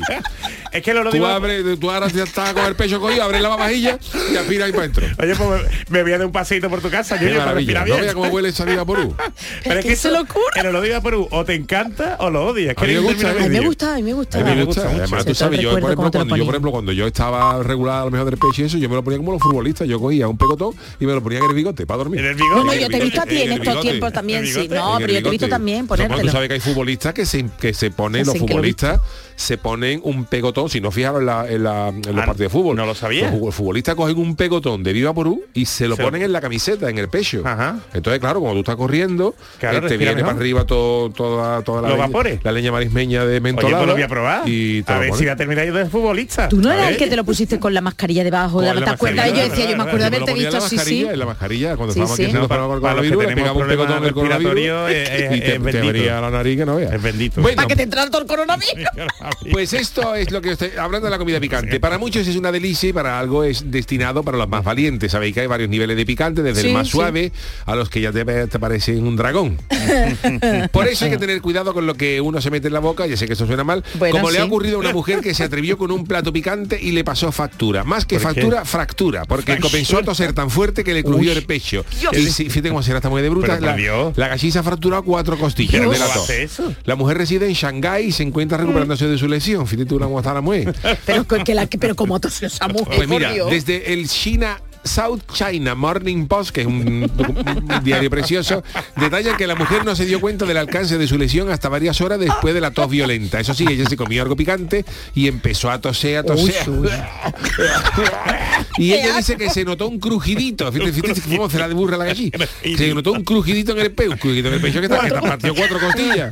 es 0.73 0.83
que 0.83 0.95
lo, 0.95 1.05
lo 1.05 1.11
Tú 1.11 1.17
digo. 1.17 1.27
abres, 1.27 1.79
tú 1.79 1.90
ahora 1.90 2.09
ya 2.09 2.25
estás 2.25 2.53
con 2.53 2.64
el 2.64 2.75
pecho 2.77 3.01
cogido, 3.01 3.23
abres 3.23 3.40
la 3.43 3.49
lavavajilla 3.49 3.99
y 4.33 4.37
aspira 4.37 4.67
ahí 4.67 4.73
para 4.73 4.85
adentro. 4.85 5.07
Oye, 5.19 5.35
pues 5.37 5.62
me, 5.88 5.99
me 5.99 6.03
voy 6.03 6.12
a 6.12 6.19
dar 6.19 6.27
un 6.27 6.33
paseito 6.33 6.69
por 6.71 6.81
tu 6.81 6.90
casa. 6.90 7.21
Yo 7.21 7.29
Qué 7.29 7.35
para 7.37 7.85
No 7.87 7.97
veas 7.97 8.14
cómo 8.14 8.29
huele 8.29 8.49
esa 8.49 8.64
Viva 8.64 8.85
Perú. 8.85 9.14
Pero 9.62 9.79
es 9.81 9.85
que 9.87 9.93
eso- 9.93 10.11
lo 10.11 10.25
cura. 10.27 10.45
En 10.57 10.67
el 10.67 10.77
Odiva 10.77 11.01
Perú, 11.01 11.29
o 11.31 11.45
te 11.45 11.55
encanta 11.55 12.17
o 12.21 12.31
lo 12.31 12.47
odias. 12.47 12.75
A 12.77 12.85
mí 12.85 12.93
me 12.93 13.01
gusta, 13.01 13.29
a 13.29 13.31
A 13.31 13.35
mí 13.35 13.49
me 13.49 13.61
gusta, 13.61 13.93
a 13.93 13.97
mí 13.97 14.03
me 14.03 14.12
gusta. 14.12 14.38
A 14.38 14.45
me. 14.93 15.01
Además, 15.01 15.25
tú 15.25 15.35
sabes, 15.35 15.61
yo 15.61 15.71
por 15.71 15.79
ejemplo, 15.81 16.05
lo 16.05 16.11
cuando, 16.11 16.37
yo, 16.37 16.45
por 16.45 16.55
ejemplo, 16.55 16.71
cuando 16.71 16.93
yo 16.93 17.07
estaba 17.07 17.62
regulado 17.62 18.03
a 18.03 18.05
lo 18.07 18.11
mejor 18.11 18.31
del 18.31 18.38
pecho 18.38 18.62
y 18.62 18.64
eso, 18.67 18.79
yo 18.79 18.88
me 18.88 18.95
lo 18.95 19.03
ponía 19.05 19.19
como 19.19 19.33
los 19.33 19.43
futbolistas. 19.43 19.88
Yo 19.88 20.01
cogía 20.01 20.29
un 20.29 20.38
pegotón 20.38 20.75
y 21.01 21.07
me 21.07 21.12
lo 21.12 21.23
ponía 21.23 21.38
en 21.38 21.45
el 21.47 21.55
bigote 21.55 21.87
para 21.87 21.99
dormir. 21.99 22.21
En 22.21 22.27
el 22.27 22.35
bigote. 22.35 22.55
No, 22.55 22.64
no, 22.64 22.75
yo 22.75 22.88
te 22.88 22.97
he 22.97 23.01
visto 23.01 23.21
a 23.21 23.27
ti 23.27 23.43
en 23.43 23.53
estos 23.53 23.81
tiempos 23.81 24.12
también, 24.12 24.47
sí. 24.47 24.69
No, 24.69 24.97
pero 24.99 25.12
yo 25.12 25.23
te 25.23 25.29
he 25.29 25.31
visto 25.31 25.49
también 25.49 25.87
ponértelo. 25.87 26.21
tú 26.23 26.29
sabes 26.29 26.49
que 26.49 26.55
hay 26.55 26.61
futbolistas 26.61 27.14
que 27.14 27.27
se, 27.27 27.43
que 27.50 27.74
se 27.74 27.90
Hacen 27.90 28.26
los 28.26 28.38
futbolistas 28.38 29.00
se 29.37 29.59
ponen 29.59 30.01
un 30.05 30.25
pegotón, 30.27 30.68
si 30.70 30.81
no 30.81 30.90
fijaron 30.90 31.20
en, 31.23 31.27
la- 31.27 31.49
en 31.49 31.64
la- 31.64 31.88
en 31.88 32.03
los 32.03 32.23
Ah, 32.23 32.27
partidos 32.27 32.38
de 32.38 32.49
fútbol. 32.51 32.77
no 32.77 32.87
lo 32.87 32.94
sabía. 32.94 33.31
Los 33.31 33.38
fu- 33.40 33.53
futbolistas 33.53 33.94
cogen 33.94 34.16
un 34.18 34.37
pegotón 34.37 34.83
de 34.83 34.92
Viva 34.92 35.12
Perú 35.14 35.42
y 35.55 35.64
se 35.66 35.88
lo 35.88 35.97
Se- 35.97 36.03
ponen 36.03 36.23
en 36.23 36.33
la 36.33 36.40
camiseta, 36.40 36.88
en 36.88 36.99
el 36.99 37.09
pecho. 37.09 37.42
Ajá. 37.44 37.79
Entonces, 37.92 38.20
claro, 38.20 38.40
cuando 38.40 38.55
tú 38.57 38.61
estás 38.61 38.77
corriendo, 38.77 39.35
Claro, 39.59 39.79
eh, 39.79 39.81
te 39.81 39.88
respira 39.88 40.11
viene 40.11 40.14
mejor. 40.23 40.33
para 40.35 40.40
arriba 40.40 40.64
todo, 40.66 41.11
toda, 41.11 41.62
toda 41.62 41.83
la, 41.83 41.88
Los 41.88 41.97
leña, 41.99 42.07
vapores. 42.09 42.40
la 42.44 42.53
leña 42.53 42.73
marismeña 42.73 43.25
de 43.25 43.33
Oye, 43.33 43.40
mentolada. 43.40 43.77
pues 43.79 43.87
lo 43.88 43.94
voy 43.94 44.03
a 44.03 44.09
probar. 44.09 44.42
Y 44.49 44.83
te 44.83 44.92
a 44.92 44.94
lo 44.97 45.01
ver 45.01 45.09
pones. 45.11 45.20
si 45.20 45.27
va 45.27 45.33
a 45.33 45.37
terminar 45.37 45.66
yo 45.66 45.75
de 45.75 45.87
futbolista. 45.87 46.49
Tú 46.49 46.61
no 46.61 46.73
eras 46.73 46.90
el 46.90 46.97
que 46.97 47.07
te 47.09 47.16
lo 47.16 47.25
pusiste 47.25 47.59
con 47.59 47.75
la 47.75 47.81
mascarilla 47.81 48.25
debajo 48.25 48.61
de 48.61 48.68
la 48.75 48.85
¿Te 48.85 48.90
acuerdas? 48.90 49.16
mascarilla, 49.27 49.44
Yo 49.44 49.51
decía, 49.51 49.70
yo 49.70 49.77
me 49.77 49.83
acuerdo 49.83 49.99
de 49.99 50.05
haberte 50.16 50.35
visto, 50.35 50.61
sí, 50.61 50.79
sí. 50.79 51.05
En 51.11 51.18
la 51.18 51.27
mascarilla, 51.27 51.77
cuando 51.77 51.92
estábamos 51.92 52.14
aquí 52.14 52.25
haciendo 52.25 52.49
para- 52.49 52.62
que 52.62 52.68
coronavirus, 52.68 53.11
le 53.11 53.51
un 53.51 53.66
pegotón 53.68 54.03
del 54.03 54.14
coronavirus 54.14 54.90
y 54.90 55.40
te, 55.40 55.79
abría 55.81 56.20
la 56.20 56.31
nariz 56.31 56.57
que 56.59 56.66
no 56.66 56.77
veas. 56.77 56.92
Es 56.92 57.03
bendito. 57.03 57.42
Para 57.42 57.66
que 57.66 57.77
te 57.77 57.83
entrara 57.83 58.11
todo 58.11 58.23
el 58.23 58.27
coronavirus. 58.29 58.85
Pues 59.51 59.73
esto 59.73 60.15
es 60.15 60.31
lo 60.31 60.41
que 60.41 60.53
estoy 60.53 60.71
hablando 60.79 61.07
de 61.07 61.11
la 61.11 61.19
comida 61.19 61.41
picante. 61.41 61.81
Para 61.81 61.99
muchos 61.99 62.27
es 62.27 62.37
una 62.37 62.53
delicia 62.53 62.89
y 62.91 62.93
para 62.93 63.19
algo 63.19 63.45
es 63.45 63.71
destinado 63.71 64.23
para 64.23 64.39
los 64.39 64.49
más 64.49 64.65
valientes. 64.65 65.13
Sabéis 65.13 65.35
que 65.35 65.41
hay 65.41 65.47
varios 65.47 65.71
niveles 65.71 65.97
de 65.97 66.07
picante, 66.07 66.43
desde 66.43 66.63
Sí, 66.63 66.69
el 66.69 66.75
más 66.75 66.87
sí. 66.87 66.93
suave 66.93 67.33
a 67.67 67.75
los 67.75 67.89
que 67.91 68.01
ya 68.01 68.13
te, 68.13 68.25
te 68.25 68.59
parecen 68.59 69.07
un 69.07 69.17
dragón. 69.17 69.59
Por 70.73 70.89
eso 70.89 71.05
hay 71.05 71.11
que 71.11 71.19
tener 71.19 71.41
cuidado 71.41 71.75
con 71.75 71.87
lo 71.87 71.95
que 71.95 72.21
uno 72.21 72.41
se 72.41 72.51
mete 72.51 72.69
en 72.69 72.75
la 72.75 72.81
boca, 72.81 73.07
ya 73.07 73.17
sé 73.17 73.27
que 73.27 73.35
eso 73.35 73.47
suena 73.47 73.65
mal, 73.65 73.85
Bueno, 73.99 74.15
como 74.17 74.31
le 74.31 74.39
ha 74.39 74.45
ocurrido 74.45 74.77
a 74.77 74.81
una 74.81 74.93
mujer 74.93 75.21
que 75.21 75.35
se 75.35 75.45
atrevió 75.45 75.79
con 75.79 75.91
un 75.91 76.07
plato 76.07 76.33
picante 76.33 76.81
y 76.81 76.93
le 76.93 77.05
pasó 77.05 77.33
factura. 77.33 77.85
Más 77.85 78.07
que 78.07 78.19
factura, 78.19 78.65
fractura, 78.65 79.25
porque 79.25 79.59
comenzó 79.59 79.99
a 79.99 80.03
toser 80.03 80.33
tan 80.33 80.51
fuerte 80.51 80.85
que 80.85 80.95
le 80.95 81.05
crujió 81.05 81.33
el 81.33 81.45
pecho. 81.45 81.85
Y 82.13 82.27
si, 82.27 82.51
fíjate 82.51 82.69
cómo 82.69 82.83
será 82.83 82.99
esta 82.99 83.09
mujer 83.09 83.25
de 83.25 83.31
bruta, 83.31 83.61
la, 83.61 83.77
Dios. 83.77 84.17
la 84.17 84.29
gallina 84.29 84.53
se 84.53 84.59
ha 84.59 84.63
fracturado 84.63 85.03
cuatro 85.03 85.39
costillas 85.39 85.81
¿Cómo 85.81 85.93
de 85.93 85.99
la 86.85 86.97
mujer 86.97 87.19
reside 87.19 87.47
en 87.47 87.53
Shanghái 87.55 88.07
y 88.07 88.13
se 88.13 88.23
encuentra 88.23 88.59
recuperándose 88.59 89.07
de 89.07 89.13
su 89.18 89.29
lesión. 89.29 89.66
Fíjate 89.66 89.87
tú 89.87 89.98
la 89.98 90.07
mujer. 90.40 90.74
Pero, 91.07 91.24
que- 91.44 91.55
la, 91.55 91.66
pero 91.66 91.94
como 91.94 92.18
tosió 92.20 92.46
esa 92.46 92.68
mujer, 92.68 92.96
Pues 92.96 93.09
mira, 93.09 93.33
desde 93.50 93.92
el 93.92 94.09
China 94.09 94.61
South 94.85 95.20
China 95.33 95.75
Morning 95.75 96.27
Post, 96.27 96.51
que 96.51 96.61
es 96.61 96.66
un, 96.66 97.11
un 97.16 97.85
diario 97.85 98.11
precioso, 98.11 98.62
detallan 98.97 99.37
que 99.37 99.47
la 99.47 99.55
mujer 99.55 99.85
no 99.85 99.97
se 99.97 100.05
dio 100.07 100.20
cuenta 100.20 100.44
del 100.44 100.57
alcance 100.59 100.99
de 100.99 101.07
su 101.07 101.16
lesión 101.18 101.51
hasta 101.51 101.68
varias 101.68 102.01
horas 102.01 102.18
después 102.20 102.55
de 102.55 102.61
la 102.61 102.70
tos 102.70 102.90
violenta. 102.90 103.40
Eso 103.40 103.55
sí, 103.55 103.64
ella 103.68 103.88
se 103.88 103.97
comió 103.97 104.23
algo 104.23 104.37
picante 104.37 104.85
y 105.14 105.27
empezó 105.29 105.70
a 105.70 105.81
toser, 105.81 106.18
a 106.18 106.23
toser. 106.23 106.55
y 108.79 108.92
ella 108.92 109.16
dice 109.16 109.37
que 109.37 109.51
se 109.51 109.64
notó 109.64 109.88
un 109.88 109.99
crujidito. 109.99 110.70
Fíjate, 110.70 110.92
fíjate 110.92 111.20
cómo 111.23 111.49
se 111.51 111.59
la 111.59 111.68
de 111.68 111.75
burra 111.75 111.97
la 111.97 112.05
gallina. 112.07 112.38
Se 112.77 112.94
notó 112.94 113.12
un 113.12 113.25
crujidito 113.25 113.73
en 113.73 113.79
el 113.79 113.92
pecho, 113.92 114.12
un 114.12 114.18
crujidito 114.18 114.49
en 114.49 114.55
el 114.55 114.61
pecho 114.61 114.81
que, 114.81 114.87
está, 114.87 115.01
que 115.01 115.11
te 115.11 115.20
partió 115.20 115.55
cuatro 115.55 115.79
costillas. 115.81 116.31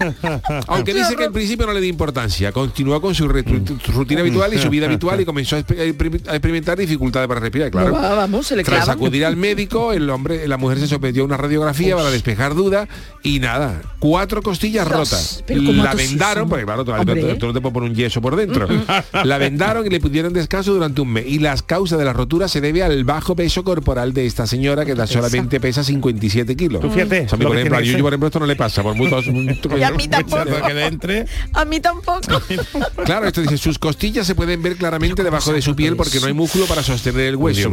Aunque 0.66 0.92
dice 0.94 1.16
que 1.16 1.24
al 1.24 1.32
principio 1.32 1.66
no 1.66 1.72
le 1.72 1.80
dio 1.80 1.88
importancia. 1.90 2.52
Continuó 2.52 3.00
con 3.00 3.14
su 3.14 3.28
retru- 3.28 3.80
rutina 3.92 4.20
habitual 4.20 4.52
y 4.54 4.58
su 4.58 4.68
vida 4.70 4.86
habitual 4.86 5.20
y 5.20 5.24
comenzó 5.24 5.56
a 5.56 5.60
exper- 5.60 6.28
a 6.28 6.32
experimentar 6.32 6.78
dificultades 6.78 7.28
para 7.28 7.40
respirar. 7.40 7.70
Claro. 7.70 7.90
No, 8.42 8.48
se 8.48 8.56
le 8.56 8.64
Tras 8.64 8.80
clavan. 8.84 8.96
acudir 8.96 9.24
al 9.24 9.36
médico, 9.36 9.92
el 9.92 10.10
hombre, 10.10 10.48
la 10.48 10.56
mujer 10.56 10.78
se 10.80 10.88
sometió 10.88 11.22
a 11.22 11.26
una 11.26 11.36
radiografía 11.36 11.94
para 11.96 12.10
despejar 12.10 12.54
dudas 12.54 12.88
y 13.22 13.38
nada, 13.38 13.80
cuatro 14.00 14.42
costillas 14.42 14.84
Dios, 14.88 14.98
rotas. 14.98 15.44
pero 15.46 15.62
¿cómo 15.64 15.82
La 15.84 15.94
vendaron, 15.94 16.48
porque 16.48 16.64
claro, 16.64 16.84
tú, 16.84 16.90
Hombre. 16.92 17.34
tú- 17.36 17.46
no 17.46 17.52
te 17.52 17.60
puedes 17.60 17.72
poner 17.74 17.90
un 17.90 17.94
yeso 17.96 18.20
por 18.20 18.34
dentro. 18.36 18.66
la 19.24 19.38
vendaron 19.38 19.86
y 19.86 19.90
le 19.90 20.00
pudieron 20.00 20.32
descanso 20.32 20.72
durante 20.74 21.00
un 21.00 21.12
mes. 21.12 21.24
Y 21.28 21.38
las 21.38 21.62
causas 21.62 21.98
de 21.98 22.04
la 22.04 22.12
rotura 22.12 22.48
se 22.48 22.60
debe 22.60 22.82
al 22.82 23.04
bajo 23.04 23.36
peso 23.36 23.62
corporal 23.64 24.12
de 24.12 24.26
esta 24.26 24.46
señora 24.46 24.84
que 24.84 24.96
solamente 25.06 25.60
pesa 25.60 25.84
57 25.84 26.56
kilos. 26.56 26.80
Tú 26.80 26.90
fíjate, 26.90 27.26
O 27.26 27.28
sea, 27.28 27.36
a 27.36 27.38
mí, 27.38 27.42
lo 27.44 27.48
por 27.50 27.58
ejemplo, 27.58 27.76
a 27.76 27.80
por 27.80 27.88
ejemplo, 28.12 28.26
esto 28.26 28.40
no 28.40 28.46
le 28.46 28.56
pasa. 28.56 28.82
Por 28.82 28.94
mucho, 28.96 29.20
Y 29.78 29.82
a 29.82 29.90
mí 29.92 30.08
tampoco. 30.08 30.44
que 30.66 30.74
le 30.74 30.86
entre. 30.86 31.26
A 31.52 31.64
mí 31.64 31.78
tampoco. 31.80 32.20
Claro, 33.04 33.26
esto 33.26 33.40
dice, 33.40 33.56
sus 33.58 33.78
costillas 33.78 34.26
se 34.26 34.34
pueden 34.34 34.62
ver 34.62 34.76
claramente 34.76 35.22
debajo 35.22 35.52
de 35.52 35.62
su 35.62 35.76
piel 35.76 35.96
porque 35.96 36.18
no 36.20 36.26
hay 36.26 36.32
músculo 36.32 36.66
para 36.66 36.82
sostener 36.82 37.26
el 37.26 37.36
hueso. 37.36 37.70
Dios 37.70 37.72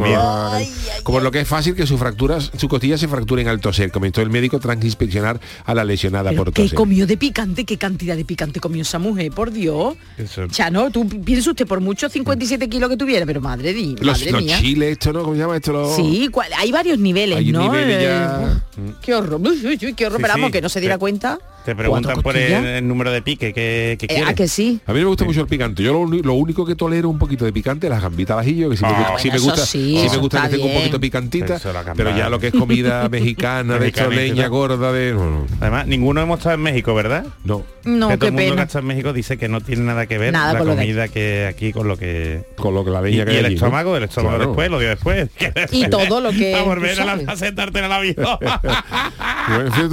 Como, 1.03 1.19
lo 1.19 1.31
que 1.31 1.39
es 1.41 1.47
fácil 1.47 1.75
que 1.75 1.85
su 1.87 1.97
fracturas, 1.97 2.51
su 2.57 2.67
costilla 2.67 2.97
se 2.97 3.07
fracturen 3.07 3.47
al 3.47 3.59
toser. 3.59 3.91
Comentó 3.91 4.21
el 4.21 4.29
médico 4.29 4.59
tras 4.59 4.83
inspeccionar 4.83 5.39
a 5.65 5.73
la 5.73 5.83
lesionada 5.83 6.31
por 6.33 6.51
¿Qué 6.53 6.69
comió 6.69 7.07
de 7.07 7.17
picante? 7.17 7.65
¿Qué 7.65 7.77
cantidad 7.77 8.15
de 8.15 8.25
picante 8.25 8.59
comió 8.59 8.81
esa 8.81 8.99
mujer? 8.99 9.31
Por 9.31 9.51
Dios. 9.51 9.95
Eso. 10.17 10.47
Chano, 10.47 10.91
tú 10.91 11.07
piensa 11.07 11.49
usted 11.51 11.65
por 11.67 11.79
muchos 11.81 12.11
57 12.11 12.67
kilos 12.69 12.89
que 12.89 12.97
tuviera, 12.97 13.25
pero 13.25 13.41
madre, 13.41 13.73
di, 13.73 13.95
Los, 13.95 14.19
madre 14.19 14.31
los 14.31 14.43
mía. 14.43 14.59
chiles, 14.59 14.91
esto 14.93 15.13
no, 15.13 15.21
¿cómo 15.23 15.33
se 15.35 15.39
llama 15.41 15.55
esto? 15.55 15.71
Los- 15.73 15.95
Sí, 15.95 16.27
cual- 16.31 16.51
hay 16.57 16.71
varios 16.71 16.99
niveles, 16.99 17.37
Hay 17.37 17.51
¿no? 17.51 17.63
niveles 17.63 18.03
ya- 18.03 18.63
Eh, 18.77 18.93
Qué 19.01 19.13
horror, 19.13 19.41
uy, 19.41 19.77
qué 19.77 20.05
horror, 20.05 20.17
Sí, 20.19 20.21
pero 20.23 20.33
vamos, 20.35 20.51
que 20.51 20.61
no 20.61 20.69
se 20.69 20.79
diera 20.79 20.95
Te- 20.95 20.99
cuenta. 20.99 21.39
Te 21.69 21.75
preguntan 21.75 22.13
¿Cuánto 22.13 22.23
por 22.23 22.35
el, 22.35 22.87
número 22.87 23.11
de 23.11 23.21
pique 23.21 23.53
que, 23.53 23.95
que 23.99 24.05
Eh, 24.05 24.07
quieres. 24.07 24.27
¿A 24.27 24.33
que 24.33 24.47
sí? 24.47 24.79
A 24.87 24.91
mí 24.93 24.99
me 25.01 25.05
gusta 25.05 25.23
mucho 25.23 25.41
el 25.41 25.47
picante. 25.47 25.83
Yo 25.83 25.93
lo, 26.03 26.33
único 26.33 26.65
que 26.65 26.73
tolero 26.75 27.09
un 27.09 27.19
poquito 27.19 27.45
de 27.45 27.53
picante, 27.53 27.87
las 27.89 28.01
gambitas 28.01 28.33
al 28.35 28.39
ajillo, 28.41 28.71
que 28.71 28.77
sí 28.77 28.83
me, 28.83 28.89
Ah, 28.89 28.97
gusta- 29.11 29.19
sí 29.19 29.27
me 29.27 29.37
bueno, 29.37 29.43
gusta, 29.51 29.65
sí, 29.67 29.93
me 29.95 30.01
que 30.01 30.49
tenga 30.57 30.65
un 30.65 30.73
poquito 30.73 30.99
picantita, 30.99 31.59
pero 31.95 32.15
ya 32.17 32.27
lo 32.29 32.39
que 32.39 32.47
es 32.47 32.53
comida 32.53 33.07
mexicana, 33.09 33.75
de 33.75 33.79
Mexicana, 33.81 34.15
leña 34.15 34.47
gorda 34.47 34.91
de... 34.91 35.13
No, 35.13 35.29
no, 35.29 35.45
Además, 35.61 35.85
ninguno 35.85 36.21
hemos 36.21 36.39
estado 36.39 36.55
en 36.55 36.61
México, 36.61 36.95
¿verdad? 36.95 37.25
no. 37.43 37.63
No, 37.85 38.09
que 38.09 38.17
todo 38.17 38.19
qué 38.19 38.25
el 38.27 38.31
mundo 38.33 38.43
que 38.45 38.49
pena. 38.51 38.63
está 38.63 38.79
en 38.79 38.85
México 38.85 39.13
dice 39.13 39.37
que 39.37 39.47
no 39.47 39.61
tiene 39.61 39.83
nada 39.83 40.05
que 40.05 40.17
ver 40.17 40.33
Nada 40.33 40.51
la 40.53 40.59
comida 40.59 41.07
que 41.07 41.47
aquí 41.49 41.71
con 41.71 41.87
lo 41.87 41.97
que 41.97 42.43
Con 42.57 42.75
lo 42.75 42.83
que 42.83 42.91
la 42.91 42.99
y, 43.07 43.13
leña 43.13 43.25
que 43.25 43.33
y 43.33 43.37
el 43.37 43.45
allí, 43.45 43.55
¿no? 43.55 43.59
estómago, 43.65 43.95
el 43.97 44.03
estómago 44.03 44.35
Claro. 44.35 44.49
después, 44.51 44.69
lo 44.69 44.79
dio 44.79 44.89
después. 44.89 45.29
Y 45.71 45.87
todo 45.89 46.19
lo 46.19 46.31
que 46.31 46.53
a 46.55 46.63
volver 46.63 46.99
a, 46.99 47.05
la- 47.05 47.11
sabes. 47.13 47.27
a 47.29 47.35
sentarte 47.37 47.79
en 47.79 47.85
el 47.85 47.91
avión. 47.93 48.15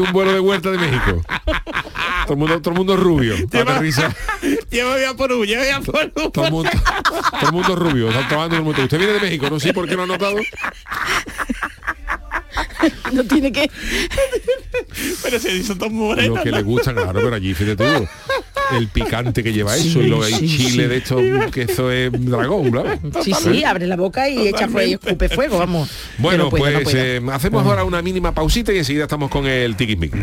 Un 0.07 0.13
vuelo 0.13 0.33
de 0.33 0.41
vuelta 0.41 0.71
de 0.71 0.79
México. 0.79 1.23
Todo, 2.25 2.33
el 2.33 2.39
mundo, 2.39 2.61
todo 2.61 2.71
el 2.73 2.77
mundo 2.79 2.97
rubio. 2.97 3.37
Lleva-. 3.51 3.81
Llévame 4.71 5.07
a 5.07 5.15
Perú, 5.15 5.45
llévame 5.45 5.73
a 5.73 5.81
Perú. 5.81 6.31
Todo 6.33 6.47
el 6.47 6.53
mundo, 6.53 6.71
todo 7.41 7.47
el 7.47 7.53
mundo 7.53 7.77
rubio. 7.77 8.09
Están 8.09 8.29
tomando 8.29 8.49
todo 8.49 8.59
el 8.59 8.65
mundo. 8.65 8.83
Usted 8.83 8.99
viene 8.99 9.13
de 9.15 9.21
México, 9.21 9.49
no 9.51 9.61
sé 9.61 9.73
por 9.73 9.89
qué 9.89 9.97
no 9.97 10.03
ha 10.05 10.07
notado. 10.07 10.37
No 13.13 13.25
tiene 13.25 13.53
que... 13.53 13.71
Pero 15.23 15.39
se 15.39 15.55
hizo 15.55 15.75
todo 15.77 15.89
Lo 15.89 15.95
moreno. 15.95 16.43
que 16.43 16.51
le 16.51 16.63
gusta, 16.63 16.93
claro, 16.93 17.21
pero 17.23 17.35
allí, 17.35 17.55
fíjate 17.55 17.77
tú. 17.77 18.09
El 18.77 18.89
picante 18.89 19.43
que 19.43 19.53
lleva 19.53 19.77
eso 19.77 20.01
y 20.01 20.09
luego 20.09 20.25
hay 20.25 20.35
sí, 20.35 20.49
chile 20.49 20.85
sí. 20.85 20.89
de 20.89 20.97
esto, 20.97 21.19
que 21.53 21.63
eso 21.63 21.91
es 21.91 22.11
dragón, 22.13 22.71
claro. 22.71 22.99
Sí, 23.23 23.33
sí, 23.33 23.65
abre 23.65 23.87
la 23.87 23.97
boca 23.97 24.29
y 24.29 24.49
echa 24.49 24.69
fuego 24.69 24.89
y 24.89 24.95
escupe 24.95 25.29
fuego, 25.29 25.59
vamos. 25.59 25.91
Bueno, 26.19 26.45
no 26.45 26.51
puedo, 26.51 26.79
no 26.79 26.83
pues 26.83 26.95
puedo. 26.95 27.05
eh, 27.05 27.23
hacemos 27.33 27.65
ahora 27.67 27.85
una 27.85 28.03
mínima 28.03 28.33
pausita 28.33 28.73
y 28.73 28.79
enseguida 28.79 29.05
estamos 29.05 29.31
con 29.31 29.47
el 29.47 29.77
tiquismiquis. 29.77 30.23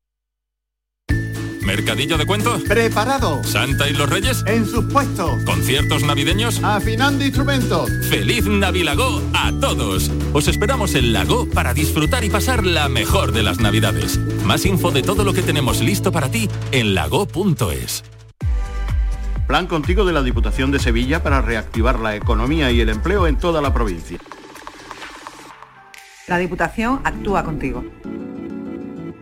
¿Mercadillo 1.61 2.17
de 2.17 2.25
cuentos? 2.25 2.63
Preparado. 2.63 3.43
¿Santa 3.43 3.87
y 3.87 3.93
los 3.93 4.09
Reyes? 4.09 4.43
En 4.47 4.65
sus 4.65 4.85
puestos. 4.85 5.43
¿Conciertos 5.43 6.03
navideños? 6.03 6.61
Afinando 6.63 7.23
instrumentos. 7.23 7.89
¡Feliz 8.09 8.45
Navilago 8.45 9.21
a 9.33 9.51
todos! 9.59 10.11
Os 10.33 10.47
esperamos 10.47 10.95
en 10.95 11.13
Lago 11.13 11.47
para 11.49 11.73
disfrutar 11.73 12.23
y 12.23 12.29
pasar 12.29 12.65
la 12.65 12.89
mejor 12.89 13.31
de 13.31 13.43
las 13.43 13.59
Navidades. 13.59 14.19
Más 14.43 14.65
info 14.65 14.91
de 14.91 15.03
todo 15.03 15.23
lo 15.23 15.33
que 15.33 15.43
tenemos 15.43 15.81
listo 15.81 16.11
para 16.11 16.29
ti 16.29 16.49
en 16.71 16.95
lago.es. 16.95 18.03
Plan 19.47 19.67
Contigo 19.67 20.05
de 20.05 20.13
la 20.13 20.23
Diputación 20.23 20.71
de 20.71 20.79
Sevilla 20.79 21.21
para 21.21 21.41
reactivar 21.41 21.99
la 21.99 22.15
economía 22.15 22.71
y 22.71 22.79
el 22.79 22.89
empleo 22.89 23.27
en 23.27 23.37
toda 23.37 23.61
la 23.61 23.73
provincia. 23.73 24.17
La 26.27 26.37
Diputación 26.37 27.01
actúa 27.03 27.43
contigo. 27.43 27.83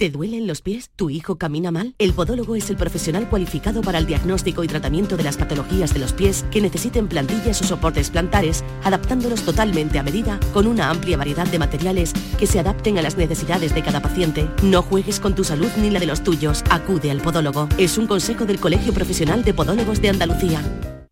¿Te 0.00 0.10
duelen 0.10 0.46
los 0.46 0.62
pies? 0.62 0.90
¿Tu 0.94 1.10
hijo 1.10 1.38
camina 1.38 1.72
mal? 1.72 1.96
El 1.98 2.12
podólogo 2.12 2.54
es 2.54 2.70
el 2.70 2.76
profesional 2.76 3.28
cualificado 3.28 3.80
para 3.80 3.98
el 3.98 4.06
diagnóstico 4.06 4.62
y 4.62 4.68
tratamiento 4.68 5.16
de 5.16 5.24
las 5.24 5.36
patologías 5.36 5.92
de 5.92 5.98
los 5.98 6.12
pies 6.12 6.44
que 6.52 6.60
necesiten 6.60 7.08
plantillas 7.08 7.60
o 7.62 7.64
soportes 7.64 8.08
plantares, 8.10 8.62
adaptándolos 8.84 9.42
totalmente 9.42 9.98
a 9.98 10.04
medida 10.04 10.38
con 10.52 10.68
una 10.68 10.88
amplia 10.88 11.16
variedad 11.16 11.48
de 11.48 11.58
materiales 11.58 12.12
que 12.38 12.46
se 12.46 12.60
adapten 12.60 12.96
a 12.96 13.02
las 13.02 13.16
necesidades 13.16 13.74
de 13.74 13.82
cada 13.82 14.00
paciente. 14.00 14.48
No 14.62 14.82
juegues 14.82 15.18
con 15.18 15.34
tu 15.34 15.42
salud 15.42 15.70
ni 15.78 15.90
la 15.90 15.98
de 15.98 16.06
los 16.06 16.22
tuyos. 16.22 16.62
Acude 16.70 17.10
al 17.10 17.20
podólogo. 17.20 17.68
Es 17.76 17.98
un 17.98 18.06
consejo 18.06 18.46
del 18.46 18.60
Colegio 18.60 18.94
Profesional 18.94 19.42
de 19.42 19.52
Podólogos 19.52 20.00
de 20.00 20.10
Andalucía. 20.10 20.62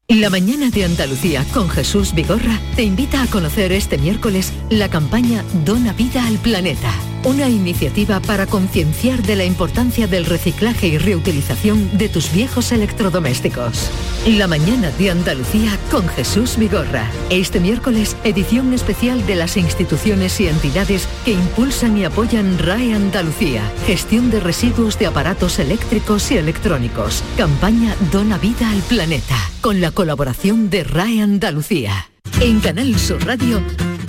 La 0.08 0.30
mañana 0.30 0.70
de 0.70 0.84
Andalucía 0.84 1.44
con 1.52 1.68
Jesús 1.68 2.14
Vigorra 2.14 2.60
te 2.76 2.84
invita 2.84 3.24
a 3.24 3.26
conocer 3.26 3.72
este 3.72 3.98
miércoles 3.98 4.52
la 4.70 4.88
campaña 4.88 5.42
Dona 5.64 5.92
Vida 5.94 6.24
al 6.24 6.38
Planeta, 6.38 6.94
una 7.26 7.48
iniciativa 7.48 8.20
para 8.20 8.46
concienciar 8.46 9.20
de 9.24 9.34
la 9.34 9.44
importancia 9.44 10.06
del 10.06 10.26
reciclaje 10.26 10.86
y 10.86 10.96
reutilización 10.96 11.98
de 11.98 12.08
tus 12.08 12.32
viejos 12.32 12.70
electrodomésticos. 12.70 13.90
La 14.28 14.46
mañana 14.46 14.92
de 14.92 15.10
Andalucía 15.10 15.76
con 15.90 16.06
Jesús 16.06 16.56
Vigorra. 16.56 17.10
Este 17.28 17.58
miércoles, 17.58 18.16
edición 18.22 18.72
especial 18.72 19.26
de 19.26 19.34
las 19.34 19.56
instituciones 19.56 20.40
y 20.40 20.46
entidades 20.46 21.08
que 21.24 21.32
impulsan 21.32 21.98
y 21.98 22.04
apoyan 22.04 22.60
RAE 22.60 22.94
Andalucía, 22.94 23.62
gestión 23.86 24.30
de 24.30 24.38
residuos 24.38 24.96
de 24.96 25.06
aparatos 25.06 25.58
eléctricos 25.58 26.30
y 26.30 26.36
electrónicos. 26.36 27.24
Campaña 27.36 27.96
Dona 28.12 28.38
Vida 28.38 28.70
al 28.70 28.82
Planeta, 28.82 29.36
con 29.60 29.80
la 29.80 29.90
colaboración 29.90 30.70
de 30.70 30.84
RAE 30.84 31.22
Andalucía. 31.22 32.08
En 32.40 32.60
Canal 32.60 32.96
Sur 33.00 33.26
Radio, 33.26 33.60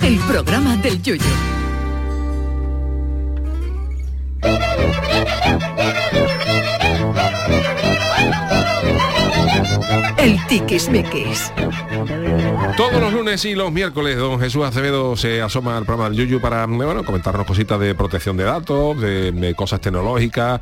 el 0.02 0.18
programa 0.20 0.76
del 0.76 1.02
Yoyo. 4.42 4.78
El 10.18 10.46
tiquismiquis. 10.46 11.52
Todos 12.76 13.00
los 13.00 13.12
lunes 13.12 13.44
y 13.44 13.54
los 13.54 13.72
miércoles, 13.72 14.16
don 14.16 14.38
Jesús 14.38 14.64
Acevedo 14.64 15.16
se 15.16 15.40
asoma 15.40 15.76
al 15.76 15.84
programa 15.84 16.10
del 16.10 16.18
Yuyu 16.18 16.40
para 16.40 16.66
bueno, 16.66 17.04
comentarnos 17.04 17.46
cositas 17.46 17.80
de 17.80 17.94
protección 17.94 18.36
de 18.36 18.44
datos, 18.44 19.00
de, 19.00 19.32
de 19.32 19.54
cosas 19.54 19.80
tecnológicas. 19.80 20.60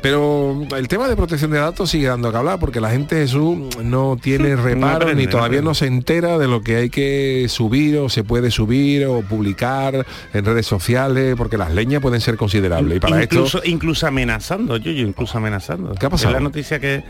Pero 0.00 0.62
el 0.76 0.88
tema 0.88 1.08
de 1.08 1.16
protección 1.16 1.50
de 1.50 1.58
datos 1.58 1.90
sigue 1.90 2.06
dando 2.06 2.30
que 2.30 2.36
hablar 2.38 2.58
porque 2.58 2.80
la 2.80 2.90
gente, 2.90 3.16
Jesús, 3.16 3.76
no 3.82 4.16
tiene 4.20 4.56
reparo 4.56 5.12
ni 5.14 5.24
no 5.24 5.30
todavía 5.30 5.62
no 5.62 5.74
se 5.74 5.86
entera 5.86 6.38
de 6.38 6.46
lo 6.46 6.62
que 6.62 6.76
hay 6.76 6.90
que 6.90 7.46
subir 7.48 7.98
o 7.98 8.08
se 8.08 8.24
puede 8.24 8.50
subir 8.50 9.06
o 9.06 9.22
publicar 9.22 10.06
en 10.32 10.44
redes 10.44 10.66
sociales, 10.66 11.34
porque 11.36 11.58
las 11.58 11.72
leñas 11.72 12.00
pueden 12.00 12.20
ser 12.20 12.36
considerables. 12.36 12.96
Y 12.96 13.00
para 13.00 13.22
incluso, 13.22 13.58
esto... 13.58 13.68
incluso 13.68 14.06
amenazando, 14.06 14.76
yo, 14.76 14.90
incluso 14.90 15.38
amenazando. 15.38 15.94
¿Qué 15.94 16.06
ha 16.06 16.10
pasado? 16.10 16.30
Es 16.30 16.34
la 16.34 16.40
noticia 16.40 16.78
que, 16.78 17.02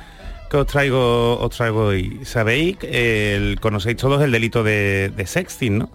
que 0.50 0.56
os 0.56 0.66
traigo 0.66 1.38
os 1.40 1.50
traigo 1.56 1.86
hoy. 1.86 2.20
Sabéis, 2.24 2.76
el, 2.82 3.58
conocéis 3.60 3.96
todos 3.96 4.22
el 4.22 4.32
delito 4.32 4.62
de, 4.62 5.10
de 5.14 5.26
sexting, 5.26 5.78
¿no? 5.78 5.90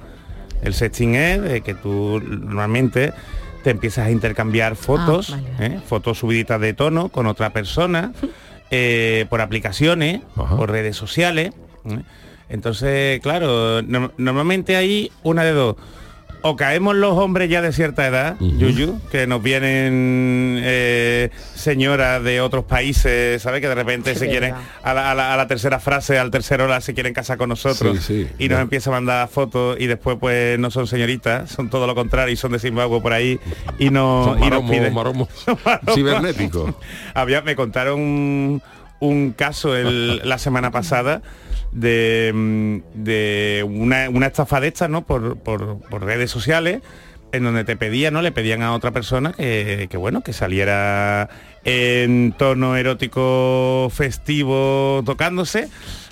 El 0.61 0.73
sexting 0.73 1.15
es 1.15 1.41
de 1.41 1.61
que 1.61 1.73
tú 1.73 2.21
normalmente 2.21 3.13
te 3.63 3.69
empiezas 3.71 4.07
a 4.07 4.11
intercambiar 4.11 4.75
fotos, 4.75 5.31
Ah, 5.33 5.39
vale. 5.59 5.75
¿eh? 5.75 5.79
fotos 5.87 6.19
subiditas 6.19 6.59
de 6.61 6.73
tono 6.73 7.09
con 7.09 7.27
otra 7.27 7.51
persona, 7.51 8.11
eh, 8.71 9.25
por 9.29 9.41
aplicaciones, 9.41 10.21
por 10.35 10.69
redes 10.71 10.95
sociales. 10.95 11.51
¿eh? 11.85 11.99
Entonces, 12.49 13.19
claro, 13.21 13.81
no- 13.81 14.11
normalmente 14.17 14.75
hay 14.75 15.11
una 15.23 15.43
de 15.43 15.51
dos. 15.53 15.75
O 16.45 16.55
caemos 16.55 16.95
los 16.95 17.17
hombres 17.17 17.49
ya 17.49 17.61
de 17.61 17.71
cierta 17.71 18.05
edad, 18.05 18.35
Yuyu, 18.39 18.99
que 19.11 19.25
nos 19.27 19.41
vienen 19.41 20.59
eh, 20.61 21.29
señoras 21.55 22.21
de 22.23 22.41
otros 22.41 22.65
países, 22.65 23.41
¿sabes? 23.41 23.61
Que 23.61 23.69
de 23.69 23.75
repente 23.75 24.13
Qué 24.13 24.19
se 24.19 24.27
quieren, 24.29 24.51
verdad. 24.51 24.67
a 24.83 24.93
la, 24.93 25.11
a 25.11 25.15
la- 25.15 25.33
a 25.33 25.37
la 25.37 25.47
tercera 25.47 25.79
frase, 25.79 26.19
al 26.19 26.31
tercer 26.31 26.61
hora 26.61 26.81
se 26.81 26.93
quieren 26.93 27.13
casar 27.13 27.37
con 27.37 27.49
nosotros 27.49 27.97
Sí, 28.03 28.25
sí, 28.25 28.29
y 28.39 28.49
nos 28.49 28.59
empieza 28.59 28.89
a 28.89 28.93
mandar 28.93 29.27
fotos 29.29 29.77
y 29.79 29.87
después 29.87 30.17
pues 30.19 30.59
no 30.59 30.69
son 30.69 30.85
señoritas, 30.85 31.49
son 31.49 31.69
todo 31.69 31.87
lo 31.87 31.95
contrario 31.95 32.33
y 32.33 32.37
son 32.37 32.51
de 32.51 32.59
Zimbabue 32.59 32.99
por 33.01 33.13
ahí 33.13 33.39
y 33.79 33.89
no 33.89 34.25
Son 34.37 34.43
y 34.43 34.49
nos 34.49 34.69
piden 34.69 34.93
maromos 34.93 35.29
cibernéticos. 35.93 36.73
había 37.13 37.41
me 37.41 37.55
contaron 37.55 37.99
un, 37.99 38.61
un 38.99 39.31
caso 39.31 39.75
el- 39.75 40.21
la 40.27 40.37
semana 40.37 40.71
pasada 40.71 41.21
de, 41.73 42.31
mm, 42.33 42.77
de 43.03 43.65
una, 43.67 44.09
una 44.09 44.27
estafa 44.27 44.59
de 44.59 44.67
estas, 44.69 44.89
¿no? 44.89 45.03
Por, 45.05 45.37
por- 45.37 45.79
por 45.89 46.03
redes 46.03 46.31
sociales 46.31 46.81
en 47.31 47.43
donde 47.43 47.63
te 47.63 47.75
pedían, 47.75 48.13
¿no? 48.13 48.21
Le 48.21 48.31
pedían 48.31 48.61
a 48.61 48.73
otra 48.73 48.91
persona 48.91 49.33
que, 49.33 49.87
que, 49.89 49.97
bueno, 49.97 50.21
que 50.21 50.33
saliera 50.33 51.29
en 51.65 52.33
tono 52.37 52.75
erótico 52.75 53.89
festivo 53.91 55.01
tocándose, 55.05 55.67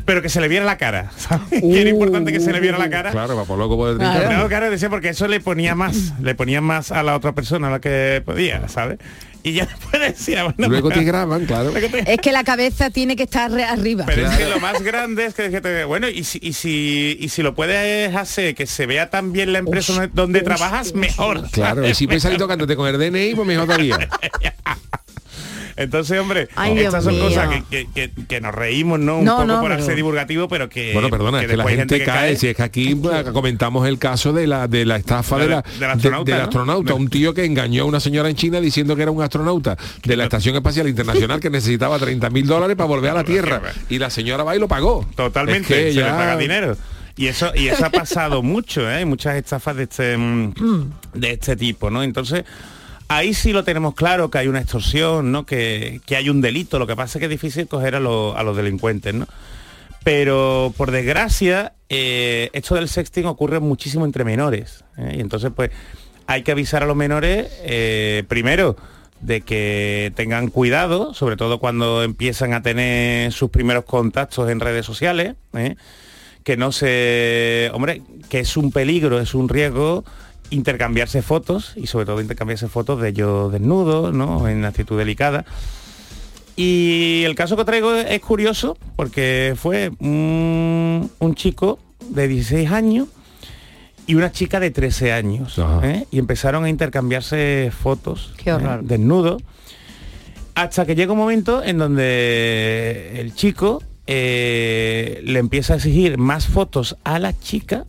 pero 0.06 0.22
que 0.22 0.30
se 0.30 0.42
le 0.42 0.48
viera 0.48 0.66
la 0.66 0.78
cara. 0.78 1.12
¿sabes? 1.18 1.48
Que 1.62 1.82
era 1.82 1.90
importante 1.90 2.32
que 2.32 2.40
se 2.40 2.52
le 2.52 2.60
viera 2.60 2.78
la 2.78 2.90
cara. 2.90 3.12
Claro, 3.12 3.36
para 3.36 3.46
por 3.48 3.58
luego 3.58 3.78
poder 3.78 3.98
Claro, 3.98 4.20
trincar. 4.28 4.48
claro, 4.48 4.70
decía 4.72 4.90
porque 4.90 5.10
eso 5.10 5.28
le 5.28 5.40
ponía 5.40 5.76
más, 5.76 6.14
le 6.22 6.36
ponía 6.36 6.62
más 6.62 6.92
a 6.92 7.04
la 7.04 7.16
otra 7.16 7.34
persona 7.34 7.68
a 7.68 7.72
la 7.72 7.80
que 7.82 8.22
podía, 8.26 8.68
¿sabes? 8.68 9.00
Y 9.44 9.54
ya 9.54 9.66
después 9.92 10.00
decía, 10.02 10.44
bueno, 10.44 10.68
Luego 10.70 10.90
pues- 10.90 11.00
te 11.00 11.04
graban, 11.06 11.46
claro. 11.46 11.72
Es 11.76 12.20
que 12.20 12.32
la 12.32 12.44
cabeza 12.44 12.90
tiene 12.92 13.16
que 13.16 13.24
estar 13.24 13.52
arriba. 13.60 14.06
Pero 14.06 14.28
es 14.28 14.38
que 14.38 14.46
lo 14.48 14.60
más 14.60 14.82
grande 14.84 15.26
es 15.26 15.34
que, 15.34 15.50
que 15.50 15.62
te- 15.62 15.84
bueno, 15.86 16.08
y 16.10 16.24
si, 16.24 16.40
y 16.42 16.54
si 16.54 17.18
y 17.20 17.30
si 17.30 17.42
lo 17.42 17.56
puedes 17.56 18.16
hacer 18.16 18.54
que 18.54 18.68
se 18.68 18.86
vea 18.86 19.10
tan 19.10 19.32
bien 19.34 19.52
la 19.54 19.60
empresa 19.60 19.94
donde, 19.94 20.10
donde 20.14 20.42
trabajas, 20.42 20.94
mejor. 20.94 21.50
Claro, 21.52 21.88
y 21.88 21.96
si 21.96 22.06
puedes 22.06 22.22
salir 22.24 22.38
tocándote 22.38 22.76
con 22.76 22.88
el 22.88 23.00
DNI, 23.00 23.34
pues 23.36 23.48
mejor 23.48 23.66
todavía. 23.66 23.98
Entonces, 25.84 26.20
hombre, 26.20 26.48
Ay, 26.56 26.74
Dios 26.74 26.86
estas 26.88 27.04
son 27.04 27.14
mío. 27.16 27.24
cosas 27.26 27.50
que, 27.50 27.64
que- 27.86 28.10
que- 28.12 28.26
que 28.28 28.42
nos 28.42 28.54
reímos, 28.56 29.00
¿no? 29.00 29.18
Un 29.20 29.26
No, 29.26 29.34
poco 29.38 29.48
no, 29.48 29.62
por 29.62 29.72
pero- 29.72 29.84
ser 29.84 29.96
divulgativo, 29.96 30.48
pero 30.48 30.70
que 30.70 30.94
Bueno, 30.94 31.10
perdona, 31.10 31.42
es 31.42 31.48
que 31.48 31.58
la 31.58 31.68
gente, 31.68 32.04
cae, 32.04 32.36
si 32.38 32.48
es 32.48 32.56
que 32.56 32.64
aquí 32.64 32.96
comentamos 33.34 33.88
el 33.88 33.98
caso 34.00 34.34
de 34.34 34.48
la 34.48 34.68
de 34.68 34.86
la 34.86 34.98
estafa 34.98 35.38
De 35.38 35.44
de 35.44 35.50
la- 35.50 35.56
la, 35.58 35.64
del 35.80 35.90
astronauta, 35.92 36.32
del 36.32 36.38
¿no? 36.40 36.44
astronauta, 36.46 36.94
un 36.94 37.10
tío 37.10 37.34
que 37.34 37.46
engañó 37.46 37.84
a 37.84 37.86
una 37.86 38.00
señora 38.00 38.30
en 38.30 38.36
China 38.36 38.60
diciendo 38.62 38.96
que 38.96 39.02
era 39.02 39.12
un 39.12 39.22
astronauta 39.22 39.78
de 40.04 40.18
la 40.18 40.24
Estación 40.26 40.56
Espacial 40.56 40.88
Internacional 40.88 41.40
que 41.40 41.50
necesitaba 41.50 41.98
30 42.00 42.30
mil 42.30 42.46
dólares 42.48 42.76
para 42.76 42.88
volver 42.88 43.12
a 43.12 43.16
la 43.16 43.24
Tierra. 43.32 43.62
Y 43.90 44.00
la 44.00 44.10
señora 44.10 44.44
va 44.44 44.56
y 44.56 44.60
lo 44.60 44.68
pagó. 44.68 45.08
Totalmente, 45.16 45.62
Es 45.90 45.96
que 45.96 46.00
se 46.00 46.06
le 46.06 46.10
paga 46.10 46.38
dinero. 46.38 46.78
Y 47.18 47.28
eso, 47.28 47.52
y 47.56 47.68
eso 47.68 47.86
ha 47.86 47.90
pasado 47.90 48.42
mucho, 48.44 48.90
¿eh? 48.90 48.96
Hay 48.96 49.06
muchas 49.06 49.36
estafas 49.36 49.76
de 49.76 49.84
este, 49.84 50.18
mm, 50.18 50.54
de 51.14 51.32
este 51.32 51.56
tipo, 51.56 51.90
¿no? 51.90 52.02
Entonces, 52.04 52.44
ahí 53.12 53.34
sí 53.34 53.52
lo 53.52 53.64
tenemos 53.64 53.94
claro 53.94 54.32
que 54.32 54.38
hay 54.38 54.48
una 54.48 54.62
extorsión, 54.62 55.32
¿no? 55.32 55.46
Que, 55.46 56.02
que 56.06 56.16
hay 56.16 56.30
un 56.30 56.40
delito. 56.42 56.80
Lo 56.80 56.88
que 56.88 56.96
pasa 56.96 57.18
es 57.18 57.20
que 57.20 57.26
es 57.26 57.30
difícil 57.30 57.68
coger 57.68 57.96
a, 57.96 58.00
los- 58.00 58.56
delincuentes, 58.58 59.14
¿no? 59.14 59.28
Pero 60.04 60.74
por 60.78 60.92
desgracia, 60.92 61.74
eh, 61.90 62.50
esto 62.54 62.76
del 62.76 62.88
sexting 62.90 63.26
ocurre 63.26 63.60
muchísimo 63.60 64.06
entre 64.06 64.24
menores. 64.24 64.84
¿eh? 64.98 65.16
Y 65.18 65.20
entonces, 65.20 65.52
pues, 65.56 65.70
hay 66.26 66.42
que 66.44 66.52
avisar 66.54 66.84
a 66.84 66.86
los 66.88 66.96
menores, 66.96 67.52
eh, 67.64 68.24
primero, 68.28 68.78
de 69.20 69.42
que 69.42 70.12
tengan 70.16 70.48
cuidado, 70.48 71.14
sobre 71.14 71.36
todo 71.36 71.60
cuando 71.60 72.02
empiezan 72.04 72.54
a 72.54 72.64
tener 72.64 73.32
sus 73.32 73.52
primeros 73.52 73.86
contactos 73.86 74.50
en 74.50 74.60
redes 74.60 74.86
sociales, 74.86 75.36
que 76.44 76.58
no 76.58 76.72
se. 76.72 77.70
Hombre, 77.74 78.02
que 78.30 78.40
es 78.40 78.58
un 78.58 78.72
peligro, 78.72 79.20
es 79.20 79.36
un 79.36 79.50
riesgo 79.50 80.04
intercambiarse 80.52 81.22
fotos 81.22 81.74
y 81.76 81.88
sobre 81.88 82.06
todo 82.06 82.22
intercambiarse 82.22 82.68
fotos 82.68 83.02
de 83.02 83.10
ellos 83.10 83.52
desnudos, 83.52 84.14
¿no? 84.14 84.48
En 84.48 84.64
actitud 84.66 84.98
delicada. 84.98 85.46
Y 86.56 87.24
el 87.26 87.34
caso 87.36 87.58
que 87.58 87.66
traigo 87.66 87.94
es 87.96 88.20
curioso 88.22 88.78
porque 88.96 89.56
fue 89.58 89.92
un, 90.00 91.10
un 91.18 91.36
chico 91.36 91.80
de 92.10 92.28
16 92.28 92.72
años 92.72 93.08
y 94.06 94.16
una 94.16 94.32
chica 94.32 94.60
de 94.60 94.72
13 94.72 95.14
años. 95.14 95.60
¿eh? 95.84 96.06
Y 96.12 96.20
empezaron 96.20 96.66
a 96.66 96.70
intercambiarse 96.70 97.72
fotos 97.72 98.34
Qué 98.38 98.54
horror. 98.54 98.80
¿eh? 98.80 98.84
desnudos. 98.84 99.42
Hasta 100.54 100.86
que 100.86 100.96
llega 100.96 101.14
un 101.14 101.18
momento 101.18 101.64
en 101.64 101.78
donde 101.78 103.22
el 103.22 103.34
chico 103.34 103.82
eh, 104.06 105.22
le 105.24 105.40
empieza 105.40 105.74
a 105.74 105.76
exigir 105.78 106.18
más 106.18 106.48
fotos 106.48 106.98
a 107.06 107.20
la 107.20 107.38
chica, 107.40 107.86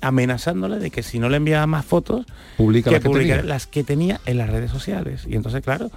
amenazándole 0.00 0.78
de 0.78 0.90
que 0.90 1.02
si 1.02 1.18
no 1.18 1.28
le 1.28 1.36
enviaba 1.36 1.66
más 1.66 1.84
fotos, 1.84 2.26
Publica 2.56 2.90
que 2.90 2.94
las 2.96 3.02
que 3.02 3.08
publicara 3.08 3.40
tenía. 3.42 3.54
las 3.54 3.66
que 3.66 3.84
tenía 3.84 4.20
en 4.26 4.38
las 4.38 4.50
redes 4.50 4.70
sociales. 4.70 5.24
Y 5.28 5.36
entonces, 5.36 5.62
claro, 5.62 5.90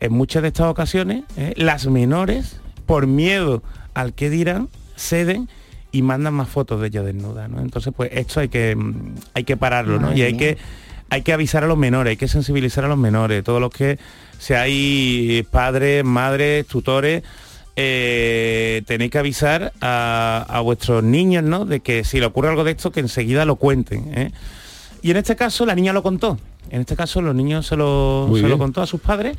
en 0.00 0.12
muchas 0.12 0.42
de 0.42 0.48
estas 0.48 0.66
ocasiones, 0.66 1.24
eh, 1.36 1.52
las 1.56 1.86
menores, 1.86 2.60
por 2.86 3.06
miedo 3.06 3.62
al 3.94 4.12
que 4.14 4.30
dirán, 4.30 4.68
ceden 4.96 5.48
y 5.92 6.02
mandan 6.02 6.34
más 6.34 6.48
fotos 6.48 6.80
de 6.80 6.86
ella 6.88 7.02
desnuda, 7.02 7.48
¿no? 7.48 7.60
Entonces, 7.60 7.92
pues 7.96 8.10
esto 8.12 8.40
hay 8.40 8.48
que 8.48 8.76
mm, 8.76 9.14
hay 9.34 9.44
que 9.44 9.56
pararlo, 9.56 9.94
¿no? 9.98 10.08
Madre 10.08 10.18
Y 10.18 10.22
hay 10.22 10.32
mía. 10.34 10.38
que 10.38 10.58
hay 11.10 11.22
que 11.22 11.32
avisar 11.32 11.64
a 11.64 11.66
los 11.66 11.76
menores, 11.76 12.12
hay 12.12 12.16
que 12.16 12.28
sensibilizar 12.28 12.84
a 12.84 12.88
los 12.88 12.96
menores, 12.98 13.42
todos 13.42 13.60
los 13.60 13.70
que 13.72 13.98
seáis 14.38 15.44
padres, 15.46 16.04
madres, 16.04 16.66
tutores, 16.66 17.22
eh, 17.76 18.82
tenéis 18.86 19.10
que 19.10 19.18
avisar 19.18 19.72
a, 19.80 20.46
a 20.48 20.60
vuestros 20.60 21.02
niños, 21.02 21.44
¿no? 21.44 21.64
De 21.64 21.80
que 21.80 22.04
si 22.04 22.20
le 22.20 22.26
ocurre 22.26 22.48
algo 22.48 22.64
de 22.64 22.72
esto, 22.72 22.90
que 22.92 23.00
enseguida 23.00 23.44
lo 23.44 23.56
cuenten. 23.56 24.12
¿eh? 24.14 24.32
Y 25.02 25.10
en 25.10 25.16
este 25.16 25.36
caso 25.36 25.66
la 25.66 25.74
niña 25.74 25.92
lo 25.92 26.02
contó. 26.02 26.38
En 26.70 26.80
este 26.82 26.96
caso 26.96 27.22
los 27.22 27.34
niños 27.34 27.66
se 27.66 27.76
lo, 27.76 28.30
se 28.34 28.48
lo 28.48 28.58
contó 28.58 28.82
a 28.82 28.86
sus 28.86 29.00
padres. 29.00 29.36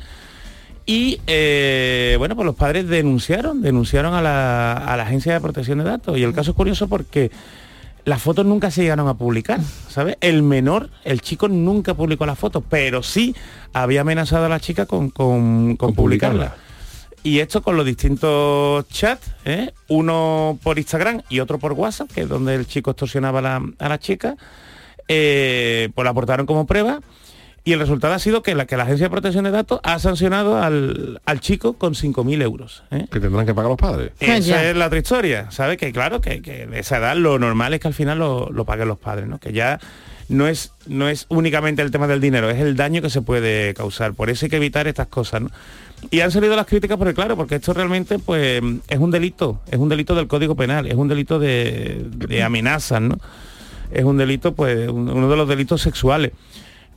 Y 0.84 1.20
eh, 1.26 2.16
bueno, 2.18 2.34
pues 2.34 2.44
los 2.44 2.56
padres 2.56 2.88
denunciaron, 2.88 3.62
denunciaron 3.62 4.14
a 4.14 4.20
la, 4.20 4.72
a 4.72 4.96
la 4.96 5.04
agencia 5.04 5.32
de 5.32 5.40
protección 5.40 5.78
de 5.78 5.84
datos. 5.84 6.18
Y 6.18 6.24
el 6.24 6.34
caso 6.34 6.50
es 6.50 6.56
curioso 6.56 6.88
porque 6.88 7.30
las 8.04 8.20
fotos 8.20 8.44
nunca 8.44 8.70
se 8.70 8.82
llegaron 8.82 9.06
a 9.06 9.14
publicar, 9.14 9.60
¿sabes? 9.88 10.16
El 10.20 10.42
menor, 10.42 10.90
el 11.04 11.20
chico 11.20 11.46
nunca 11.48 11.94
publicó 11.94 12.26
las 12.26 12.38
fotos, 12.38 12.64
pero 12.68 13.02
sí 13.02 13.34
había 13.72 14.00
amenazado 14.00 14.46
a 14.46 14.48
la 14.48 14.58
chica 14.58 14.86
con, 14.86 15.10
con, 15.10 15.76
con 15.76 15.94
publicarla. 15.94 16.56
Y 17.24 17.38
esto 17.38 17.62
con 17.62 17.76
los 17.76 17.86
distintos 17.86 18.88
chats, 18.88 19.30
¿eh? 19.44 19.70
uno 19.88 20.58
por 20.62 20.78
Instagram 20.78 21.22
y 21.28 21.38
otro 21.38 21.58
por 21.58 21.72
WhatsApp, 21.72 22.10
que 22.10 22.22
es 22.22 22.28
donde 22.28 22.54
el 22.54 22.66
chico 22.66 22.90
extorsionaba 22.90 23.38
a 23.38 23.42
la, 23.42 23.62
a 23.78 23.88
la 23.88 23.98
chica, 23.98 24.36
eh, 25.06 25.88
pues 25.94 26.04
la 26.04 26.10
aportaron 26.10 26.46
como 26.46 26.66
prueba. 26.66 27.00
Y 27.64 27.72
el 27.74 27.78
resultado 27.78 28.12
ha 28.12 28.18
sido 28.18 28.42
que 28.42 28.56
la, 28.56 28.66
que 28.66 28.76
la 28.76 28.82
Agencia 28.82 29.06
de 29.06 29.10
Protección 29.10 29.44
de 29.44 29.52
Datos 29.52 29.78
ha 29.84 30.00
sancionado 30.00 30.60
al, 30.60 31.20
al 31.24 31.38
chico 31.38 31.74
con 31.74 31.94
5.000 31.94 32.42
euros. 32.42 32.82
¿eh? 32.90 33.06
Que 33.08 33.20
tendrán 33.20 33.46
que 33.46 33.54
pagar 33.54 33.70
los 33.70 33.78
padres. 33.78 34.10
Esa 34.18 34.68
es 34.68 34.76
la 34.76 34.86
otra 34.86 34.98
historia, 34.98 35.48
¿sabes? 35.52 35.76
Que 35.76 35.92
claro, 35.92 36.20
que, 36.20 36.42
que 36.42 36.66
de 36.66 36.78
esa 36.80 36.98
edad 36.98 37.14
lo 37.14 37.38
normal 37.38 37.72
es 37.72 37.78
que 37.78 37.86
al 37.86 37.94
final 37.94 38.18
lo, 38.18 38.50
lo 38.50 38.64
paguen 38.64 38.88
los 38.88 38.98
padres, 38.98 39.28
¿no? 39.28 39.38
Que 39.38 39.52
ya 39.52 39.78
no 40.28 40.48
es, 40.48 40.72
no 40.86 41.08
es 41.08 41.26
únicamente 41.28 41.82
el 41.82 41.92
tema 41.92 42.08
del 42.08 42.20
dinero, 42.20 42.50
es 42.50 42.58
el 42.58 42.74
daño 42.74 43.00
que 43.00 43.10
se 43.10 43.22
puede 43.22 43.74
causar. 43.74 44.14
Por 44.14 44.28
eso 44.28 44.46
hay 44.46 44.50
que 44.50 44.56
evitar 44.56 44.88
estas 44.88 45.06
cosas, 45.06 45.42
¿no? 45.42 45.50
Y 46.10 46.20
han 46.20 46.30
salido 46.30 46.54
las 46.56 46.66
críticas 46.66 46.98
porque 46.98 47.14
claro, 47.14 47.36
porque 47.36 47.54
esto 47.56 47.72
realmente 47.72 48.18
pues 48.18 48.62
es 48.88 48.98
un 48.98 49.10
delito, 49.10 49.60
es 49.70 49.78
un 49.78 49.88
delito 49.88 50.14
del 50.14 50.26
Código 50.26 50.54
Penal, 50.56 50.86
es 50.86 50.94
un 50.94 51.08
delito 51.08 51.38
de, 51.38 52.04
de 52.10 52.42
amenazas, 52.42 53.00
¿no? 53.00 53.16
Es 53.90 54.04
un 54.04 54.16
delito, 54.16 54.54
pues, 54.54 54.88
un- 54.88 55.08
uno 55.10 55.28
de 55.28 55.36
los 55.36 55.48
delitos 55.48 55.80
sexuales. 55.82 56.32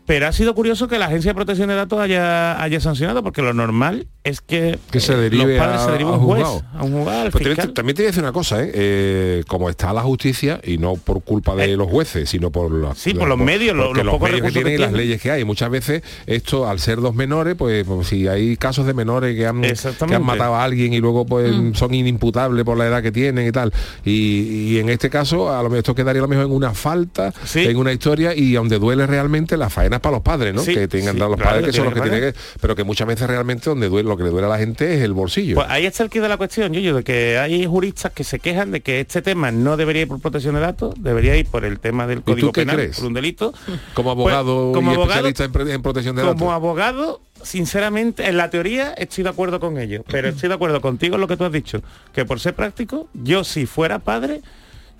Pero 0.05 0.27
ha 0.27 0.31
sido 0.31 0.53
curioso 0.53 0.87
que 0.87 0.99
la 0.99 1.05
Agencia 1.07 1.31
de 1.31 1.35
Protección 1.35 1.67
de 1.69 1.75
Datos 1.75 1.99
haya, 1.99 2.61
haya 2.61 2.79
sancionado, 2.79 3.23
porque 3.23 3.41
lo 3.41 3.53
normal 3.53 4.07
es 4.23 4.41
que, 4.41 4.77
que 4.91 4.99
se 4.99 5.13
eh, 5.13 5.17
derive 5.17 5.57
los 5.57 5.65
padres 5.65 5.81
a, 5.81 5.85
se 5.85 5.91
deriven 5.91 6.13
a 6.13 6.17
un 6.17 6.23
juez, 6.25 6.43
juzgado. 6.43 6.63
a 6.79 6.83
un 6.83 6.91
juzgado, 6.93 7.21
al 7.21 7.31
Pues 7.31 7.43
también, 7.43 7.73
también 7.73 7.95
te 7.95 8.01
voy 8.03 8.05
a 8.05 8.09
decir 8.09 8.23
una 8.23 8.31
cosa, 8.31 8.63
¿eh? 8.63 8.71
Eh, 8.73 9.43
como 9.47 9.69
está 9.69 9.93
la 9.93 10.01
justicia, 10.01 10.59
y 10.63 10.77
no 10.77 10.95
por 10.95 11.23
culpa 11.23 11.55
de 11.55 11.75
los 11.75 11.87
jueces, 11.89 12.29
sino 12.29 12.51
por, 12.51 12.71
la- 12.71 12.89
Eh. 12.91 12.95
Sí, 12.95 13.13
por 13.13 13.27
los 13.27 13.37
medios, 13.37 13.75
los 13.75 13.95
los 13.95 14.05
pocos 14.13 14.29
medios 14.29 14.45
que 14.47 14.51
tienen 14.53 14.73
y 14.73 14.77
las 14.77 14.91
leyes 14.93 15.21
que 15.21 15.31
hay. 15.31 15.43
Muchas 15.43 15.69
veces 15.69 16.03
esto, 16.27 16.67
al 16.67 16.79
ser 16.79 17.01
dos 17.01 17.15
menores, 17.15 17.55
pues, 17.55 17.83
pues, 17.85 18.07
si 18.07 18.27
hay 18.27 18.57
casos 18.57 18.85
de 18.85 18.93
menores 18.93 19.35
que 19.35 19.45
han, 19.47 19.61
que 19.61 20.15
han 20.15 20.23
matado 20.23 20.55
a 20.55 20.63
alguien 20.63 20.93
y 20.93 20.99
luego 20.99 21.25
pues 21.25 21.51
Mm. 21.51 21.73
son 21.75 21.93
inimputables 21.93 22.63
por 22.63 22.77
la 22.77 22.85
edad 22.87 23.01
que 23.03 23.11
tienen 23.11 23.47
y 23.47 23.51
tal. 23.51 23.71
Y, 24.03 24.71
y 24.73 24.79
en 24.79 24.89
este 24.89 25.09
caso, 25.09 25.49
a 25.51 25.57
lo 25.57 25.63
mejor 25.69 25.77
esto 25.79 25.95
quedaría 25.95 26.21
a 26.21 26.23
lo 26.23 26.27
mejor 26.27 26.45
en 26.45 26.51
una 26.51 26.73
falta, 26.73 27.33
en 27.55 27.77
una 27.77 27.91
historia, 27.91 28.33
y 28.35 28.53
donde 28.53 28.77
duele 28.79 29.05
realmente 29.07 29.57
la 29.57 29.69
faena 29.69 29.94
es 29.95 30.01
para 30.01 30.15
los 30.15 30.23
padres, 30.23 30.53
¿no? 30.53 30.61
Sí, 30.61 30.73
que 30.73 30.87
tengan 30.87 31.13
sí, 31.15 31.19
los 31.19 31.37
padres 31.39 31.61
que 31.65 31.71
que 31.71 31.77
son 31.77 31.85
los 31.85 31.93
que 31.93 32.01
tienen 32.01 32.19
tienen 32.19 32.33
que. 32.33 32.39
Pero 32.61 32.75
que 32.75 32.83
muchas 32.83 33.07
veces 33.07 33.27
realmente 33.27 33.69
donde 33.69 33.89
duele, 33.89 34.07
lo 34.09 34.17
que 34.17 34.23
le 34.23 34.29
duele 34.29 34.47
a 34.47 34.49
la 34.49 34.57
gente 34.57 34.93
es 34.95 35.01
el 35.01 35.13
bolsillo. 35.13 35.55
Pues 35.55 35.67
ahí 35.69 35.85
está 35.85 36.03
el 36.03 36.09
quid 36.09 36.21
de 36.21 36.29
la 36.29 36.37
cuestión, 36.37 36.73
yo 36.73 36.95
de 36.95 37.03
que 37.03 37.37
hay 37.37 37.65
juristas 37.65 38.11
que 38.13 38.23
se 38.23 38.39
quejan 38.39 38.71
de 38.71 38.81
que 38.81 38.99
este 38.99 39.21
tema 39.21 39.51
no 39.51 39.77
debería 39.77 40.03
ir 40.03 40.07
por 40.07 40.19
protección 40.19 40.55
de 40.55 40.61
datos, 40.61 40.93
debería 40.97 41.35
ir 41.35 41.47
por 41.47 41.65
el 41.65 41.79
tema 41.79 42.07
del 42.07 42.19
¿Y 42.19 42.21
tú 42.21 42.31
Código 42.31 42.51
Penal, 42.51 42.75
crees? 42.75 42.97
por 42.97 43.07
un 43.07 43.13
delito. 43.13 43.53
Como 43.93 44.15
Pues, 44.15 44.33
abogado 44.35 44.71
como 44.73 44.91
y 44.91 44.95
abogado- 44.95 45.27
especialista 45.27 45.43
en, 45.73 45.81
protección 45.81 46.15
de 46.15 46.21
Como 46.23 46.33
datos. 46.33 46.53
abogado, 46.53 47.21
sinceramente, 47.41 48.27
en 48.27 48.37
la 48.37 48.49
teoría 48.49 48.93
estoy 48.93 49.23
de 49.23 49.29
acuerdo 49.29 49.59
con 49.59 49.77
ello, 49.77 50.03
pero 50.09 50.27
estoy 50.29 50.49
de 50.49 50.55
acuerdo 50.55 50.81
contigo 50.81 51.15
en 51.15 51.21
lo 51.21 51.27
que 51.27 51.37
tú 51.37 51.45
has 51.45 51.51
dicho, 51.51 51.81
que 52.13 52.25
por 52.25 52.39
ser 52.39 52.53
práctico, 52.55 53.07
yo 53.13 53.43
si 53.43 53.65
fuera 53.65 53.99
padre, 53.99 54.41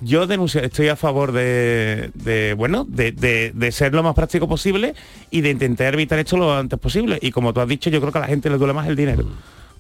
yo 0.02 0.28
denuncio, 0.28 0.62
estoy 0.62 0.89
a 0.89 0.96
favor 0.96 1.32
de, 1.32 2.12
de, 2.14 2.54
bueno, 2.54 2.86
de, 2.88 3.12
de- 3.12 3.52
de 3.54 3.72
ser 3.72 3.93
lo 3.93 4.04
más 4.04 4.14
práctico 4.16 4.48
posible 4.48 4.93
y 5.32 5.41
de 5.41 5.50
intentar 5.52 5.93
evitar 5.93 6.20
esto 6.20 6.38
lo 6.38 6.54
antes 6.56 6.78
posible. 6.80 7.18
Y 7.22 7.32
como 7.32 7.54
tú 7.54 7.62
has 7.62 7.68
dicho, 7.68 7.89
yo 7.89 8.00
creo 8.02 8.12
que 8.12 8.18
a 8.18 8.22
la 8.22 8.28
gente 8.28 8.50
le 8.50 8.58
duele 8.58 8.74
más 8.74 8.88
el 8.88 8.96
dinero. 8.96 9.26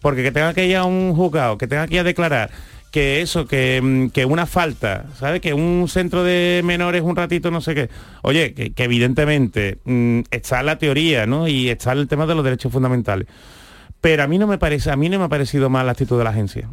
Porque 0.01 0.23
que 0.23 0.31
tenga 0.31 0.53
que 0.53 0.65
ir 0.67 0.75
a 0.77 0.85
un 0.85 1.13
juzgado, 1.15 1.57
que 1.57 1.67
tenga 1.67 1.87
que 1.87 1.95
ir 1.95 1.99
a 1.99 2.03
declarar, 2.03 2.51
que 2.91 3.21
eso, 3.21 3.45
que, 3.47 3.81
mm, 3.83 4.09
que 4.09 4.25
una 4.25 4.45
falta, 4.45 5.05
¿sabes? 5.19 5.41
Que 5.41 5.53
un 5.53 5.87
centro 5.89 6.23
de 6.23 6.61
menores 6.63 7.01
un 7.01 7.15
ratito, 7.15 7.51
no 7.51 7.59
sé 7.59 7.75
qué. 7.75 7.89
Oye, 8.21 8.53
que, 8.53 8.71
que 8.71 8.83
evidentemente 8.85 9.79
mm, 9.83 10.21
está 10.31 10.63
la 10.63 10.77
teoría, 10.77 11.25
¿no? 11.25 11.47
Y 11.47 11.69
está 11.69 11.91
el 11.91 12.07
tema 12.07 12.25
de 12.25 12.35
los 12.35 12.43
derechos 12.43 12.71
fundamentales. 12.71 13.27
Pero 14.05 14.21
a 14.21 14.27
mí 14.27 14.37
no 14.37 14.45
me 14.45 14.59
parece, 14.59 14.91
a 14.91 14.95
mí 14.95 15.09
no 15.09 15.17
me 15.17 15.25
ha 15.25 15.29
parecido 15.29 15.67
mal 15.71 15.87
la 15.87 15.93
actitud 15.93 16.15
de 16.15 16.23
la 16.23 16.29
agencia. 16.29 16.69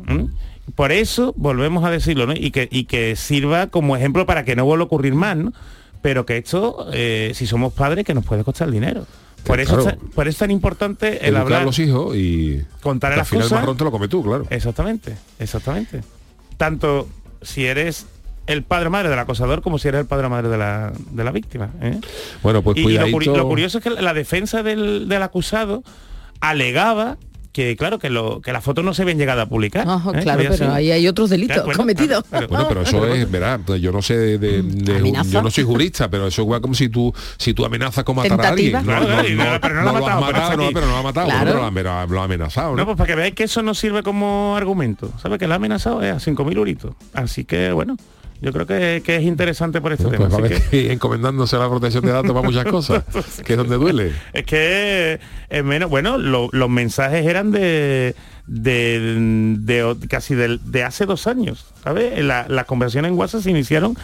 Por 0.74 0.92
eso 0.92 1.32
volvemos 1.38 1.82
a 1.82 1.90
decirlo, 1.90 2.26
¿no? 2.26 2.34
Y 2.34 2.50
que, 2.50 2.68
y 2.70 2.84
que 2.84 3.16
sirva 3.16 3.68
como 3.68 3.96
ejemplo 3.96 4.26
para 4.26 4.44
que 4.44 4.54
no 4.54 4.66
vuelva 4.66 4.82
a 4.82 4.84
ocurrir 4.84 5.14
más, 5.14 5.38
¿no? 5.38 5.54
Pero 6.02 6.26
que 6.26 6.36
esto, 6.36 6.88
eh, 6.92 7.32
si 7.34 7.46
somos 7.46 7.72
padres, 7.72 8.04
que 8.04 8.12
nos 8.12 8.26
puede 8.26 8.44
costar 8.44 8.70
dinero. 8.70 9.06
Por 9.44 9.60
eso, 9.60 9.78
Claro. 9.78 9.98
por 10.14 10.28
eso 10.28 10.34
es 10.34 10.38
tan 10.40 10.50
importante 10.50 11.26
el 11.26 11.28
Educar 11.36 11.40
hablar 11.42 11.62
a 11.62 11.64
los 11.64 11.78
hijos 11.78 12.14
y 12.14 12.62
contar 12.82 13.12
las 13.12 13.20
al 13.20 13.24
final 13.26 13.42
cosas. 13.44 13.52
el 13.58 13.62
marrón 13.62 13.76
te 13.78 13.84
lo 13.84 13.90
come 13.90 14.08
tú, 14.08 14.22
claro. 14.22 14.46
Exactamente, 14.50 15.16
exactamente. 15.38 16.02
Tanto 16.58 17.08
si 17.40 17.64
eres 17.64 18.08
el 18.46 18.62
padre 18.62 18.88
o 18.88 18.90
madre 18.90 19.08
del 19.08 19.18
acosador 19.18 19.62
como 19.62 19.78
si 19.78 19.88
eres 19.88 20.02
el 20.02 20.06
padre 20.06 20.26
o 20.26 20.28
madre 20.30 20.50
de 20.50 20.58
la, 20.58 20.92
de 21.12 21.24
la 21.24 21.30
víctima. 21.32 21.70
¿eh? 21.80 21.98
Bueno, 22.42 22.60
pues 22.60 22.76
y, 22.76 22.80
y 22.82 22.98
lo, 22.98 23.36
lo 23.38 23.48
curioso 23.48 23.78
es 23.78 23.84
que 23.84 23.88
la 23.88 24.12
defensa 24.12 24.62
del, 24.62 25.08
del 25.08 25.22
acusado 25.22 25.82
alegaba 26.42 27.16
que 27.52 27.76
claro 27.76 27.98
que 27.98 28.08
lo 28.08 28.40
que 28.40 28.50
las 28.50 28.64
fotos 28.64 28.82
no 28.82 28.94
se 28.94 29.02
habían 29.02 29.18
llegado 29.18 29.42
a 29.42 29.46
publicar 29.46 29.86
Ojo, 29.86 30.14
¿eh? 30.14 30.20
claro, 30.22 30.38
pero 30.42 30.56
sido- 30.56 30.72
ahí 30.72 30.90
hay 30.90 31.06
otros 31.06 31.28
delitos 31.28 31.56
Claro, 31.56 31.66
bueno, 31.66 31.78
cometidos. 31.80 32.24
Bueno, 32.30 32.66
pero 32.66 32.80
eso 32.80 33.04
es, 33.06 33.30
verá, 33.30 33.58
pues 33.58 33.78
yo 33.82 33.92
no 33.92 34.00
sé 34.00 34.16
de, 34.16 34.38
de- 34.38 34.62
de- 34.62 35.12
yo 35.30 35.42
no 35.42 35.50
soy 35.50 35.62
jurista, 35.64 36.08
pero 36.08 36.26
eso 36.28 36.42
es 36.54 36.60
como 36.62 36.72
si 36.74 36.88
tú 36.88 37.12
si 37.36 37.52
tú 37.52 37.66
amenazas 37.66 38.04
con 38.04 38.16
matar 38.16 38.30
Tentativa. 38.40 38.78
a 38.78 38.80
alguien. 38.80 38.82
Claro, 38.96 39.06
claro, 39.06 39.28
y 39.28 39.34
no- 39.34 39.60
pero 39.60 39.74
no 39.74 39.82
lo 39.82 39.88
ha 39.90 39.92
lo 39.92 39.98
pero 40.06 40.20
matado, 40.32 40.56
no, 40.56 40.70
pero 40.72 40.86
no 40.86 40.92
lo 40.92 40.98
ha 40.98 41.02
matado, 41.02 41.26
Claro. 41.26 41.44
pero 41.44 41.58
lo 41.60 41.66
ha- 41.66 41.72
pero 41.74 42.06
lo 42.06 42.20
ha 42.22 42.24
amenazado, 42.24 42.70
No, 42.70 42.76
¿no? 42.78 42.84
pues 42.86 42.96
para 42.96 43.06
que 43.08 43.14
veáis 43.16 43.34
que 43.34 43.44
eso 43.44 43.62
no 43.62 43.74
sirve 43.74 44.02
como 44.02 44.56
argumento. 44.56 45.12
¿Sabes? 45.22 45.38
Que 45.38 45.46
la 45.46 45.54
ha 45.54 45.56
amenazado 45.56 46.02
es 46.02 46.10
a 46.10 46.20
5.000 46.20 46.56
euritos. 46.56 46.94
Así 47.12 47.44
que, 47.44 47.70
bueno, 47.72 47.98
yo 48.42 48.52
creo 48.52 48.66
que, 48.66 49.02
que 49.04 49.16
es 49.16 49.22
interesante 49.22 49.80
por 49.80 49.92
este 49.92 50.04
tema. 50.04 50.28
Pues 50.28 50.52
así 50.52 50.62
que- 50.70 50.92
encomendándose 50.92 51.56
a 51.56 51.60
la 51.60 51.68
protección 51.70 52.04
de 52.04 52.12
datos 52.12 52.32
para 52.32 52.42
muchas 52.46 52.64
cosas, 52.66 53.04
que 53.44 53.52
es 53.52 53.56
donde 53.56 53.76
duele. 53.76 54.12
Es 54.32 54.44
que 54.44 55.20
es 55.48 55.64
menos, 55.64 55.88
bueno, 55.88 56.18
lo- 56.18 56.48
los 56.52 56.68
mensajes 56.68 57.24
eran 57.26 57.50
de, 57.52 58.14
de, 58.46 59.54
de- 59.58 59.96
casi 60.08 60.34
del- 60.34 60.60
de, 60.70 60.84
hace 60.84 61.06
dos 61.06 61.26
años, 61.26 61.66
¿sabes? 61.82 62.22
La- 62.24 62.46
las 62.48 62.66
conversaciones 62.66 63.10
en 63.12 63.18
WhatsApp 63.18 63.42
se 63.42 63.50
iniciaron 63.50 63.96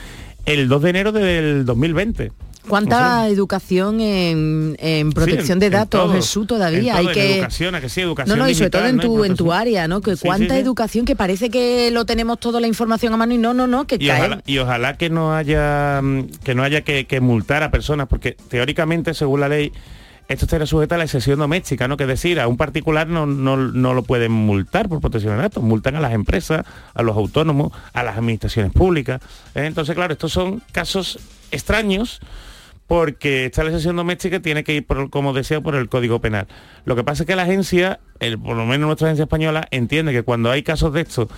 el 0.47 0.68
2 0.68 0.82
de 0.82 0.91
enero 0.91 1.12
del 1.12 1.64
2020. 1.66 2.32
¿Cuánta 2.69 3.29
educación 3.29 4.01
en, 4.01 4.77
en 4.79 5.12
protección 5.12 5.57
Sí, 5.59 5.61
de 5.61 5.66
en- 5.66 5.73
datos, 5.73 6.01
todo, 6.03 6.12
Jesús, 6.12 6.47
todavía? 6.47 6.93
en 6.93 6.99
todo, 6.99 7.09
Hay 7.09 7.14
que... 7.14 7.35
educación, 7.37 7.75
¿a 7.75 7.81
que 7.81 7.89
sí? 7.89 8.01
Educación 8.01 8.39
No, 8.39 8.45
no, 8.45 8.51
y 8.51 8.55
sobre 8.55 8.71
todo 8.71 8.87
en 8.87 8.97
¿no? 8.97 9.03
tu, 9.03 9.25
en 9.25 9.35
tu 9.37 9.53
área, 9.53 9.89
¿no? 9.89 10.01
Que 10.01 10.16
Sí, 10.16 10.23
cuánta 10.27 10.55
sí, 10.55 10.61
educación 10.61 11.05
que 11.05 11.16
parece 11.16 11.51
que 11.51 11.91
lo 11.91 12.05
tenemos 12.05 12.39
toda 12.39 12.61
la 12.61 12.66
información 12.66 13.12
a 13.12 13.16
mano 13.16 13.35
y 13.35 13.39
no, 13.39 13.55
no, 13.55 13.66
no, 13.66 13.87
que 13.87 13.97
y 13.97 14.07
cae. 14.07 14.19
ojalá, 14.21 14.43
y 14.47 14.59
ojalá 14.59 14.97
que 14.97 15.11
no 15.11 15.35
haya 15.35 16.01
mm, 16.03 16.25
que 16.45 16.55
no 16.55 16.62
haya 16.62 16.83
que, 16.83 17.07
que 17.07 17.21
multar 17.21 17.62
a 17.62 17.71
personas 17.71 18.07
porque 18.09 18.37
teóricamente 18.49 19.14
según 19.14 19.41
la 19.41 19.49
ley 19.49 19.73
esto 20.29 20.45
estaría 20.45 20.66
sujeto 20.66 20.95
a 20.95 20.99
la 20.99 21.05
excepción 21.05 21.39
doméstica, 21.39 21.89
¿no? 21.89 21.97
Que 21.97 22.03
es 22.05 22.09
decir, 22.09 22.39
a 22.39 22.49
un 22.49 22.59
particular 22.59 23.09
no, 23.09 23.25
no, 23.25 23.57
no 23.57 23.95
lo 23.95 24.03
pueden 24.03 24.31
multar 24.31 24.87
por 24.87 25.01
protección 25.01 25.35
de 25.37 25.41
datos, 25.43 25.62
multan 25.62 25.97
a 25.97 26.01
las 26.01 26.12
empresas, 26.12 26.66
a 26.93 27.03
los 27.03 27.16
autónomos, 27.16 27.73
a 27.95 28.03
las 28.03 28.19
administraciones 28.19 28.71
públicas. 28.73 29.23
¿eh? 29.55 29.64
Entonces, 29.64 29.95
claro, 29.95 30.12
estos 30.12 30.31
son 30.31 30.61
casos 30.71 31.19
extraños 31.51 32.21
porque 32.89 33.45
esta 33.45 33.62
legislación 33.62 33.97
doméstica 33.97 34.41
tiene 34.41 34.64
que 34.64 34.74
ir, 34.74 34.86
por, 34.86 35.11
como 35.11 35.34
decía, 35.34 35.61
por 35.61 35.76
el 35.76 35.89
Código 35.91 36.20
Penal. 36.20 36.49
Lo 36.86 36.97
que 36.97 37.05
pasa 37.05 37.22
es 37.22 37.26
que 37.26 37.36
la 37.36 37.43
agencia, 37.43 38.01
el, 38.18 38.39
por 38.39 38.57
lo 38.57 38.64
menos 38.64 38.86
nuestra 38.86 39.09
agencia 39.09 39.24
española, 39.24 39.68
entiende 39.70 40.12
que 40.12 40.22
cuando 40.22 40.51
hay 40.51 40.62
casos 40.62 40.93
de 40.95 41.03
estos 41.03 41.28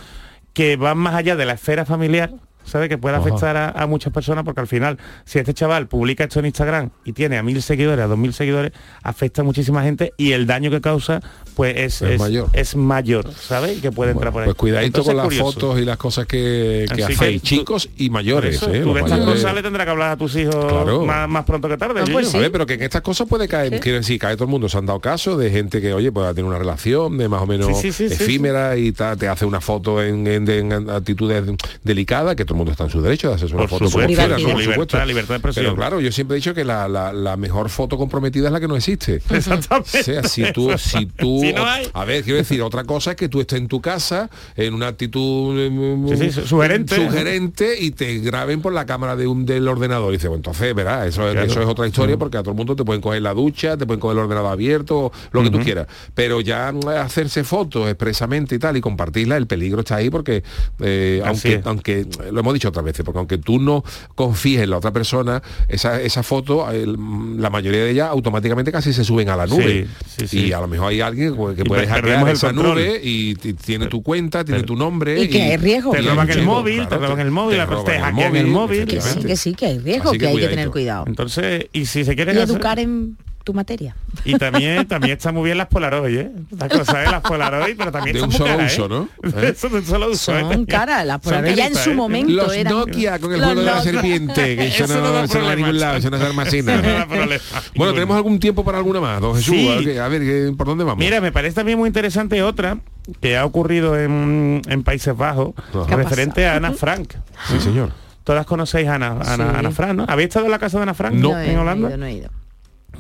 que 0.55 0.77
van 0.77 0.97
más 0.97 1.15
allá 1.15 1.35
de 1.35 1.45
la 1.47 1.55
esfera 1.55 1.85
familiar, 1.85 2.33
¿sabe? 2.71 2.89
Que 2.89 2.99
puede 2.99 3.17
afectar 3.17 3.57
a, 3.57 3.71
a 3.71 3.87
muchas 3.87 4.13
personas 4.13 4.45
porque 4.45 4.61
al 4.61 4.67
final, 4.67 4.99
si 5.25 5.39
este 5.39 5.53
chaval 5.55 5.87
publica 5.89 6.25
esto 6.25 6.39
en 6.41 6.47
Instagram 6.47 6.91
y 7.05 7.13
tiene 7.13 7.37
a 7.39 7.43
mil 7.43 7.61
seguidores, 7.63 8.05
a 8.05 8.09
dos 8.09 8.19
mil 8.19 8.33
seguidores, 8.33 8.73
afecta 9.03 9.43
a 9.43 9.45
muchísima 9.45 9.83
gente 9.83 10.13
y 10.17 10.33
el 10.33 10.47
daño 10.47 10.71
que 10.71 10.81
causa 10.81 11.21
pues 11.55 11.77
es, 11.77 12.03
Es 12.03 12.11
es, 12.13 12.19
mayor. 12.21 12.49
es 12.53 12.77
mayor, 12.77 13.33
¿sabe? 13.35 13.75
Y 13.75 13.81
que 13.81 13.91
puede 13.93 14.13
entrar 14.13 14.33
por 14.33 14.43
ahí. 14.43 14.47
Pues 14.47 14.57
cuidadito 14.57 14.87
Entonces, 15.01 15.09
con 15.11 15.17
las 15.17 15.25
curioso. 15.25 15.53
fotos 15.53 15.81
y 15.81 15.85
las 15.85 15.97
cosas 15.99 16.27
que, 16.27 16.87
que 16.95 17.03
Así 17.05 17.13
hacéis, 17.15 17.43
que 17.43 17.49
chicos 17.49 17.91
y 17.97 18.09
mayores. 18.11 18.57
eso, 18.57 18.73
¿eh? 18.73 18.81
tú 18.81 18.95
de 18.95 19.01
estas 19.01 19.21
cosas 19.21 19.55
le 19.55 19.63
tendrás 19.63 19.85
que 19.85 19.91
hablar 19.91 20.11
a 20.13 20.17
tus 20.17 20.35
hijos 20.37 20.55
Claro. 20.55 21.05
más, 21.05 21.29
más 21.29 21.45
pronto 21.45 21.69
que 21.69 21.77
tarde. 21.77 22.01
A 22.01 22.05
Yuyu. 22.05 22.39
ver, 22.39 22.53
pero 22.53 22.65
que 22.67 22.75
en 22.75 22.83
estas 22.83 23.03
cosas 23.03 23.27
puede 23.29 23.49
caer, 23.49 23.79
quiero 23.81 23.99
decir, 23.99 24.19
cae 24.19 24.35
todo 24.37 24.45
el 24.45 24.51
mundo. 24.51 24.69
Se 24.69 24.79
han 24.79 24.87
dado 24.87 25.01
casos 25.01 25.39
de 25.39 25.51
gente 25.51 25.81
que, 25.81 25.93
oye, 25.93 26.11
pueda 26.13 26.31
tener 26.33 26.45
una 26.49 26.59
relación 26.59 27.19
de 27.19 27.29
más 27.29 27.43
o 27.43 27.47
menos 27.47 27.67
Sí, 27.79 27.93
sí, 27.93 28.09
sí, 28.09 28.15
sí, 28.17 28.23
efímera 28.25 28.77
y 28.77 28.93
ta- 28.93 29.17
te 29.17 29.29
hace 29.29 29.45
una 29.45 29.61
foto 29.61 30.03
en, 30.03 30.27
en- 30.27 30.49
en 30.49 30.89
actitudes 30.91 31.45
delicadas, 31.85 32.37
que 32.37 32.45
todo 32.45 32.57
mundo 32.61 32.73
está 32.73 32.85
en 32.85 32.91
su 32.91 33.01
derecho 33.03 33.29
de 33.29 33.35
hacerse 33.35 33.55
una 33.55 33.63
Por 33.65 33.71
foto 33.71 33.89
supuesto, 33.91 34.15
como 34.23 34.37
quiera. 34.37 34.37
Por 34.37 34.59
libertad, 35.07 35.07
de 35.07 35.35
expresión. 35.37 35.65
Pero 35.65 35.77
claro, 35.77 36.01
yo 36.01 36.13
siempre 36.13 36.37
he 36.37 36.39
dicho 36.41 36.55
que 36.55 36.65
la, 36.65 36.89
la- 36.89 37.13
la 37.13 37.37
mejor 37.37 37.69
foto 37.69 37.97
comprometida 37.99 38.47
es 38.47 38.53
la 38.53 38.61
que 38.61 38.69
no 38.69 38.77
existe. 38.77 39.17
Exactamente. 39.31 40.01
O 40.01 40.03
sea, 40.05 40.23
si 40.25 40.53
tú, 40.53 40.71
si 40.79 41.07
tú, 41.07 41.41
Si 41.43 41.53
no 41.53 41.65
hay- 41.67 41.89
a 41.93 42.05
ver, 42.05 42.23
quiero 42.23 42.39
decir, 42.39 42.63
otra 42.63 42.85
cosa 42.85 43.11
es 43.13 43.17
que 43.17 43.29
tú 43.29 43.41
estés 43.41 43.59
en 43.59 43.69
tu 43.69 43.81
casa 43.81 44.31
en 44.57 44.75
una 44.75 44.89
actitud 44.89 45.55
mm, 45.71 46.09
Sí, 46.17 46.31
sí, 46.33 46.41
sugerente. 46.47 46.97
sugerente 46.97 47.81
y 47.81 47.91
te 47.91 48.19
graben 48.19 48.61
por 48.63 48.73
la 48.73 48.87
cámara 48.87 49.17
de 49.17 49.27
un 49.27 49.45
del 49.47 49.67
ordenador. 49.69 50.11
Y 50.13 50.17
dice, 50.17 50.29
bueno, 50.29 50.39
entonces, 50.41 50.75
verás, 50.75 51.07
eso, 51.09 51.23
Claro. 51.23 51.43
eso 51.43 51.61
es 51.63 51.67
otra 51.69 51.87
historia 51.87 52.17
porque 52.17 52.37
a 52.39 52.43
todo 52.43 52.51
el 52.53 52.57
mundo 52.57 52.77
te 52.77 52.85
pueden 52.85 53.01
coger 53.03 53.23
la 53.23 53.35
ducha, 53.35 53.77
te 53.77 53.87
pueden 53.87 54.01
coger 54.01 54.17
el 54.19 54.25
ordenador 54.25 54.53
abierto, 54.53 55.13
lo 55.33 55.43
que 55.43 55.51
tú 55.51 55.59
quieras. 55.61 55.87
Pero 56.15 56.41
ya 56.41 56.73
mm, 56.73 56.89
hacerse 56.89 57.45
fotos 57.45 57.89
expresamente 57.89 58.55
y 58.55 58.59
tal 58.59 58.77
y 58.77 58.81
compartirla, 58.81 59.37
el 59.37 59.47
peligro 59.47 59.81
está 59.81 59.97
ahí 59.97 60.11
porque 60.11 60.43
eh, 60.81 61.23
aunque, 61.25 61.55
es. 61.55 61.67
aunque 61.67 62.07
lo 62.33 62.40
hemos 62.41 62.55
dicho 62.55 62.69
otras 62.69 62.85
veces, 62.85 63.05
porque 63.05 63.19
aunque 63.19 63.39
tú 63.39 63.59
no 63.59 63.83
confíes 64.15 64.63
en 64.63 64.71
la 64.71 64.79
otra 64.79 64.93
persona, 64.93 65.43
esa, 65.69 66.01
esa 66.01 66.23
foto, 66.23 66.71
el- 66.71 66.97
la 67.41 67.51
mayoría 67.51 67.85
de 67.85 67.91
ellas 67.91 68.09
automáticamente 68.11 68.71
casi 68.73 68.93
se 68.93 69.05
suben 69.05 69.29
a 69.29 69.37
la 69.37 69.47
nube. 69.47 69.87
Sí, 70.07 70.15
sí, 70.19 70.29
sí. 70.29 70.47
Y 70.47 70.53
a 70.53 70.61
lo 70.61 70.69
mejor 70.69 70.89
hay 70.91 71.01
alguien 71.01 71.35
que, 71.57 71.65
puede 71.65 71.87
hackear 71.87 72.29
esa 72.29 72.49
control. 72.49 72.75
nube 72.77 73.01
y, 73.03 73.35
tiene 73.35 73.87
tu 73.87 74.03
cuenta, 74.03 74.45
tiene 74.45 74.63
tu 74.63 74.77
nombre. 74.77 75.21
Y 75.21 75.29
que 75.29 75.43
hay 75.43 75.57
riesgo. 75.57 75.93
Te 75.93 76.03
roban 76.03 76.29
el 76.29 76.35
riesgo, 76.35 76.53
móvil, 76.53 76.89
te 76.89 76.97
roban 76.97 77.21
el 77.21 77.31
móvil, 77.31 77.59
te 77.85 77.99
hackean 77.99 78.37
el 78.37 78.47
móvil. 78.47 78.87
Que 78.87 79.01
sí, 79.01 79.21
que 79.21 79.37
sí, 79.37 79.55
que 79.55 79.67
hay 79.67 79.79
riesgo, 79.79 80.13
que, 80.13 80.19
que 80.19 80.27
hay 80.29 80.37
que 80.39 80.49
tener 80.49 80.71
cuidado. 80.71 81.05
Entonces, 81.07 81.67
y 81.73 81.87
si 81.87 82.05
se 82.05 82.15
quieren 82.15 82.37
Y 82.37 82.41
hacer- 82.41 82.55
educar 82.57 82.79
en 82.79 83.17
tu 83.51 83.55
materia. 83.55 83.97
Y 84.25 84.39
también, 84.39 84.87
también 84.87 85.15
está 85.17 85.33
muy 85.33 85.45
bien 85.47 85.59
las 85.59 85.67
Polaroid, 85.67 86.17
¿eh? 86.19 86.31
La 86.57 86.69
cosa 86.69 87.03
es 87.03 87.11
las 87.11 87.21
Polaroid, 87.21 87.75
pero 87.77 87.91
también 87.91 88.15
De 88.15 88.21
están 88.21 88.31
un 88.31 88.37
solo 88.37 88.51
caras, 88.57 88.73
uso, 88.73 88.85
¿eh? 88.87 88.89
¿no? 88.89 89.09
¿Eh? 89.43 89.55
Son 89.57 89.73
de 89.73 89.79
un 89.79 89.85
solo 89.87 90.11
uso. 90.11 90.39
¿eh? 90.39 90.41
Son 90.53 90.67
caras 90.67 91.05
las 91.05 91.21
Son 91.23 91.33
Polaroid. 91.33 91.55
Ya 91.57 91.67
en 91.67 91.75
su 91.75 91.91
¿eh? 91.91 91.95
momento 91.95 92.33
Los 92.33 92.55
eran... 92.55 92.73
Nokia 92.75 93.19
con 93.19 93.33
el 93.33 93.43
juego 93.43 93.61
de 93.61 93.67
la 93.67 93.83
serpiente, 93.83 94.57
que 94.57 94.67
eso, 94.69 94.85
Eso 94.85 94.95
no 94.95 95.01
no, 95.13 95.25
eso 95.25 95.39
no 95.39 95.45
va 95.47 95.53
a 95.53 95.57
ningún 95.57 95.81
lado, 95.81 95.97
eso 95.97 96.11
no 96.11 96.17
es 96.17 96.23
almacena. 96.23 96.77
No. 96.81 97.07
Bueno, 97.75 97.93
¿tenemos 97.95 98.17
algún 98.17 98.39
tiempo 98.39 98.65
para 98.65 98.79
alguna 98.79 99.01
más, 99.01 99.21
don 99.21 99.35
Jesús? 99.35 99.55
Sí. 99.55 99.69
A 99.69 99.77
ver, 99.81 100.01
a 100.01 100.09
ver, 100.09 100.21
¿qué- 100.23 100.53
¿por 100.57 100.67
dónde 100.67 100.85
vamos? 100.85 100.99
Mira, 101.05 101.21
me 101.21 101.33
parece 101.33 101.55
también 101.57 101.79
muy 101.79 101.89
interesante 101.89 102.43
otra 102.43 102.79
que 103.21 103.37
ha 103.37 103.45
ocurrido 103.45 103.99
en, 103.99 104.63
en 104.69 104.83
Países 104.85 105.17
Bajos, 105.17 105.55
¿Qué 105.89 105.95
ha 105.95 105.97
referente 105.97 106.47
a 106.47 106.57
Ana 106.57 106.73
Frank. 106.73 107.15
Sí, 107.49 107.59
señor. 107.61 107.91
Todas 108.23 108.45
conocéis 108.47 108.87
a 108.89 108.95
Ana, 108.97 109.13
Ana, 109.25 109.35
Sí. 109.51 109.57
Ana 109.59 109.71
Frank, 109.71 109.95
¿no? 109.95 110.05
¿Habéis 110.07 110.29
estado 110.29 110.45
en 110.45 110.51
la 110.53 110.59
casa 110.59 110.77
de 110.77 110.83
Ana 110.85 110.95
Frank 110.95 111.15
No 111.15 111.37
he- 111.39 111.47
en 111.49 111.55
no 111.55 111.59
he 111.61 111.63
Holanda? 111.63 111.89
ido, 111.89 111.97
no 111.97 112.07
he 112.07 112.13
ido. 112.13 112.31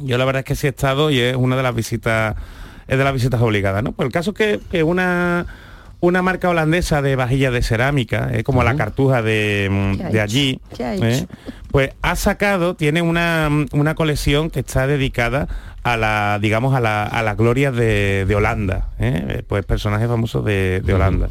Yo 0.02 0.18
la 0.18 0.24
verdad 0.24 0.40
es 0.40 0.46
que 0.46 0.56
sí 0.56 0.66
he 0.66 0.70
estado 0.70 1.10
y 1.10 1.20
es 1.20 1.36
una 1.36 1.56
de 1.56 1.62
las 1.62 1.74
visitas, 1.74 2.36
es 2.86 2.98
de 2.98 3.04
las 3.04 3.12
visitas 3.12 3.40
obligadas, 3.40 3.82
¿no? 3.82 3.92
Pues 3.92 4.06
el 4.06 4.12
caso 4.12 4.30
es 4.30 4.36
que, 4.36 4.60
que 4.70 4.82
una 4.82 5.46
una 6.02 6.22
marca 6.22 6.48
holandesa 6.48 7.02
de 7.02 7.14
vajillas 7.14 7.52
de 7.52 7.62
cerámica, 7.62 8.30
eh, 8.32 8.42
como 8.42 8.64
la 8.64 8.74
cartuja 8.74 9.20
de, 9.20 9.68
mm, 9.70 9.96
¿Qué 9.98 10.04
ha 10.04 10.08
de 10.08 10.20
allí, 10.22 10.60
¿Qué 10.74 10.84
ha 10.84 10.94
eh, 10.94 11.26
pues 11.70 11.90
ha 12.00 12.16
sacado, 12.16 12.74
tiene 12.74 13.02
una, 13.02 13.48
mm, 13.50 13.66
una 13.72 13.94
colección 13.94 14.48
que 14.48 14.60
está 14.60 14.86
dedicada 14.86 15.46
a 15.82 15.96
la, 15.96 16.38
digamos, 16.40 16.74
a 16.74 16.80
la, 16.80 17.04
a 17.04 17.22
las 17.22 17.36
glorias 17.36 17.74
de, 17.74 18.24
de 18.26 18.34
Holanda, 18.34 18.88
eh, 18.98 19.24
eh, 19.28 19.42
pues 19.46 19.64
personajes 19.64 20.08
famosos 20.08 20.44
de, 20.44 20.80
de 20.80 20.94
Holanda. 20.94 21.28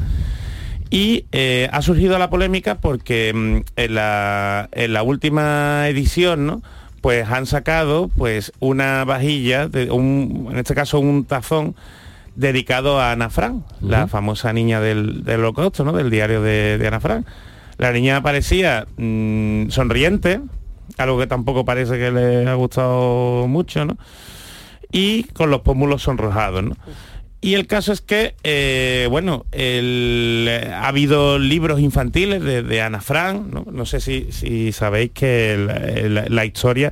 Y 0.90 1.26
eh, 1.32 1.70
ha 1.72 1.82
surgido 1.82 2.18
la 2.18 2.30
polémica 2.30 2.76
porque 2.76 3.32
mm, 3.34 3.58
en, 3.76 3.96
la, 3.96 4.70
en 4.72 4.94
la 4.94 5.04
última 5.04 5.88
edición, 5.88 6.48
¿no? 6.48 6.62
Pues 7.02 7.28
han 7.30 7.46
sacado 7.46 8.10
pues 8.10 8.52
una 8.60 9.06
vajilla, 9.06 9.68
de 9.68 9.90
un, 9.92 10.48
en 10.52 10.58
este 10.58 10.76
caso 10.76 11.00
un 11.00 11.26
tazón, 11.26 11.76
dedicado 12.36 13.00
a 13.00 13.12
Ana 13.12 13.30
Frank, 13.30 13.64
la 13.82 14.08
famosa 14.08 14.54
niña 14.54 14.80
del, 14.80 15.24
del 15.24 15.40
holocausto, 15.42 15.84
¿no? 15.84 15.92
Del 15.92 16.10
diario 16.10 16.42
de, 16.42 16.78
de 16.78 16.88
Ana 16.88 17.00
Frank. 17.00 17.26
La 17.78 17.92
niña 17.92 18.22
parecía 18.22 18.88
mm, 18.98 19.70
sonriente, 19.70 20.42
algo 20.98 21.18
que 21.20 21.28
tampoco 21.28 21.66
parece 21.66 21.98
que 21.98 22.12
le 22.12 22.48
ha 22.48 22.54
gustado 22.54 23.48
mucho, 23.48 23.86
¿no? 23.86 23.98
Y 24.92 25.24
con 25.24 25.50
los 25.50 25.62
pómulos 25.62 26.04
sonrojados, 26.04 26.64
¿no? 26.64 26.76
Y 27.42 27.54
el 27.54 27.68
caso 27.68 27.94
es 27.94 28.02
que, 28.02 28.36
eh, 28.44 29.08
bueno, 29.10 29.46
el- 29.54 30.50
ha 30.74 30.88
habido 30.88 31.40
libros 31.40 31.80
infantiles 31.80 32.44
de, 32.44 32.64
de 32.64 32.82
Ana 32.82 33.00
Frank, 33.00 33.46
¿no? 33.48 33.66
No 33.72 33.86
sé 33.86 34.02
si, 34.02 34.32
si 34.32 34.72
sabéis 34.74 35.12
que 35.14 35.56
la, 36.10 36.26
la 36.28 36.46
historia, 36.46 36.92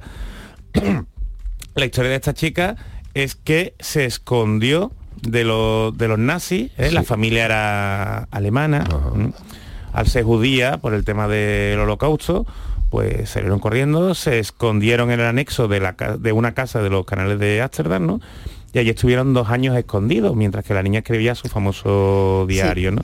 la 1.75 1.85
historia 1.85 2.09
de 2.11 2.15
esta 2.15 2.33
chica 2.33 2.75
es 3.13 3.35
que 3.35 3.73
se 3.79 4.05
escondió 4.05 4.91
de, 5.21 5.43
los 5.43 5.97
de 5.97 6.07
los 6.07 6.19
nazis, 6.19 6.71
¿eh? 6.77 6.91
la 6.91 7.03
familia 7.03 7.45
era 7.45 8.17
alemana, 8.31 8.85
al 9.91 10.07
ser 10.07 10.23
judía 10.23 10.77
por 10.77 10.93
el 10.93 11.03
tema 11.03 11.27
del 11.27 11.79
holocausto, 11.79 12.45
pues 12.89 13.29
salieron 13.31 13.59
corriendo, 13.59 14.15
se 14.15 14.39
escondieron 14.39 15.11
en 15.11 15.19
el 15.19 15.25
anexo 15.25 15.67
de, 15.67 15.79
la, 15.81 15.93
de 15.93 16.31
una 16.31 16.53
casa 16.53 16.81
de 16.81 16.89
los 16.89 17.05
canales 17.05 17.39
de 17.39 17.61
Ámsterdam, 17.61 18.05
¿no? 18.05 18.21
Y 18.73 18.79
allí 18.79 18.89
estuvieron 18.89 19.33
dos 19.33 19.49
años 19.49 19.77
escondidos, 19.77 20.35
mientras 20.35 20.65
que 20.65 20.73
la 20.73 20.83
niña 20.83 20.99
escribía 20.99 21.35
su 21.35 21.47
famoso 21.47 22.45
diario, 22.47 22.91
¿no? 22.91 23.03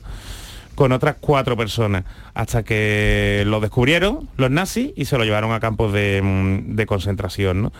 Con 0.74 0.92
otras 0.92 1.16
cuatro 1.20 1.56
personas, 1.56 2.04
hasta 2.34 2.64
que 2.64 3.44
lo 3.46 3.60
descubrieron 3.60 4.28
los 4.36 4.50
nazis 4.50 4.92
y 4.96 5.04
se 5.04 5.16
lo 5.16 5.24
llevaron 5.24 5.52
a 5.52 5.60
campos 5.60 5.92
de, 5.92 6.20
mm, 6.22 6.74
de 6.74 6.86
concentración, 6.86 7.62
¿no? 7.62 7.72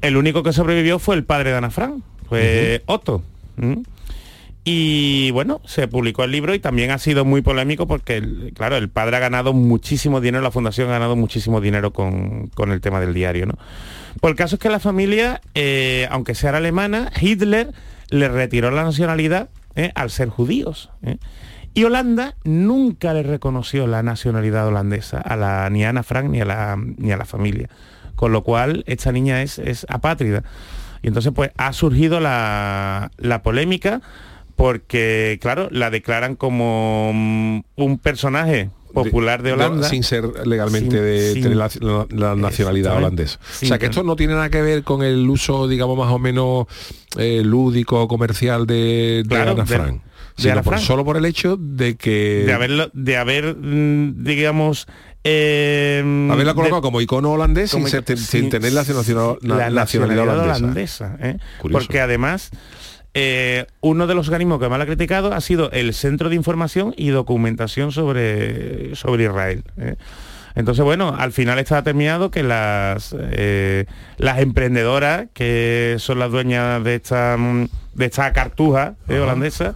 El 0.00 0.16
único 0.16 0.42
que 0.42 0.52
sobrevivió 0.52 0.98
fue 0.98 1.16
el 1.16 1.24
padre 1.24 1.50
de 1.50 1.56
Ana 1.56 1.70
Frank, 1.70 2.02
fue 2.28 2.82
Otto. 2.86 3.22
Y 4.64 5.30
bueno, 5.30 5.62
se 5.64 5.88
publicó 5.88 6.24
el 6.24 6.32
libro 6.32 6.54
y 6.54 6.58
también 6.58 6.90
ha 6.90 6.98
sido 6.98 7.24
muy 7.24 7.40
polémico 7.40 7.86
porque, 7.86 8.52
claro, 8.54 8.76
el 8.76 8.90
padre 8.90 9.16
ha 9.16 9.20
ganado 9.20 9.52
muchísimo 9.54 10.20
dinero, 10.20 10.42
la 10.42 10.50
fundación 10.50 10.88
ha 10.88 10.92
ganado 10.92 11.16
muchísimo 11.16 11.60
dinero 11.60 11.92
con, 11.92 12.48
con 12.48 12.70
el 12.70 12.80
tema 12.80 13.00
del 13.00 13.14
diario, 13.14 13.46
¿no? 13.46 13.54
Pues 14.20 14.32
el 14.32 14.36
caso 14.36 14.56
es 14.56 14.60
que 14.60 14.68
la 14.68 14.80
familia, 14.80 15.40
eh, 15.54 16.06
aunque 16.10 16.34
sea 16.34 16.56
alemana, 16.56 17.10
Hitler 17.18 17.72
le 18.10 18.28
retiró 18.28 18.70
la 18.70 18.84
nacionalidad 18.84 19.48
¿eh? 19.76 19.92
al 19.94 20.10
ser 20.10 20.28
judíos. 20.28 20.90
¿eh? 21.02 21.16
Y 21.72 21.84
Holanda 21.84 22.34
nunca 22.44 23.14
le 23.14 23.22
reconoció 23.22 23.86
la 23.86 24.02
nacionalidad 24.02 24.66
holandesa 24.66 25.20
a 25.20 25.36
la, 25.36 25.70
ni 25.70 25.84
a 25.84 25.90
Ana 25.90 26.02
Frank 26.02 26.28
ni 26.28 26.40
a 26.40 26.44
la, 26.44 26.76
ni 26.76 27.12
a 27.12 27.16
la 27.16 27.24
familia. 27.24 27.68
Con 28.16 28.32
lo 28.32 28.42
cual, 28.42 28.84
esta 28.86 29.12
niña 29.12 29.42
es, 29.42 29.58
es 29.58 29.86
apátrida. 29.88 30.42
Y 31.02 31.08
entonces, 31.08 31.32
pues, 31.34 31.52
ha 31.56 31.72
surgido 31.72 32.20
la, 32.20 33.10
la 33.16 33.42
polémica 33.42 34.02
porque, 34.60 35.38
claro, 35.40 35.68
la 35.70 35.88
declaran 35.90 36.36
como 36.36 37.12
mm, 37.14 37.60
un 37.76 37.98
personaje 37.98 38.68
popular 38.92 39.42
de 39.42 39.50
No, 39.50 39.56
Holanda. 39.56 39.88
sin 39.88 40.02
ser 40.02 40.24
legalmente 40.46 40.96
Sin- 40.96 41.04
de 41.04 41.32
sin- 41.32 41.42
tener 41.44 41.56
la, 42.10 42.34
nacionalidad 42.34 42.96
holandesa. 42.96 43.38
O 43.62 43.66
sea 43.66 43.78
que 43.78 43.86
esto 43.86 44.02
no 44.02 44.16
tiene 44.16 44.34
nada 44.34 44.50
que 44.50 44.60
ver 44.60 44.82
con 44.82 45.02
el 45.02 45.28
uso, 45.30 45.66
digamos, 45.68 45.96
más 45.96 46.12
o 46.12 46.18
menos 46.18 46.66
eh, 47.16 47.42
lúdico, 47.44 48.06
comercial 48.08 48.66
de, 48.66 49.22
de 49.24 49.28
Claro, 49.28 49.52
Ana 49.52 49.64
Frank. 49.64 50.02
de 50.02 50.10
sino 50.36 50.52
Ana 50.52 50.62
por- 50.62 50.74
Frank. 50.74 50.86
solo 50.86 51.04
por 51.04 51.16
el 51.16 51.24
hecho 51.24 51.56
de 51.58 51.96
que 51.96 52.42
de 52.46 52.52
haberlo, 52.52 52.90
de 52.92 53.16
haber, 53.16 53.56
mm, 53.56 54.24
digamos, 54.24 54.86
eh, 55.24 56.02
haberla 56.30 56.52
de- 56.52 56.56
colocado 56.56 56.82
como 56.82 57.00
icono 57.00 57.32
holandés 57.32 57.70
sin, 57.70 57.80
como 57.80 57.88
ser- 57.90 58.02
ico- 58.04 58.16
sin 58.16 58.42
sin- 58.42 58.50
tener 58.50 58.72
la, 58.72 58.82
nacional- 58.82 59.38
na- 59.42 59.56
la 59.56 59.70
nacionalidad 59.70 60.24
holandesa. 60.28 60.56
holandesa, 60.58 61.16
¿eh? 61.20 61.36
Porque 61.70 62.00
además, 62.00 62.50
eh, 63.14 63.66
uno 63.80 64.06
de 64.06 64.14
los 64.14 64.28
organismos 64.28 64.60
que 64.60 64.68
más 64.68 64.78
la 64.78 64.84
ha 64.84 64.86
criticado 64.86 65.32
ha 65.32 65.40
sido 65.40 65.70
el 65.72 65.94
Centro 65.94 66.28
de 66.28 66.36
Información 66.36 66.94
y 66.96 67.08
Documentación 67.08 67.92
sobre, 67.92 68.94
sobre 68.94 69.24
Israel. 69.24 69.64
¿eh? 69.76 69.96
Entonces, 70.54 70.84
bueno, 70.84 71.14
al 71.16 71.32
final 71.32 71.58
está 71.58 71.76
determinado 71.76 72.30
que 72.30 72.42
las, 72.42 73.14
eh, 73.18 73.86
las 74.18 74.38
emprendedoras, 74.40 75.28
que 75.32 75.96
son 75.98 76.18
las 76.18 76.30
dueñas 76.30 76.82
de 76.82 76.96
esta, 76.96 77.36
de 77.36 78.04
esta 78.04 78.32
cartuja 78.32 78.94
holandesa, 79.08 79.74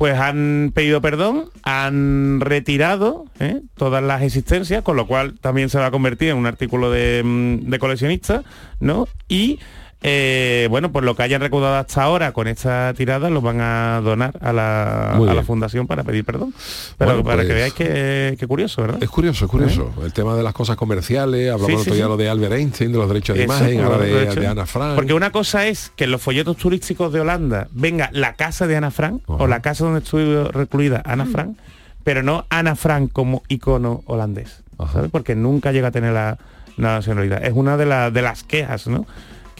pues 0.00 0.18
han 0.18 0.72
pedido 0.74 1.02
perdón, 1.02 1.50
han 1.62 2.40
retirado 2.40 3.26
¿eh? 3.38 3.60
todas 3.76 4.02
las 4.02 4.22
existencias, 4.22 4.82
con 4.82 4.96
lo 4.96 5.06
cual 5.06 5.38
también 5.38 5.68
se 5.68 5.78
va 5.78 5.86
a 5.86 5.90
convertir 5.90 6.30
en 6.30 6.38
un 6.38 6.46
artículo 6.46 6.90
de, 6.90 7.20
mm, 7.22 7.68
de 7.68 7.78
coleccionista, 7.78 8.42
¿no? 8.80 9.08
Y 9.28 9.58
eh, 10.02 10.66
bueno, 10.70 10.90
pues 10.92 11.04
lo 11.04 11.14
que 11.14 11.22
hayan 11.22 11.42
recaudado 11.42 11.76
hasta 11.76 12.02
ahora 12.02 12.32
con 12.32 12.48
esta 12.48 12.94
tirada 12.96 13.28
lo 13.28 13.42
van 13.42 13.60
a 13.60 14.00
donar 14.02 14.32
a 14.40 14.52
la, 14.52 15.12
a 15.12 15.42
fundación 15.42 15.86
para 15.86 16.04
pedir 16.04 16.24
perdón. 16.24 16.54
Pero 16.96 17.10
Bueno, 17.10 17.24
para 17.24 17.42
que 17.42 17.48
pues- 17.48 17.54
veáis 17.56 17.74
que, 17.74 18.36
que 18.38 18.46
curioso, 18.46 18.80
¿verdad? 18.80 19.02
Es 19.02 19.10
curioso, 19.10 19.44
es 19.44 19.50
curioso. 19.50 19.92
El 20.02 20.12
tema 20.14 20.34
de 20.36 20.42
las 20.42 20.54
cosas 20.54 20.76
comerciales, 20.76 21.50
hablamos 21.52 21.66
Sí, 21.66 21.72
el 21.72 21.78
otro 21.80 21.92
sí, 21.92 21.96
día 21.96 22.04
sí. 22.06 22.08
lo 22.10 22.16
de 22.16 22.28
Albert 22.30 22.52
Einstein, 22.54 22.92
de 22.92 22.98
los 22.98 23.08
derechos 23.08 23.36
de 23.36 23.44
Eso, 23.44 23.52
imagen, 23.54 23.80
ahora 23.82 23.98
de, 23.98 24.34
de 24.34 24.46
Ana 24.46 24.64
Frank. 24.66 24.94
Porque 24.94 25.12
una 25.12 25.30
cosa 25.32 25.66
es 25.66 25.92
que 25.96 26.04
en 26.04 26.12
los 26.12 26.22
folletos 26.22 26.56
turísticos 26.56 27.12
de 27.12 27.20
Holanda 27.20 27.68
venga 27.72 28.08
la 28.12 28.34
casa 28.34 28.66
de 28.66 28.76
Ana 28.76 28.90
Frank 28.90 29.20
o 29.26 29.46
la 29.46 29.60
casa 29.60 29.84
donde 29.84 30.00
estuvo 30.00 30.44
recluida 30.50 31.02
Ana 31.04 31.26
Frank, 31.26 31.58
pero 32.04 32.22
no 32.22 32.46
Ana 32.48 32.74
Frank 32.74 33.12
como 33.12 33.42
icono 33.48 34.02
holandés, 34.06 34.62
¿sabes? 34.94 35.10
Porque 35.10 35.34
nunca 35.34 35.72
llega 35.72 35.88
a 35.88 35.90
tener 35.90 36.14
la, 36.14 36.38
la 36.78 36.94
nacionalidad. 36.94 37.44
Es 37.44 37.52
una 37.54 37.76
de 37.76 38.22
las 38.22 38.44
quejas, 38.44 38.86
¿no? 38.86 39.06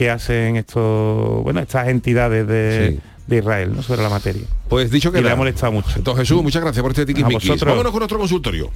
Que 0.01 0.09
hacen 0.09 0.57
estos, 0.57 1.43
bueno, 1.43 1.61
estas 1.61 1.89
entidades 1.89 2.49
de, 2.49 3.01
de 3.27 3.37
Israel, 3.37 3.77
¿no? 3.77 3.83
sobre 3.83 4.01
la 4.01 4.09
materia. 4.09 4.45
Pues 4.67 4.91
dicho 4.91 5.13
que 5.13 5.19
y 5.19 5.23
le 5.23 5.31
ha 5.31 5.37
molestado 5.37 5.73
mucho. 5.73 5.91
Entonces 5.95 6.27
Jesús, 6.27 6.43
muchas 6.43 6.63
gracias 6.63 6.83
por 6.83 6.93
este 6.93 7.05
tiquismiquis. 7.05 7.63
Vámonos 7.63 7.93
con 7.93 7.99
nuestro 7.99 8.19
consultorio. 8.19 8.71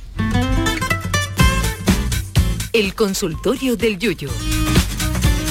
El 2.75 2.95
consultorio 2.95 3.75
del 3.75 3.99
Yuyu. 3.99 4.29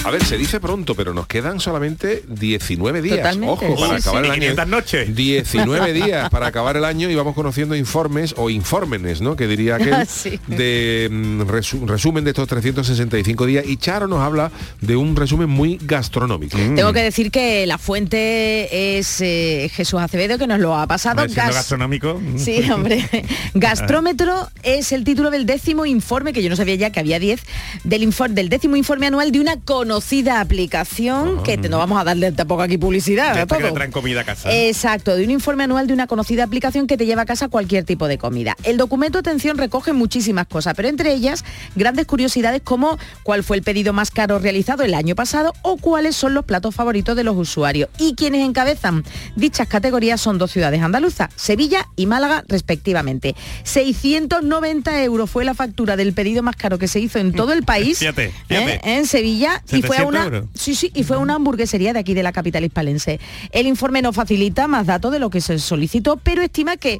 A 0.05 0.11
ver, 0.11 0.23
se 0.25 0.37
dice 0.37 0.59
pronto, 0.59 0.95
pero 0.95 1.13
nos 1.13 1.27
quedan 1.27 1.61
solamente 1.61 2.23
19 2.27 3.01
días. 3.01 3.17
Totalmente. 3.19 3.53
Ojo, 3.53 3.75
para 3.79 3.99
Sí, 3.99 4.01
acabar 4.09 4.23
sí. 4.23 4.25
el 4.27 4.31
año. 4.31 4.41
500 4.41 4.67
noches. 4.67 5.15
19 5.15 5.93
días 6.05 6.29
para 6.29 6.47
acabar 6.47 6.75
el 6.75 6.83
año 6.83 7.09
y 7.09 7.15
vamos 7.15 7.33
conociendo 7.33 7.73
informes 7.73 8.33
o 8.37 8.49
infórmenes, 8.49 9.21
¿no? 9.21 9.37
Que 9.37 9.47
diría 9.47 9.75
aquel 9.75 10.05
Sí. 10.07 10.39
de 10.47 11.07
mm, 11.09 11.41
resu- 11.43 11.87
resumen 11.87 12.25
de 12.25 12.31
estos 12.31 12.49
365 12.49 13.45
días. 13.45 13.65
Y 13.65 13.77
Charo 13.77 14.07
nos 14.07 14.19
habla 14.19 14.51
de 14.81 14.97
un 14.97 15.15
resumen 15.15 15.49
muy 15.49 15.79
gastronómico. 15.81 16.57
Tengo 16.57 16.91
que 16.91 17.01
decir 17.01 17.31
que 17.31 17.65
la 17.65 17.77
fuente 17.77 18.97
es 18.99 19.21
eh, 19.21 19.71
Jesús 19.73 20.01
Acevedo, 20.01 20.37
que 20.37 20.47
nos 20.47 20.59
lo 20.59 20.75
ha 20.77 20.85
pasado. 20.85 21.23
Gas- 21.23 21.33
gastronómico. 21.55 22.19
Sí, 22.35 22.69
hombre. 22.69 23.07
Gastrómetro 23.53 24.49
es 24.63 24.91
el 24.91 25.05
título 25.05 25.31
del 25.31 25.45
décimo 25.45 25.85
informe, 25.85 26.33
que 26.33 26.43
yo 26.43 26.49
no 26.49 26.57
sabía 26.57 26.75
ya 26.75 26.89
que 26.91 26.99
había 26.99 27.19
10, 27.19 27.41
del, 27.85 28.01
infor- 28.03 28.29
del 28.31 28.49
décimo 28.49 28.75
informe 28.75 29.07
anual 29.07 29.31
de 29.31 29.39
una 29.39 29.59
conocida 29.97 30.39
aplicación, 30.41 31.43
que 31.43 31.55
te- 31.57 31.69
no 31.69 31.77
vamos 31.77 32.01
a 32.01 32.03
darle 32.03 32.31
tampoco 32.31 32.63
aquí 32.63 32.79
publicidad. 32.79 33.37
Esta 33.37 33.57
que 33.59 33.71
traen 33.71 33.91
comida 33.91 34.21
a 34.21 34.23
casa. 34.23 34.51
Exacto, 34.51 35.15
de 35.15 35.23
un 35.23 35.29
informe 35.29 35.65
anual 35.65 35.85
de 35.85 35.93
una 35.93 36.07
conocida 36.07 36.43
aplicación 36.43 36.87
que 36.87 36.97
te 36.97 37.05
lleva 37.05 37.21
a 37.21 37.25
casa 37.25 37.47
cualquier 37.47 37.83
tipo 37.83 38.07
de 38.07 38.17
comida. 38.17 38.55
El 38.63 38.77
documento, 38.77 39.19
atención, 39.19 39.55
recoge 39.57 39.93
muchísimas 39.93 40.47
cosas, 40.47 40.73
pero 40.75 40.87
entre 40.89 41.13
ellas 41.13 41.45
grandes 41.75 42.07
curiosidades 42.07 42.61
como 42.63 42.97
cuál 43.21 43.43
fue 43.43 43.55
el 43.57 43.61
pedido 43.63 43.93
más 43.93 44.09
caro 44.09 44.39
realizado 44.39 44.81
el 44.83 44.95
año 44.95 45.13
pasado 45.15 45.53
o 45.61 45.77
cuáles 45.77 46.15
son 46.15 46.33
los 46.33 46.43
platos 46.45 46.73
favoritos 46.73 47.15
de 47.15 47.23
los 47.23 47.37
usuarios. 47.37 47.87
Y 47.99 48.15
quienes 48.15 48.43
encabezan 48.47 49.03
dichas 49.35 49.67
categorías 49.67 50.19
son 50.19 50.39
dos 50.39 50.49
ciudades 50.51 50.81
andaluzas, 50.81 51.29
Sevilla 51.35 51.87
y 51.95 52.07
Málaga 52.07 52.43
respectivamente. 52.47 53.35
690 53.63 55.03
euros 55.03 55.29
fue 55.29 55.45
la 55.45 55.53
factura 55.53 55.95
del 55.95 56.13
pedido 56.13 56.41
más 56.41 56.55
caro 56.55 56.79
que 56.79 56.87
se 56.87 56.99
hizo 56.99 57.19
en 57.19 57.31
todo 57.31 57.53
el 57.53 57.61
país 57.63 57.99
Fíjate, 57.99 58.25
¿eh? 58.25 58.31
fíjate. 58.47 58.81
en 58.95 59.05
Sevilla 59.05 59.61
y 59.71 59.82
fue 59.87 59.97
a 59.97 59.99
700 59.99 60.07
una 60.07 60.23
euros. 60.25 60.49
Sí, 60.55 60.75
sí, 60.75 60.91
y 60.93 61.03
fue 61.03 61.17
una 61.17 61.35
hamburguesería 61.35 61.93
de 61.93 61.99
aquí 61.99 62.13
de 62.13 62.23
la 62.23 62.31
capital 62.31 62.63
hispalense. 62.63 63.19
El 63.51 63.67
informe 63.67 64.01
no 64.01 64.13
facilita 64.13 64.67
más 64.67 64.87
datos 64.87 65.11
de 65.11 65.19
lo 65.19 65.29
que 65.29 65.41
se 65.41 65.59
solicitó, 65.59 66.17
pero 66.17 66.41
estima 66.41 66.77
que 66.77 66.99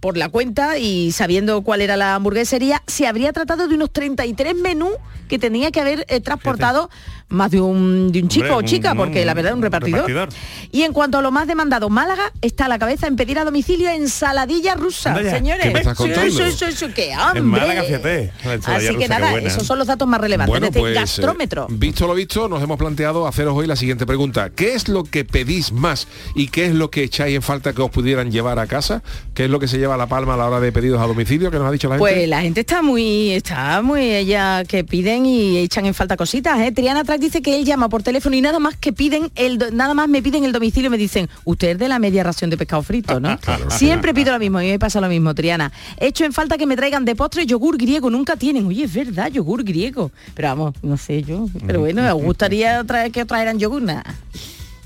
por 0.00 0.16
la 0.16 0.28
cuenta 0.28 0.78
y 0.78 1.12
sabiendo 1.12 1.62
cuál 1.62 1.80
era 1.80 1.96
la 1.96 2.16
hamburguesería, 2.16 2.82
se 2.88 3.06
habría 3.06 3.32
tratado 3.32 3.68
de 3.68 3.76
unos 3.76 3.92
33 3.92 4.56
menús 4.56 4.94
que 5.32 5.38
tenía 5.38 5.70
que 5.70 5.80
haber 5.80 6.04
eh, 6.10 6.20
transportado 6.20 6.90
más 7.30 7.50
de 7.50 7.58
un, 7.62 8.12
de 8.12 8.20
un 8.20 8.28
chico 8.28 8.48
Hombre, 8.52 8.66
o 8.66 8.68
chica, 8.68 8.92
un- 8.92 8.98
porque 8.98 9.24
la 9.24 9.32
verdad 9.32 9.52
es 9.52 9.56
un 9.56 9.62
repartidor. 9.62 10.06
repartidor. 10.06 10.28
Y 10.70 10.82
en 10.82 10.92
cuanto 10.92 11.16
a 11.16 11.22
lo 11.22 11.30
más 11.30 11.46
demandado, 11.46 11.88
Málaga 11.88 12.30
está 12.42 12.66
a 12.66 12.68
la 12.68 12.78
cabeza 12.78 13.06
en 13.06 13.16
pedir 13.16 13.38
a 13.38 13.44
domicilio 13.46 13.88
ensaladilla 13.88 14.74
rusa, 14.74 15.14
señores. 15.30 15.64
¿qué 15.64 15.70
me 15.72 15.78
estás 15.80 15.96
Sí, 15.96 16.02
contando? 16.04 16.30
sí, 16.30 16.52
sí, 16.52 16.66
sí, 16.76 16.86
qué 16.94 17.14
hambre. 17.14 17.38
En 17.40 17.46
Málaga, 17.46 17.82
fíjate. 17.84 18.32
la 18.44 18.54
ensalada 18.54 18.84
Así 18.90 18.98
que 18.98 19.08
nada, 19.08 19.38
esos 19.38 19.66
son 19.66 19.78
los 19.78 19.86
datos 19.86 20.06
más 20.06 20.20
relevantes 20.20 20.50
Bueno, 20.50 20.64
de 20.64 20.68
este 20.68 20.80
pues, 20.80 20.92
eh, 20.92 21.00
gastrómetro. 21.00 21.66
visto 21.70 22.06
lo 22.06 22.14
visto, 22.14 22.46
nos 22.50 22.62
hemos 22.62 22.76
planteado 22.76 23.26
haceros 23.26 23.54
hoy 23.56 23.66
la 23.66 23.76
siguiente 23.76 24.04
pregunta. 24.04 24.50
¿Qué 24.50 24.74
es 24.74 24.88
lo 24.88 25.04
que 25.04 25.24
pedís 25.24 25.72
más 25.72 26.08
y 26.34 26.48
qué 26.48 26.66
es 26.66 26.74
lo 26.74 26.90
que 26.90 27.04
echáis 27.04 27.34
en 27.34 27.40
falta 27.42 27.72
que 27.72 27.80
os 27.80 27.90
pudieran 27.90 28.30
llevar 28.30 28.58
a 28.58 28.66
casa? 28.66 29.02
¿Qué 29.32 29.44
es 29.46 29.50
lo 29.50 29.58
que 29.58 29.68
se 29.68 29.78
lleva 29.78 29.94
a 29.94 29.98
la 29.98 30.06
palma 30.06 30.34
a 30.34 30.36
la 30.36 30.46
hora 30.48 30.60
de 30.60 30.70
pedidos 30.70 31.00
a 31.00 31.06
domicilio 31.06 31.50
que 31.50 31.56
nos 31.58 31.66
ha 31.66 31.70
dicho 31.70 31.88
la 31.88 31.94
gente? 31.94 32.12
Pues 32.12 32.28
la 32.28 32.42
gente 32.42 32.60
está 32.60 32.82
muy, 32.82 33.30
está 33.30 33.80
muy 33.80 34.02
ella 34.02 34.64
que 34.64 34.84
piden 34.84 35.21
y 35.26 35.58
echan 35.58 35.86
en 35.86 35.94
falta 35.94 36.16
cositas, 36.16 36.58
¿eh? 36.60 36.72
Triana 36.72 37.04
Track 37.04 37.20
dice 37.20 37.42
que 37.42 37.56
él 37.56 37.64
llama 37.64 37.88
por 37.88 38.02
teléfono 38.02 38.36
y 38.36 38.40
nada 38.40 38.58
más 38.58 38.76
que 38.76 38.92
piden 38.92 39.30
el 39.34 39.58
nada 39.72 39.94
más 39.94 40.08
me 40.08 40.22
piden 40.22 40.44
el 40.44 40.52
domicilio 40.52 40.88
y 40.88 40.90
me 40.90 40.98
dicen, 40.98 41.28
usted 41.44 41.70
es 41.70 41.78
de 41.78 41.88
la 41.88 41.98
media 41.98 42.22
ración 42.22 42.50
de 42.50 42.56
pescado 42.56 42.82
frito, 42.82 43.20
¿no? 43.20 43.38
Claro. 43.42 43.70
Siempre 43.70 44.14
pido 44.14 44.32
lo 44.32 44.38
mismo, 44.38 44.58
mí 44.58 44.68
me 44.68 44.78
pasa 44.78 45.00
lo 45.00 45.08
mismo, 45.08 45.34
Triana. 45.34 45.72
Echo 45.98 46.24
en 46.24 46.32
falta 46.32 46.56
que 46.58 46.66
me 46.66 46.76
traigan 46.76 47.04
de 47.04 47.16
postre 47.16 47.44
yogur 47.44 47.76
griego, 47.76 48.08
nunca 48.08 48.36
tienen. 48.36 48.66
Oye, 48.66 48.84
es 48.84 48.92
verdad, 48.92 49.30
yogur 49.30 49.64
griego. 49.64 50.10
Pero 50.34 50.48
vamos, 50.48 50.74
no 50.82 50.96
sé 50.96 51.22
yo. 51.22 51.46
Pero 51.66 51.80
bueno, 51.80 52.02
me 52.02 52.12
gustaría 52.12 52.84
traer 52.84 53.10
que 53.10 53.24
traeran 53.24 53.58
yogur 53.58 53.82
nada. 53.82 54.14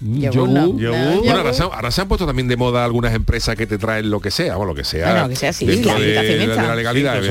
Yogur 0.01 0.49
no. 0.49 0.79
Yogur. 0.79 0.99
No, 0.99 1.21
Bueno, 1.23 1.37
ahora, 1.39 1.53
se, 1.55 1.63
han- 1.63 1.71
ahora 1.73 1.91
se 1.91 2.01
han 2.03 2.09
puesto 2.09 2.27
también 2.27 2.49
de 2.49 2.57
moda 2.57 2.85
algunas 2.85 3.15
empresas 3.15 3.57
que 3.57 3.67
te 3.67 3.79
traen 3.79 4.11
lo 4.11 4.21
que 4.21 4.31
sea, 4.31 4.59
o 4.59 4.65
lo 4.65 4.75
que 4.75 4.85
sea. 4.85 5.11
Bueno, 5.13 5.29
que 5.31 5.37
sea 5.37 5.51
así, 5.51 5.65
dentro 5.67 5.93
la 5.93 5.99
de, 5.99 6.47
la 6.57 6.75
legalidad. 6.77 7.15
Sí, 7.15 7.29
pues, 7.29 7.31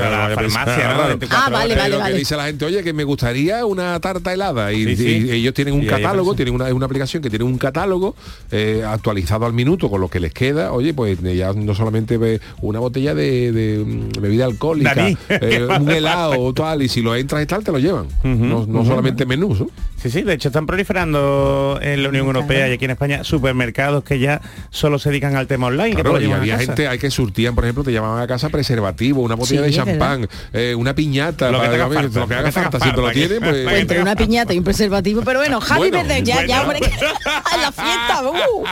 raro. 0.54 1.06
24 1.08 1.28
Ah, 1.30 1.50
vale, 1.50 1.74
vale, 1.76 1.96
que 2.12 2.18
dice 2.18 2.36
la 2.36 2.46
gente, 2.46 2.64
oye, 2.64 2.82
que 2.82 2.92
me 2.92 3.04
gustaría 3.04 3.64
una 3.66 3.98
tarta 4.00 4.32
helada. 4.32 4.72
Y, 4.72 4.84
Sí, 4.84 4.96
sí. 4.96 5.26
y 5.26 5.30
ellos 5.30 5.54
tienen 5.54 5.74
un 5.74 5.82
Y 5.84 5.86
catálogo, 5.86 6.34
tienen 6.34 6.54
una, 6.54 6.72
una 6.74 6.86
aplicación 6.86 7.22
que 7.22 7.30
tiene 7.30 7.44
un 7.44 7.56
catálogo 7.58 8.16
eh, 8.50 8.82
actualizado 8.86 9.46
al 9.46 9.52
minuto 9.52 9.88
con 9.88 10.00
lo 10.00 10.08
que 10.08 10.18
les 10.20 10.32
queda. 10.32 10.72
Oye, 10.72 10.92
pues 10.92 11.20
ya 11.22 11.52
no 11.52 11.74
solamente 11.74 12.18
ve 12.18 12.40
una 12.62 12.80
botella 12.80 13.14
de, 13.14 13.52
de, 13.52 13.84
mm, 13.84 14.20
bebida 14.20 14.44
alcohólica, 14.44 15.08
eh, 15.28 15.68
un 15.80 15.90
helado 15.90 16.40
o 16.40 16.52
tal, 16.52 16.82
y 16.82 16.88
si 16.88 17.00
lo 17.02 17.14
entras 17.14 17.42
y 17.42 17.46
tal, 17.46 17.62
te 17.62 17.70
lo 17.72 17.78
llevan. 17.78 18.06
no 18.24 18.66
no 18.66 18.84
solamente 18.84 19.24
menús. 19.24 19.60
¿no? 19.60 19.68
Sí, 20.02 20.10
sí, 20.10 20.22
de 20.22 20.34
hecho 20.34 20.48
están 20.48 20.66
proliferando 20.66 21.78
en 21.82 22.02
la 22.02 22.08
Unión 22.08 22.26
Europea 22.26 22.55
y 22.56 22.72
aquí 22.72 22.84
en 22.84 22.90
España 22.92 23.24
supermercados 23.24 24.04
que 24.04 24.18
ya 24.18 24.40
solo 24.70 24.98
se 24.98 25.10
dedican 25.10 25.36
al 25.36 25.46
tema 25.46 25.66
online. 25.68 25.96
que 25.96 26.02
Claro, 26.02 26.18
lo 26.18 26.20
y 26.28 26.32
había 26.32 26.58
gente, 26.58 26.88
hay 26.88 26.98
que 26.98 27.10
surtían, 27.10 27.54
por 27.54 27.64
ejemplo, 27.64 27.84
te 27.84 27.92
llamaban 27.92 28.22
a 28.22 28.26
casa 28.26 28.48
preservativo, 28.48 29.22
una 29.22 29.34
botella 29.34 29.62
Sí, 29.64 29.66
de 29.70 29.72
champán, 29.72 30.28
eh, 30.52 30.74
una 30.74 30.94
piñata, 30.94 31.50
Lo 31.50 31.60
que 31.60 31.68
te 31.68 31.74
haga 31.74 31.88
falta, 31.88 32.20
lo 32.20 32.28
que 32.28 32.34
haga 32.34 32.44
que 32.44 32.52
si 32.52 32.58
te 32.58 32.64
lo 32.64 32.80
falta, 32.80 33.12
tiene, 33.12 33.34
que- 33.34 33.40
pues... 33.40 33.64
Pues 33.64 33.80
entre 33.80 34.00
una 34.02 34.16
piñata 34.16 34.54
y 34.54 34.58
un 34.58 34.64
preservativo, 34.64 35.22
pero 35.22 35.38
bueno, 35.40 35.60
Javi 35.60 35.90
Bueno, 35.90 35.98
Verde, 35.98 36.22
ya, 36.22 36.44
ya, 36.46 36.64
bueno. 36.64 36.80
hombre, 36.80 36.90
a 37.44 37.56
la 37.56 37.72
fiesta, 37.72 38.22
uh, 38.30 38.64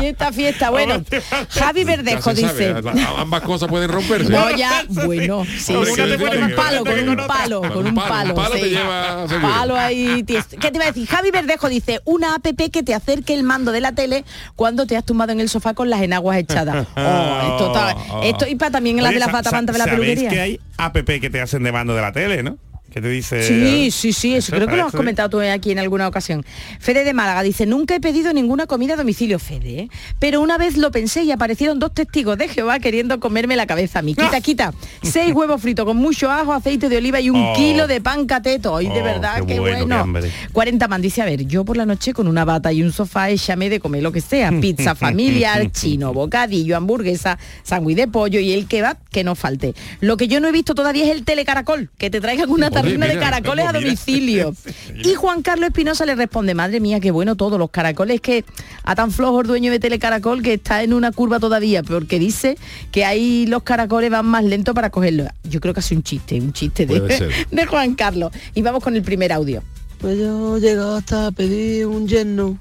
fiesta, 0.00 0.32
fiesta, 0.32 0.70
bueno, 0.70 1.02
Javi 1.50 1.84
Verdejo 1.84 2.22
sabe, 2.34 2.42
dice, 2.42 2.74
ambas 3.16 3.40
cosas 3.42 3.68
pueden 3.68 3.90
romperse. 3.90 4.30
no 4.30 4.50
ya, 4.56 4.84
bueno, 4.88 5.44
sí, 5.44 5.58
sí, 5.58 5.74
que 5.94 6.16
con 6.16 6.26
pone 6.28 6.38
un 6.42 6.48
que- 6.48 6.54
palo, 6.54 6.84
que 6.84 6.90
con 6.96 7.08
un 7.08 7.26
palo, 7.26 7.60
con 7.62 7.86
un 7.86 7.94
palo, 7.94 8.30
Un 8.30 8.34
palo 8.36 8.54
te 8.54 8.62
sí. 8.62 8.68
lleva 8.70 9.26
seguro. 9.28 9.48
Palo 9.52 9.76
ahí. 9.76 10.24
¿Qué 10.26 10.70
te 10.70 10.76
iba 10.76 10.84
a 10.84 10.88
decir? 10.88 11.06
Javi 11.08 11.30
Verdejo 11.30 11.68
dice, 11.68 12.00
una 12.04 12.34
app 12.36 12.46
que 12.72 12.82
te 12.82 12.94
acerque 13.20 13.34
el 13.34 13.42
mando 13.44 13.72
de 13.72 13.80
la 13.80 13.92
tele 13.92 14.24
cuando 14.56 14.86
te 14.86 14.96
has 14.96 15.04
tumbado 15.04 15.32
en 15.32 15.40
el 15.40 15.48
sofá 15.48 15.74
con 15.74 15.90
las 15.90 16.02
enaguas 16.02 16.38
echadas. 16.38 16.86
Oh, 16.96 17.40
esto, 17.54 17.66
está- 17.68 17.96
esto 18.24 18.46
y 18.48 18.54
para 18.56 18.70
también 18.72 18.98
en 18.98 19.04
las 19.04 19.12
de 19.12 19.18
las 19.20 19.32
batamantas 19.32 19.74
de 19.74 19.78
la 19.78 19.84
sa- 19.84 19.90
¿sabéis 19.92 20.06
peluquería. 20.18 20.30
que 20.30 20.40
hay 20.40 20.60
app 20.76 20.96
que 20.96 21.30
te 21.30 21.40
hacen 21.40 21.62
de 21.62 21.72
mando 21.72 21.94
de 21.94 22.02
la 22.02 22.12
tele, 22.12 22.42
¿no? 22.42 22.58
Que 22.90 23.00
te 23.00 23.08
dice... 23.08 23.42
Sí, 23.42 23.90
sí, 23.90 24.12
sí, 24.12 24.34
eso 24.34 24.52
creo 24.52 24.66
que 24.66 24.76
lo 24.76 24.86
has 24.86 24.92
comentado 24.92 25.28
tú 25.30 25.40
aquí 25.40 25.70
en 25.70 25.78
alguna 25.78 26.08
ocasión. 26.08 26.44
Fede 26.80 27.04
de 27.04 27.12
Málaga 27.14 27.42
dice, 27.42 27.64
nunca 27.66 27.94
he 27.94 28.00
pedido 28.00 28.32
ninguna 28.32 28.66
comida 28.66 28.94
a 28.94 28.96
domicilio, 28.96 29.38
Fede, 29.38 29.78
¿eh? 29.80 29.88
pero 30.18 30.40
una 30.40 30.58
vez 30.58 30.76
lo 30.76 30.90
pensé 30.90 31.22
y 31.22 31.30
aparecieron 31.30 31.78
dos 31.78 31.94
testigos 31.94 32.36
de 32.38 32.48
Jehová 32.48 32.78
queriendo 32.80 33.20
comerme 33.20 33.54
la 33.56 33.66
cabeza 33.66 34.00
a 34.00 34.02
mí. 34.02 34.14
Quita, 34.14 34.40
quita. 34.40 34.74
Seis 35.02 35.32
huevos 35.32 35.60
fritos 35.62 35.84
con 35.84 35.96
mucho 35.96 36.30
ajo, 36.30 36.52
aceite 36.52 36.88
de 36.88 36.96
oliva 36.96 37.20
y 37.20 37.30
un 37.30 37.40
Oh. 37.40 37.52
kilo 37.54 37.86
de 37.86 38.00
pan 38.00 38.26
cateto. 38.26 38.80
Y 38.80 38.88
de 38.88 39.00
Oh, 39.00 39.04
verdad, 39.04 39.40
qué 39.40 39.46
qué, 39.54 39.60
bueno, 39.60 39.76
qué 39.76 39.82
bueno. 39.84 40.00
hambre. 40.00 40.30
40 40.52 40.88
man 40.88 41.00
dice, 41.00 41.22
a 41.22 41.24
ver, 41.24 41.46
yo 41.46 41.64
por 41.64 41.76
la 41.76 41.86
noche 41.86 42.12
con 42.12 42.26
una 42.28 42.44
bata 42.44 42.72
y 42.72 42.82
un 42.82 42.92
sofá, 42.92 43.30
échame 43.30 43.70
de 43.70 43.78
comer 43.80 44.02
lo 44.02 44.10
que 44.12 44.20
sea. 44.20 44.50
Pizza 44.60 44.94
familiar, 44.96 45.70
chino, 45.70 46.12
bocadillo, 46.12 46.76
hamburguesa, 46.76 47.38
sándwich 47.62 47.96
de 47.96 48.08
pollo 48.08 48.40
y 48.40 48.52
el 48.52 48.66
kebab 48.66 48.96
que 49.10 49.22
no 49.24 49.34
falte. 49.34 49.74
Lo 50.00 50.16
que 50.16 50.26
yo 50.28 50.40
no 50.40 50.48
he 50.48 50.52
visto 50.52 50.74
todavía 50.74 51.04
es 51.04 51.10
el 51.10 51.24
telecaracol, 51.24 51.90
que 51.98 52.10
te 52.10 52.20
traigan 52.20 52.50
una 52.50 52.66
Oye, 52.66 52.74
tarrina 52.82 53.06
de 53.06 53.18
caracoles 53.18 53.66
a 53.66 53.72
domicilio. 53.72 54.54
Y 55.02 55.14
Juan 55.14 55.42
Carlos 55.42 55.68
Espinosa 55.68 56.04
le 56.04 56.14
responde, 56.14 56.54
madre 56.54 56.78
mía, 56.80 57.00
qué 57.00 57.10
bueno 57.10 57.34
todo, 57.34 57.56
los 57.56 57.70
caracoles 57.70 58.20
que 58.20 58.44
a 58.84 58.94
tan 58.94 59.10
flojo 59.10 59.40
el 59.40 59.46
dueño 59.46 59.70
de 59.70 59.78
Telecaracol 59.78 60.42
que 60.42 60.54
está 60.54 60.82
en 60.82 60.92
una 60.92 61.10
curva 61.10 61.40
todavía, 61.40 61.82
porque 61.82 62.18
dice 62.18 62.58
que 62.92 63.04
ahí 63.04 63.46
los 63.46 63.62
caracoles 63.62 64.10
van 64.10 64.26
más 64.26 64.44
lento 64.44 64.74
para 64.74 64.90
cogerlo. 64.90 65.26
Yo 65.44 65.60
creo 65.60 65.72
que 65.72 65.80
hace 65.80 65.94
un 65.94 66.02
chiste, 66.02 66.38
un 66.40 66.52
chiste 66.52 66.86
de, 66.86 67.00
de 67.50 67.66
Juan 67.66 67.94
Carlos. 67.94 68.32
Y 68.54 68.62
vamos 68.62 68.82
con 68.82 68.94
el 68.94 69.02
primer 69.02 69.32
audio. 69.32 69.62
Pues 70.00 70.18
yo 70.18 70.56
he 70.56 70.60
llegado 70.60 70.96
hasta 70.96 71.30
pedir 71.30 71.86
un 71.86 72.06
yerno. 72.08 72.58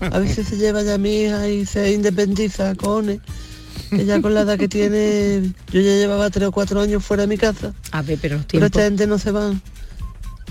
A 0.00 0.18
veces 0.18 0.48
se 0.48 0.56
lleva 0.56 0.82
ya 0.82 0.94
a 0.94 0.98
mi 0.98 1.22
hija 1.22 1.48
y 1.48 1.64
se 1.64 1.92
independiza, 1.92 2.74
cone. 2.74 3.20
Ya 3.90 4.20
con 4.20 4.34
la 4.34 4.42
edad 4.42 4.58
que 4.58 4.68
tiene, 4.68 5.52
yo 5.72 5.80
ya 5.80 5.92
llevaba 5.92 6.30
tres 6.30 6.48
o 6.48 6.52
cuatro 6.52 6.80
años 6.80 7.04
fuera 7.04 7.22
de 7.22 7.26
mi 7.26 7.38
casa. 7.38 7.74
A 7.90 8.02
ver, 8.02 8.18
pero 8.20 8.36
los 8.36 8.46
Pero 8.46 8.66
esta 8.66 8.82
gente 8.82 9.06
no 9.06 9.18
se 9.18 9.30
van. 9.30 9.62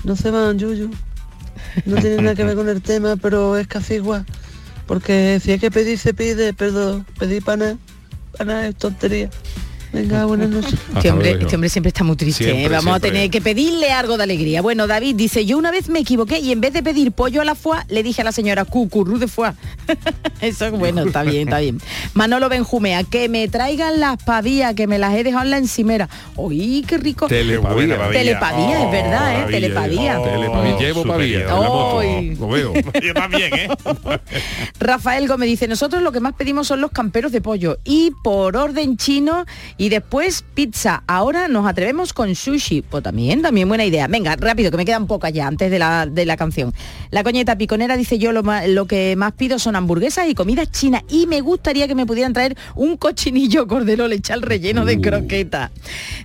No 0.04 0.16
se 0.16 0.32
van, 0.32 0.58
Yuyu. 0.58 0.92
No 1.86 1.98
tiene 1.98 2.18
nada 2.18 2.36
que 2.36 2.44
ver 2.44 2.56
con 2.56 2.70
el 2.70 2.82
tema, 2.82 3.16
pero 3.16 3.58
es 3.58 3.68
casi 3.68 3.96
igual. 3.96 4.26
Porque 4.88 5.40
si 5.44 5.52
hay 5.52 5.60
que 5.60 5.70
pedir, 5.70 6.00
se 6.00 6.14
pide, 6.14 6.54
pero 6.54 7.06
pedir 7.20 7.44
para 7.44 7.58
nada, 7.58 7.78
para 8.32 8.46
nada 8.46 8.68
es 8.68 8.76
tontería. 8.76 9.30
Venga, 9.94 10.26
buenas 10.26 10.50
noches. 10.50 10.76
Este 10.96 11.12
hombre, 11.12 11.38
este 11.40 11.56
hombre 11.56 11.70
siempre 11.70 11.90
está 11.90 12.04
muy 12.04 12.16
triste. 12.16 12.44
¿eh? 12.44 12.48
Siempre, 12.48 12.70
Vamos 12.70 12.84
siempre. 12.84 13.10
a 13.10 13.14
tener 13.14 13.30
que 13.30 13.42
pedirle 13.42 13.92
algo 13.92 14.18
de 14.18 14.24
alegría. 14.24 14.62
Bueno, 14.62 14.88
David 14.88 15.16
dice, 15.16 15.46
yo 15.46 15.58
una 15.58 15.72
vez 15.72 15.90
me 15.90 16.00
equivoqué 16.00 16.40
y 16.40 16.52
en 16.52 16.62
vez 16.62 16.74
de 16.74 16.84
pedir 16.84 17.12
pollo 17.12 17.42
a 17.42 17.46
la 17.46 17.56
foie, 17.56 17.80
le 17.90 18.04
dije 18.04 18.22
a 18.22 18.26
la 18.26 18.32
señora 18.32 18.66
cucurru 18.66 19.18
de 19.18 19.28
foie. 19.28 19.52
Eso 20.42 20.66
es 20.66 20.72
bueno, 20.72 21.04
está 21.04 21.24
bien, 21.24 21.48
está 21.48 21.60
bien. 21.60 21.80
Manolo 22.14 22.50
Benjumea, 22.50 23.04
que 23.04 23.30
me 23.30 23.48
traigan 23.48 24.00
las 24.00 24.22
pavías, 24.24 24.74
que 24.76 24.88
me 24.88 25.00
las 25.00 25.14
he 25.16 25.24
dejado 25.24 25.44
en 25.46 25.52
la 25.52 25.58
encimera. 25.58 26.10
Uy, 26.36 26.86
qué 26.88 26.98
rico. 26.98 27.28
Telepavía. 27.28 28.10
Telepavía, 28.12 28.86
es 28.86 28.92
verdad, 28.92 29.42
¿eh? 29.42 29.52
Telepavía. 29.52 30.22
Telepavía. 30.22 30.78
Llevo 30.78 31.04
pavía. 31.04 31.48
Ay. 31.50 32.36
Lo 32.36 32.48
veo. 32.48 32.74
Yo 33.02 33.14
también, 33.14 33.54
¿eh? 33.54 33.70
Rafael 34.80 35.28
Gómez 35.28 35.50
dice, 35.50 35.68
nosotros 35.68 36.04
lo 36.04 36.12
que 36.12 36.20
más 36.20 36.34
pedimos 36.34 36.68
son 36.68 36.82
los 36.82 36.92
camperos 36.92 37.32
de 37.32 37.42
pollo 37.42 37.78
y 37.84 38.12
por 38.24 38.56
orden 38.58 38.98
chino 38.98 39.46
y 39.78 39.87
después 39.90 40.44
pizza. 40.54 41.04
Ahora 41.08 41.48
nos 41.48 41.68
atrevemos 41.68 42.14
con 42.14 42.36
sushi. 42.36 42.82
Pues 42.82 43.04
también, 43.04 43.42
también 43.42 43.68
buena 43.68 43.86
idea. 43.86 44.08
Venga, 44.08 44.36
rápido, 44.36 44.72
que 44.72 44.78
me 44.78 44.86
quedan 44.86 45.08
pocas 45.08 45.34
ya 45.34 45.48
antes 45.48 45.70
de 45.72 45.80
la, 45.80 46.06
de 46.06 46.26
la 46.26 46.38
canción. 46.38 46.74
La 47.12 47.24
coñeta 47.24 47.58
piconera 47.58 47.98
dice 47.98 48.18
yo 48.18 48.32
lo, 48.32 48.44
lo 48.68 48.86
que 48.86 49.16
más 49.16 49.34
pido 49.34 49.60
son 49.60 49.76
hamburguesas 49.76 50.28
y 50.30 50.36
comida 50.36 50.66
china 50.66 51.04
y 51.10 51.28
me 51.28 51.42
gustaría 51.42 51.88
que 51.88 51.96
me 51.96 52.06
pudieran 52.06 52.34
traer 52.34 52.58
un 52.76 52.98
cochinillo 52.98 53.68
cordero 53.68 54.08
lechal 54.08 54.42
relleno 54.42 54.86
de 54.86 55.00
croqueta. 55.00 55.72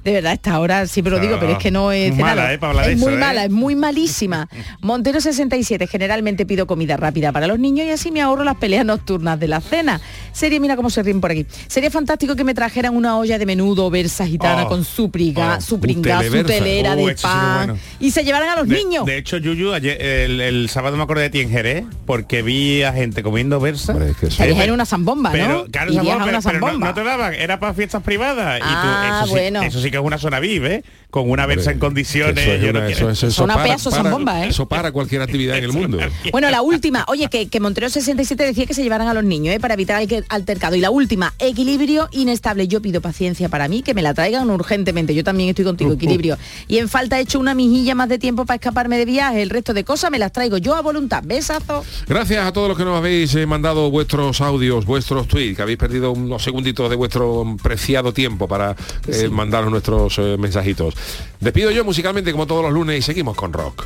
De 0.05 0.13
verdad, 0.13 0.33
esta 0.33 0.59
hora 0.59 0.87
siempre 0.87 1.11
lo 1.11 1.21
digo, 1.21 1.37
pero 1.39 1.53
es 1.53 1.59
que 1.59 1.71
no 1.71 1.93
es 1.93 2.17
Mala. 2.17 2.53
¿eh? 2.53 2.59
para 2.59 2.87
es 2.87 2.97
eso, 2.97 3.05
muy 3.05 3.15
¿eh? 3.15 3.17
mala, 3.17 3.45
es 3.45 3.51
muy 3.51 3.75
malísima. 3.75 4.49
Montero 4.81 5.21
67, 5.21 5.87
generalmente 5.87 6.47
pido 6.47 6.67
comida 6.67 6.97
rápida 6.97 7.33
para 7.33 7.47
los 7.47 7.59
niños 7.59 7.87
y 7.87 7.91
así 7.91 8.11
me 8.11 8.21
ahorro 8.21 8.45
las 8.45 8.57
peleas 8.57 8.85
nocturnas 8.85 9.39
de 9.39 9.49
la 9.49 9.61
cena. 9.61 10.01
Sería, 10.33 10.61
mira 10.61 10.77
cómo 10.77 10.91
se 10.91 11.03
ríen 11.03 11.21
por 11.21 11.31
aquí. 11.31 11.47
Sería 11.67 11.91
fantástico 11.91 12.37
que 12.37 12.45
me 12.45 12.55
trajeran 12.55 12.97
una 12.97 13.17
olla 13.17 13.39
de 13.39 13.42
menudo 13.47 13.91
versa 13.91 14.27
gitana 14.27 14.65
Oh, 14.65 14.69
con 14.69 14.85
su 14.85 15.11
priga, 15.11 15.57
oh, 15.59 15.61
su 15.61 15.81
pringa, 15.81 16.23
su 16.23 16.45
telera 16.45 16.95
de 16.97 17.07
que 17.07 17.15
pan 17.23 17.67
bueno. 17.69 17.79
y 18.01 18.11
se 18.11 18.23
llevaran 18.25 18.51
a 18.51 18.57
los 18.57 18.69
De, 18.69 18.77
niños. 18.77 19.05
de 19.07 19.19
hecho, 19.19 19.37
Yuyu, 19.39 19.73
ayer, 19.73 20.01
el, 20.01 20.41
el 20.41 20.69
sábado 20.69 20.97
me 20.97 21.03
acordé 21.03 21.23
de 21.23 21.31
ti 21.31 21.41
en 21.41 21.51
Jerez, 21.51 21.85
porque 22.07 22.43
vi 22.43 22.83
a 22.83 22.93
gente 22.93 23.23
comiendo 23.23 23.59
versa. 23.61 23.97
Estarías 24.23 24.59
en 24.65 24.71
una 24.73 24.87
zambomba, 24.87 25.31
¿no? 25.31 25.35
Pero, 25.37 25.67
claro, 25.71 25.91
Irías 25.93 26.05
zambomba, 26.07 26.25
a 26.25 26.29
una 26.29 26.41
pero, 26.41 26.61
pero 26.61 26.79
no, 26.79 26.87
no 26.87 26.95
te 26.95 27.05
daban, 27.05 27.35
era 27.35 27.59
para 27.61 27.75
fiestas 27.75 28.03
privadas. 28.03 28.59
y 28.61 28.63
Ah, 28.65 29.21
tú, 29.25 29.27
eso, 29.27 29.35
bueno. 29.35 29.61
sí, 29.63 29.67
eso 29.67 29.81
sí 29.81 29.91
que 29.91 29.97
es 29.97 30.03
una 30.03 30.19
zona 30.19 30.39
VIP, 30.41 30.65
¿eh? 30.65 30.85
Con 31.13 31.31
una 31.31 31.45
versa 31.47 31.71
en 31.71 31.79
condiciones. 31.79 32.43
Eso 32.43 32.53
es 32.55 32.61
yo 32.63 32.73
no 32.73 32.79
una- 32.81 32.89
quiero- 32.89 33.11
eso- 33.11 33.11
eso- 33.11 33.27
eso 33.29 33.45
Una 33.45 33.55
para- 33.55 33.77
para- 33.77 33.79
zambomba, 33.79 34.45
¿eh? 34.45 34.49
Eso 34.49 34.67
para 34.67 34.91
cualquier 34.93 35.23
actividad 35.23 35.59
en 35.59 35.65
el 35.65 35.73
mundo. 35.73 35.99
Bueno, 36.33 36.49
la 36.51 36.63
última, 36.63 37.05
oye, 37.09 37.29
que, 37.29 37.49
que 37.49 37.61
Montero 37.61 37.89
67 37.91 38.43
decía 38.45 38.65
que 38.65 38.73
se 38.73 38.83
llevaran 38.83 39.07
a 39.09 39.13
los 39.15 39.23
niños 39.23 39.55
¿eh? 39.55 39.61
para 39.61 39.75
evitar 39.75 40.01
el 40.03 40.25
altercado. 40.31 40.75
Y 40.75 40.81
la 40.81 40.91
última, 40.91 41.35
equilibrio 41.39 42.09
inestable. 42.13 42.67
Yo 42.67 42.81
pido 42.81 43.03
paciencia 43.03 43.51
para 43.51 43.69
mí, 43.69 43.83
que 43.83 43.93
me 43.93 44.01
la 44.01 44.15
traigan 44.15 44.49
urgentemente. 44.51 45.15
Yo 45.15 45.23
también 45.23 45.51
estoy 45.51 45.67
contigo, 45.67 45.93
equilibrio. 45.93 46.39
Y 46.67 46.79
en 46.79 46.89
falta 46.89 47.19
he 47.19 47.23
hecho 47.23 47.39
una 47.39 47.55
mijilla 47.55 47.95
más 47.95 48.09
de 48.09 48.19
tiempo 48.19 48.47
para 48.47 48.55
escaparme 48.57 48.97
de 48.97 49.05
viaje. 49.05 49.43
El 49.43 49.51
resto 49.51 49.75
de 49.75 49.85
cosas 49.85 50.11
me 50.11 50.19
las 50.19 50.33
traigo 50.33 50.57
yo 50.57 50.75
a 50.75 50.81
voluntad. 50.81 51.23
Besazo. 51.27 51.85
Gracias 52.09 52.47
a 52.47 52.53
todos 52.53 52.69
los 52.69 52.79
que 52.79 52.85
nos 52.85 52.97
habéis 52.97 53.35
eh, 53.35 53.45
mandado 53.45 53.91
vuestros 53.91 54.41
audios, 54.41 54.87
vuestros 54.87 55.29
tweets, 55.29 55.57
que 55.57 55.63
habéis 55.63 55.77
perdido 55.79 56.13
unos 56.13 56.43
segunditos 56.43 56.89
de 56.89 56.97
vuestro 56.97 57.45
preciado 57.63 58.13
tiempo 58.15 58.49
para 58.49 58.75
eh, 59.09 59.29
mandaros 59.29 59.71
nuestros 59.71 60.19
eh, 60.19 60.37
mensajitos. 60.39 60.95
Despido 61.41 61.71
yo 61.71 61.85
musicalmente 61.85 62.31
como 62.33 62.47
todos 62.47 62.63
los 62.63 62.73
lunes 62.73 62.99
y 62.99 63.03
seguimos 63.03 63.37
con 63.37 63.53
rock. 63.53 63.85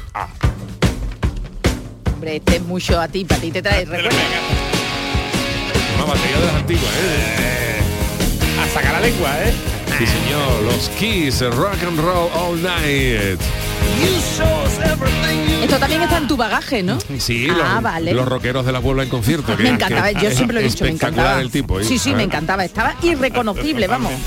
Hombre, 2.12 2.36
este 2.36 2.56
es 2.56 2.62
mucho 2.62 3.00
a 3.00 3.08
ti, 3.08 3.24
para 3.24 3.40
ti 3.40 3.50
te 3.50 3.62
trae. 3.62 3.84
Recuerda. 3.84 4.10
Una 5.96 6.04
batería 6.06 6.38
de 6.40 6.46
las 6.46 6.54
antiguas, 6.54 6.84
¿eh? 7.00 7.80
A 8.62 8.68
sacar 8.74 8.92
la 8.92 9.00
lengua, 9.00 9.30
¿eh? 9.44 9.52
Sí, 9.98 10.06
señor. 10.06 10.62
Los 10.64 10.88
Kiss, 10.98 11.40
Rock 11.56 11.82
and 11.86 11.98
Roll 12.00 12.28
All 12.34 12.62
Night. 12.62 13.40
Esto 15.62 15.78
también 15.78 16.02
está 16.02 16.18
en 16.18 16.28
tu 16.28 16.36
bagaje, 16.36 16.82
¿no? 16.82 16.98
Sí, 17.18 17.48
Ah, 17.50 17.74
los, 17.74 17.82
vale. 17.82 18.12
los 18.14 18.26
rockeros 18.28 18.66
de 18.66 18.72
la 18.72 18.80
Puebla 18.80 19.02
en 19.04 19.08
concierto. 19.08 19.56
que- 19.56 19.62
Me 19.62 19.70
encantaba, 19.70 20.12
que- 20.12 20.24
yo 20.24 20.30
siempre 20.30 20.54
lo 20.54 20.60
he 20.60 20.64
dicho, 20.64 20.84
me 20.84 20.90
encantaba. 20.90 21.40
el 21.40 21.50
tipo. 21.50 21.80
¿eh? 21.80 21.84
Sí, 21.84 21.98
sí, 21.98 22.10
me 22.10 22.14
¿sabes? 22.16 22.26
encantaba, 22.26 22.64
estaba 22.64 22.94
irreconocible, 23.02 23.86
vamos. 23.86 24.12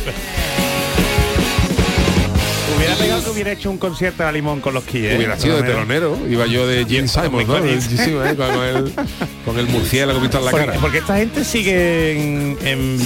Hubiera 2.80 2.95
pegado 2.95 3.21
que 3.25 3.30
hubiera 3.32 3.51
hecho 3.51 3.69
un 3.69 3.77
concierto 3.77 4.25
a 4.25 4.32
Limón 4.32 4.61
con 4.61 4.73
los 4.73 4.86
Kiss, 4.86 5.03
¿eh? 5.03 5.15
Hubiera 5.17 5.38
sido 5.38 5.57
de 5.57 5.63
telonero, 5.63 6.17
iba 6.30 6.45
yo 6.45 6.65
de 6.65 6.86
Gene 6.86 7.09
Simon, 7.09 7.45
¿no? 7.45 7.57
¿eh? 7.57 7.77
con, 9.43 9.59
el, 9.59 9.67
murciélago 9.67 10.21
pintado 10.21 10.47
en 10.49 10.55
la 10.55 10.65
cara. 10.65 10.80
porque 10.80 10.99
esta 10.99 11.17
gente 11.17 11.43
sigue 11.43 12.11
en, 12.61 12.99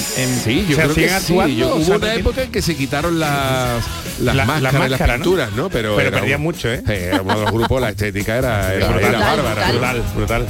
Sí, 0.44 0.66
yo 0.70 0.76
creo 0.78 0.94
que 0.94 1.10
sí. 1.20 1.34
hubo 1.34 1.96
una 1.96 2.14
época 2.14 2.44
en 2.44 2.52
que 2.52 2.62
se 2.62 2.76
quitaron 2.76 3.20
las, 3.20 3.84
las 4.20 4.36
La- 4.36 4.46
las 4.46 4.48
máscaras, 4.48 4.74
las 4.74 4.90
máscaras, 4.92 5.18
¿no? 5.20 5.24
pinturas, 5.24 5.52
¿no? 5.54 5.70
Pero, 5.72 5.96
Pero 5.96 6.36
un- 6.36 6.42
mucho, 6.44 6.72
¿eh? 6.72 6.84
Era 6.88 7.22
uno 7.24 7.36
de 7.36 7.42
los 7.42 7.52
grupos, 7.52 7.82
la 7.82 7.90
estética 7.90 8.38
era, 8.38 8.74
era, 8.76 8.88
Brutal, 8.90 9.10
era 9.10 9.20
bárbara. 9.20 9.72
brutal, 9.72 10.04
brutal. 10.16 10.46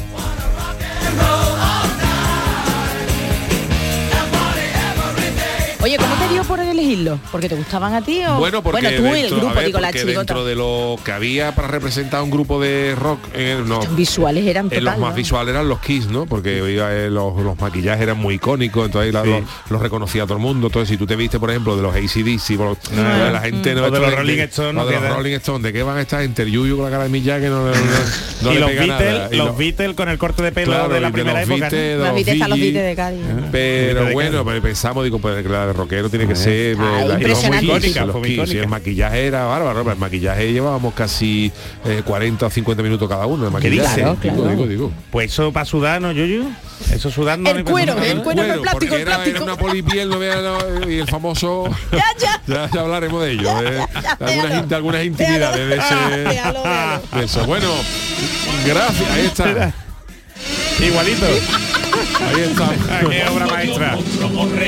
Oye, 5.83 5.97
¿cómo 5.97 6.15
te 6.15 6.33
dio 6.33 6.43
por 6.45 6.61
elegirlo? 6.61 7.19
¿Porque 7.29 7.49
te 7.49 7.55
gustaban 7.55 7.93
a 7.93 8.01
ti 8.01 8.23
o...? 8.23 8.37
Bueno, 8.37 8.63
porque 8.63 8.91
tú 8.91 9.05
el 9.05 9.23
dentro, 9.23 9.37
grupo, 9.37 9.49
a 9.51 9.53
ver, 9.55 9.65
digo, 9.65 9.79
la 9.81 9.91
dentro 9.91 10.45
de 10.45 10.55
lo 10.55 10.95
que 11.03 11.11
había 11.11 11.53
para 11.55 11.67
representar 11.67 12.21
un 12.23 12.31
grupo 12.31 12.61
de 12.61 12.95
rock, 12.97 13.19
eh, 13.33 13.61
no, 13.65 13.81
Visuales 13.87 14.45
eran 14.45 14.67
eh, 14.67 14.69
total, 14.69 14.83
los 14.85 14.97
más 14.97 15.09
¿no? 15.09 15.15
visuales 15.17 15.53
eran 15.53 15.67
los 15.67 15.81
Kiss, 15.81 16.07
¿no? 16.07 16.25
Porque 16.25 16.59
eh, 16.59 17.09
los, 17.09 17.35
los 17.43 17.59
maquillajes 17.59 18.01
eran 18.01 18.17
muy 18.17 18.35
icónicos, 18.35 18.85
entonces 18.85 19.13
la- 19.13 19.25
los, 19.25 19.41
los 19.69 19.81
reconocía 19.81 20.23
todo 20.23 20.35
el 20.35 20.41
mundo. 20.41 20.67
Entonces, 20.67 20.87
si 20.87 20.95
tú 20.95 21.05
te 21.05 21.17
viste, 21.17 21.37
por 21.37 21.49
ejemplo, 21.49 21.75
de 21.75 21.81
los 21.81 21.93
ACDC, 21.93 22.55
por- 22.55 22.77
Ah, 22.97 23.29
la 23.33 23.41
gente 23.41 23.73
mm. 23.73 23.77
no 23.77 23.83
O 23.87 23.91
de 23.91 23.99
los 23.99 24.15
Rolling 24.15 24.39
Stones, 24.39 24.81
o 24.83 24.85
de 24.87 24.95
que 24.95 25.01
los 25.01 25.15
Rolling 25.17 25.33
Stones, 25.33 25.63
¿de 25.63 25.73
qué 25.73 25.83
van 25.83 25.97
a 25.97 26.01
estar 26.01 26.21
entre 26.23 26.49
Yuyu 26.49 26.77
con 26.77 26.85
la 26.85 26.91
cara 26.91 27.03
de 27.03 27.09
Mick 27.09 27.25
Jagger? 27.25 27.49
No, 27.49 27.65
no, 27.65 27.71
no, 27.71 27.81
no 28.43 28.51
y 28.51 28.53
le 28.53 28.59
los. 28.61 28.69
Beatles, 28.71 29.33
Y 29.33 29.35
los 29.35 29.57
Beatles 29.57 29.95
con 29.97 30.07
el 30.07 30.17
corte 30.17 30.43
de 30.43 30.53
pelo 30.53 30.71
Claro, 30.71 30.87
de 30.93 31.01
la 31.01 31.07
de 31.07 31.13
primera 31.13 31.43
época. 31.43 31.69
De 31.69 31.97
Los 31.97 32.15
Beatles 32.15 32.39
los. 32.39 32.57
Beatles 32.57 32.83
de 32.85 32.95
Cádiz. 32.95 33.19
Pero 33.51 34.05
de 34.05 34.13
bueno, 34.13 34.45
pensamos, 34.61 35.03
digo, 35.03 35.19
pues 35.19 35.43
que 35.43 35.49
de 35.73 35.77
rockero 35.77 36.09
tiene 36.09 36.27
que 36.27 36.35
ser 36.35 36.77
Ah, 36.79 37.01
eh, 37.01 37.07
la- 37.07 37.13
impresionante. 37.15 37.65
muy 37.65 37.75
Kiss, 37.79 37.89
icónica, 37.91 38.05
los 38.05 38.15
muy 38.15 38.29
icónica. 38.31 38.59
el 38.61 38.67
maquillaje 38.67 39.25
era 39.27 39.43
bárbaro, 39.45 39.91
el 39.91 39.97
maquillaje 39.97 40.53
llevábamos 40.53 40.93
casi 40.93 41.51
eh, 41.85 42.01
40 42.05 42.45
o 42.45 42.49
50 42.49 42.83
minutos 42.83 43.09
cada 43.09 43.25
uno. 43.25 43.43
El 43.45 43.49
¿Qué 43.49 43.53
maquillaje, 43.69 44.01
dices? 44.05 44.21
digo, 44.21 44.47
digo, 44.47 44.67
digo. 44.67 44.91
Pues 45.11 45.31
eso 45.33 45.51
para 45.51 45.65
sudar, 45.65 46.01
¿no, 46.01 46.11
Yuyu? 46.11 46.45
Eso 46.91 47.09
sudando 47.09 47.49
El 47.49 47.63
cuero, 47.63 47.93
el 48.01 48.21
cuero 48.21 48.41
el 48.43 48.59
plástico, 48.59 48.71
porque 48.71 48.95
el 48.95 49.01
era, 49.01 49.11
plástico. 49.15 49.35
era 49.37 49.43
una 49.45 49.55
polipiel, 49.57 50.09
no 50.09 50.19
vea, 50.19 50.41
no, 50.41 50.89
y 50.89 50.99
el 50.99 51.07
famoso... 51.07 51.69
ya, 52.47 52.69
ya 52.73 52.81
hablaremos 52.81 53.23
de 53.23 53.31
ello, 53.31 53.49
eh, 53.61 53.79
algunas, 54.19 54.63
in- 54.65 54.73
algunas 54.73 55.05
intimidades 55.05 55.69
de 55.69 55.75
ese... 55.77 55.95
Véalo, 56.29 56.63
véalo. 56.63 57.01
de 57.15 57.23
eso. 57.23 57.45
Bueno, 57.45 57.69
gracias, 58.65 59.11
ahí 59.11 59.25
está. 59.25 59.73
Igualito. 60.79 61.25
Ahí 61.25 62.41
está. 62.41 62.69
Qué 63.09 63.23
obra 63.29 63.47
maestra. 63.47 63.97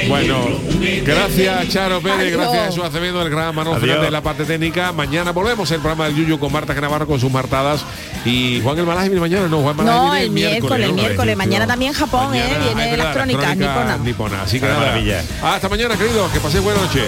Bueno, 0.08 0.60
gracias 1.04 1.70
Charo 1.70 2.02
Pérez, 2.02 2.34
gracias 2.34 2.68
Jesús 2.68 2.84
Acevedo, 2.84 3.22
el 3.22 3.30
gran 3.30 3.56
Manuel. 3.56 3.80
Fernández 3.80 4.06
de 4.06 4.12
la 4.12 4.22
parte 4.22 4.46
técnica. 4.46 4.92
Mañana 4.92 5.32
volvemos 5.32 5.70
el 5.72 5.80
programa 5.80 6.06
del 6.06 6.16
Yuyu 6.16 6.40
con 6.40 6.52
Marta 6.52 6.74
Genavarro 6.74 7.08
con 7.08 7.20
sus 7.20 7.32
martadas. 7.32 7.84
Y 8.26 8.60
Juan 8.64 8.78
el 8.80 8.86
Malaje 8.86 9.10
viene 9.10 9.22
mañana, 9.22 9.48
no, 9.48 9.62
Juan 9.62 9.76
Malaje 9.78 9.98
No, 9.98 10.16
el 10.16 10.32
miércoles, 10.32 10.90
el 10.90 10.94
miércoles. 10.94 11.38
Mañana 11.38 11.68
también 11.68 11.94
Japón, 11.94 12.30
Mañana, 12.30 12.50
¿eh? 12.50 12.60
Viene 12.66 12.92
verdad, 12.92 13.06
las 13.06 13.16
crónicas 13.16 13.46
crónica 13.46 13.74
niponas. 13.74 14.00
niponas. 14.00 14.42
Así 14.44 14.60
que 14.60 14.66
nada. 14.66 14.80
maravilla. 14.80 15.24
Hasta 15.44 15.70
mañana, 15.70 15.96
queridos, 15.98 16.32
que 16.32 16.40
paséis 16.40 16.64
buena 16.64 16.82
noche. 16.82 17.02